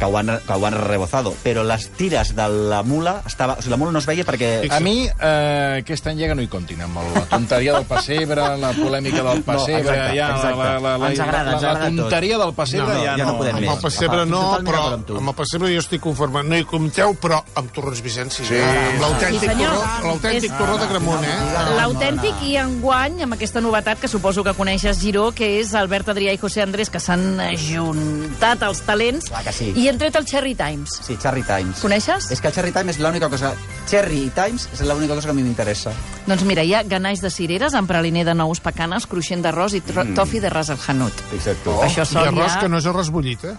que 0.00 0.08
ho, 0.08 0.16
han, 0.16 0.32
que 0.46 0.56
ho 0.56 0.66
han 0.66 0.76
rebozado. 0.80 1.34
Però 1.44 1.62
les 1.66 1.86
tires 1.98 2.32
de 2.36 2.46
la 2.72 2.82
mula, 2.82 3.18
estava, 3.28 3.58
o 3.58 3.62
sigui, 3.62 3.74
la 3.74 3.80
mula 3.80 3.92
no 3.92 4.00
es 4.00 4.08
veia 4.08 4.24
perquè... 4.24 4.50
A 4.72 4.80
mi, 4.80 5.04
eh, 5.06 5.80
aquest 5.82 6.08
any 6.10 6.22
ja 6.22 6.30
que 6.30 6.36
no 6.38 6.44
hi 6.44 6.48
comptin, 6.50 6.80
amb 6.86 6.98
la 7.14 7.24
tonteria 7.30 7.74
del 7.76 7.84
pessebre, 7.88 8.46
la 8.60 8.72
polèmica 8.78 9.22
del 9.26 9.42
pessebre, 9.44 9.82
exacte, 9.84 10.16
ja, 10.16 10.30
exacte. 10.36 10.56
la, 10.56 10.70
la, 10.80 10.94
la, 11.04 11.10
Ens 11.10 11.20
agrada, 11.20 11.50
la, 11.50 11.52
ens 11.58 11.62
la, 11.62 11.70
agrada 11.74 11.90
tot. 11.90 12.00
tonteria 12.00 12.38
del 12.40 12.54
pessebre 12.56 12.94
No, 12.94 13.04
ja, 13.04 13.14
ja 13.20 13.26
no 13.28 13.34
podem 13.38 13.56
Amb 13.58 13.64
més. 13.66 13.70
el 13.74 13.82
pessebre 13.84 14.24
no, 14.26 14.42
però 14.64 14.82
amb 14.94 15.10
amb 15.20 15.32
el 15.32 15.36
pessebre 15.42 15.70
jo 15.74 15.82
estic 15.84 16.02
conformat. 16.04 16.48
No 16.48 16.56
hi 16.56 16.64
compteu, 16.70 17.14
però 17.20 17.42
amb 17.60 17.72
Torrons 17.76 18.00
Vicenç 18.04 18.38
sí. 18.40 18.46
Sí. 18.48 18.60
Amb 18.64 19.04
l'autèntic 19.04 19.50
Sí, 19.50 19.66
l'autèntic 20.06 20.56
torró 20.56 20.78
de 20.80 20.86
Gramunt, 20.90 21.24
eh? 21.26 21.36
L'autèntic 21.76 22.40
i 22.48 22.56
enguany, 22.62 23.20
amb 23.26 23.36
aquesta 23.36 23.60
novetat 23.60 24.00
que 24.00 24.08
suposo 24.08 24.44
que 24.46 24.54
coneixes, 24.56 25.00
Giró, 25.02 25.28
que 25.36 25.48
és 25.60 25.74
Albert 25.76 26.08
Adrià 26.14 26.32
i 26.34 26.40
José 26.40 26.62
Andrés, 26.64 26.90
que 26.90 27.00
s'han 27.02 27.40
juntat 27.60 28.62
els 28.66 28.80
talents 28.86 29.28
Clar 29.30 29.42
que 29.46 29.52
sí. 29.54 29.70
i 29.76 29.88
han 29.90 29.98
tret 30.00 30.16
el 30.16 30.26
Cherry 30.26 30.54
Times. 30.54 30.96
Sí, 31.04 31.16
Cherry 31.20 31.42
Times. 31.46 31.80
Coneixes? 31.82 32.30
És 32.32 32.40
que 32.40 32.50
el 32.50 32.54
Cherry 32.54 32.72
Times 32.74 32.96
és 32.96 33.02
l'única 33.02 33.28
cosa... 33.32 33.52
Cherry 33.90 34.28
Times 34.36 34.68
és 34.72 34.82
l'única 34.86 35.16
cosa 35.18 35.30
que 35.30 35.34
a 35.34 35.36
mi 35.36 35.44
m'interessa. 35.46 35.92
Doncs 36.26 36.44
mira, 36.48 36.64
hi 36.66 36.74
ha 36.74 36.82
ganalls 36.86 37.22
de 37.24 37.30
cireres 37.34 37.76
amb 37.78 37.90
praliner 37.90 38.24
de 38.28 38.36
nous 38.38 38.62
pecanes, 38.62 39.08
cruixent 39.10 39.42
d'arròs 39.44 39.76
i 39.78 39.82
mm. 39.82 40.14
tofi 40.18 40.42
de 40.42 40.52
ras 40.52 40.70
al 40.70 40.80
hanut. 40.86 41.24
Exacte. 41.34 41.70
Oh. 41.70 41.82
Això 41.86 42.06
I 42.06 42.12
són 42.14 42.22
arròs 42.28 42.56
ja... 42.56 42.64
que 42.64 42.72
no 42.72 42.80
és 42.80 42.90
arròs 42.90 43.12
bullit, 43.14 43.46
eh? 43.50 43.56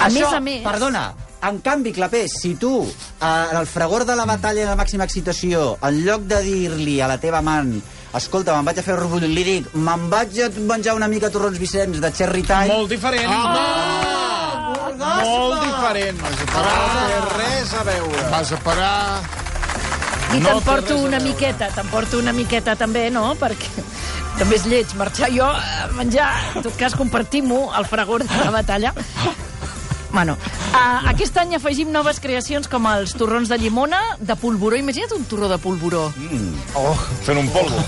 A 0.00 0.08
Això, 0.08 0.16
més 0.16 0.32
a 0.32 0.40
més... 0.40 0.60
Perdona, 0.64 1.06
en 1.44 1.60
canvi, 1.64 1.92
Clapés, 1.92 2.40
si 2.40 2.54
tu, 2.56 2.74
eh, 2.88 3.24
en 3.26 3.56
el 3.56 3.68
fragor 3.68 4.06
de 4.08 4.16
la 4.16 4.24
batalla 4.24 4.64
de 4.64 4.70
la 4.72 4.76
màxima 4.80 5.04
excitació, 5.04 5.74
en 5.84 6.04
lloc 6.06 6.24
de 6.30 6.40
dir-li 6.46 7.00
a 7.00 7.08
la 7.10 7.20
teva 7.20 7.44
amant 7.44 7.74
escolta, 8.16 8.56
me'n 8.56 8.66
vaig 8.66 8.80
a 8.80 8.84
fer 8.86 8.96
orgull, 8.98 9.28
li 9.28 9.46
dic, 9.46 9.70
me'n 9.76 10.08
vaig 10.10 10.40
a 10.42 10.50
menjar 10.72 10.96
una 10.98 11.08
mica 11.10 11.30
torrons 11.30 11.60
Vicenç 11.62 12.00
de 12.02 12.12
Cherry 12.12 12.42
Time... 12.42 12.70
Molt 12.72 12.90
diferent. 12.96 13.99
Molt 15.00 15.62
diferent. 15.64 16.20
No 16.20 16.64
té 17.08 17.20
res 17.36 17.74
a 17.74 17.84
veure. 17.88 18.24
Vas 18.32 18.52
a 18.52 18.58
parar... 18.64 18.96
I 20.30 20.38
No 20.38 20.52
t'emporto 20.60 20.94
a 20.94 21.02
una 21.08 21.18
miqueta, 21.18 21.72
t'emporto 21.74 22.18
una 22.20 22.30
miqueta 22.32 22.76
també, 22.78 23.08
no? 23.10 23.32
Perquè 23.40 23.82
també 24.38 24.60
és 24.60 24.66
lleig 24.70 24.92
marxar 25.00 25.32
jo 25.34 25.48
a 25.48 25.88
menjar. 25.96 26.28
En 26.54 26.66
tot 26.68 26.76
cas, 26.78 26.94
compartim-ho, 26.94 27.64
el 27.78 27.88
fragor 27.90 28.22
de 28.22 28.44
la 28.44 28.52
batalla. 28.54 28.94
Bueno, 30.12 30.34
uh, 30.74 31.08
aquest 31.10 31.36
any 31.38 31.54
afegim 31.58 31.90
noves 31.94 32.18
creacions 32.22 32.66
com 32.70 32.86
els 32.90 33.14
torrons 33.18 33.50
de 33.50 33.58
llimona, 33.58 34.00
de 34.18 34.34
polvoró. 34.38 34.78
Imagina't 34.78 35.14
un 35.18 35.26
torró 35.30 35.50
de 35.50 35.58
polvoró. 35.62 36.08
Oh, 36.78 36.94
fent 37.26 37.38
un 37.38 37.50
polvo. 37.54 37.82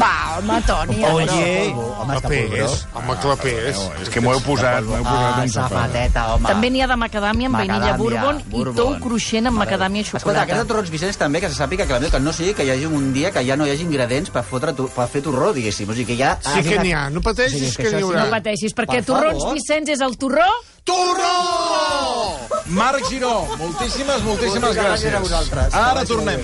Va, 0.00 0.38
home, 0.38 0.56
Toni. 0.66 0.96
Oye, 1.04 1.72
home, 1.72 2.14
és 2.16 2.20
que 2.20 2.28
polvoró. 2.28 2.66
Clapés, 2.66 2.86
home, 2.92 3.14
clapés. 3.22 3.76
És 4.02 4.08
que 4.10 4.20
m'ho 4.20 4.32
heu 4.34 4.40
posat, 4.42 4.82
m'ho 4.82 4.96
heu 4.98 5.04
posat 5.06 5.36
Ah, 5.36 5.42
un 5.44 5.48
safateta, 5.54 6.24
home. 6.34 6.48
També 6.48 6.70
n'hi 6.74 6.82
ha 6.82 6.88
de 6.90 6.96
macadàmia 6.98 7.46
amb 7.46 7.56
vainilla 7.60 7.92
bourbon, 7.96 8.42
bourbon. 8.50 8.72
i 8.74 8.76
tou 8.76 8.96
cruixent 9.04 9.46
amb 9.46 9.58
macadàmia 9.62 10.00
i 10.00 10.04
Escolta, 10.04 10.24
xocolata. 10.24 10.42
aquest 10.42 10.60
de 10.60 10.66
Torrons 10.72 10.90
Vicenç 10.90 11.16
també, 11.16 11.40
que 11.40 11.48
se 11.48 11.54
sàpiga 11.54 11.86
que, 11.86 11.92
la 11.92 12.00
meva, 12.00 12.10
que 12.10 12.20
no 12.20 12.32
sigui 12.32 12.54
que 12.54 12.64
hi 12.66 12.70
hagi 12.74 12.86
un 12.86 13.12
dia 13.14 13.30
que 13.30 13.44
ja 13.46 13.56
no 13.56 13.64
hi 13.66 13.70
hagi 13.70 13.82
ingredients 13.86 14.30
per, 14.30 14.42
fotre 14.42 14.72
tu, 14.74 14.88
per 14.88 15.06
fer 15.08 15.22
torró, 15.22 15.52
diguéssim. 15.52 15.88
O 15.88 15.94
sigui, 15.94 16.06
que 16.16 16.16
ja... 16.18 16.36
Sí 16.42 16.62
que 16.66 16.78
n'hi 16.82 16.92
ha, 16.92 17.08
no 17.10 17.20
pateixis 17.22 17.62
O 17.62 17.70
sigui, 17.70 17.76
que 17.76 17.90
n'hi 17.94 18.02
això 18.02 18.06
haurà. 18.10 18.24
No 18.24 18.30
pateixis, 18.30 18.74
perquè 18.74 19.02
Per 19.04 19.04
torrons. 19.14 19.44
Vicenç 19.54 19.88
és 19.94 20.00
el 20.00 20.16
torró 20.18 20.50
Torró! 20.84 22.46
Marc 22.66 23.04
Giró, 23.08 23.46
moltíssimes, 23.58 24.22
moltíssimes 24.22 24.74
gràcies 24.76 25.10
gràcies. 25.10 25.14
a 25.14 25.18
vosaltres. 25.20 25.74
Ara 25.74 26.00
Que 26.00 26.06
tornem. 26.06 26.40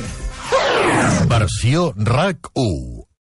Versió 1.29 1.93
RAC 1.97 2.37
1. 2.55 3.02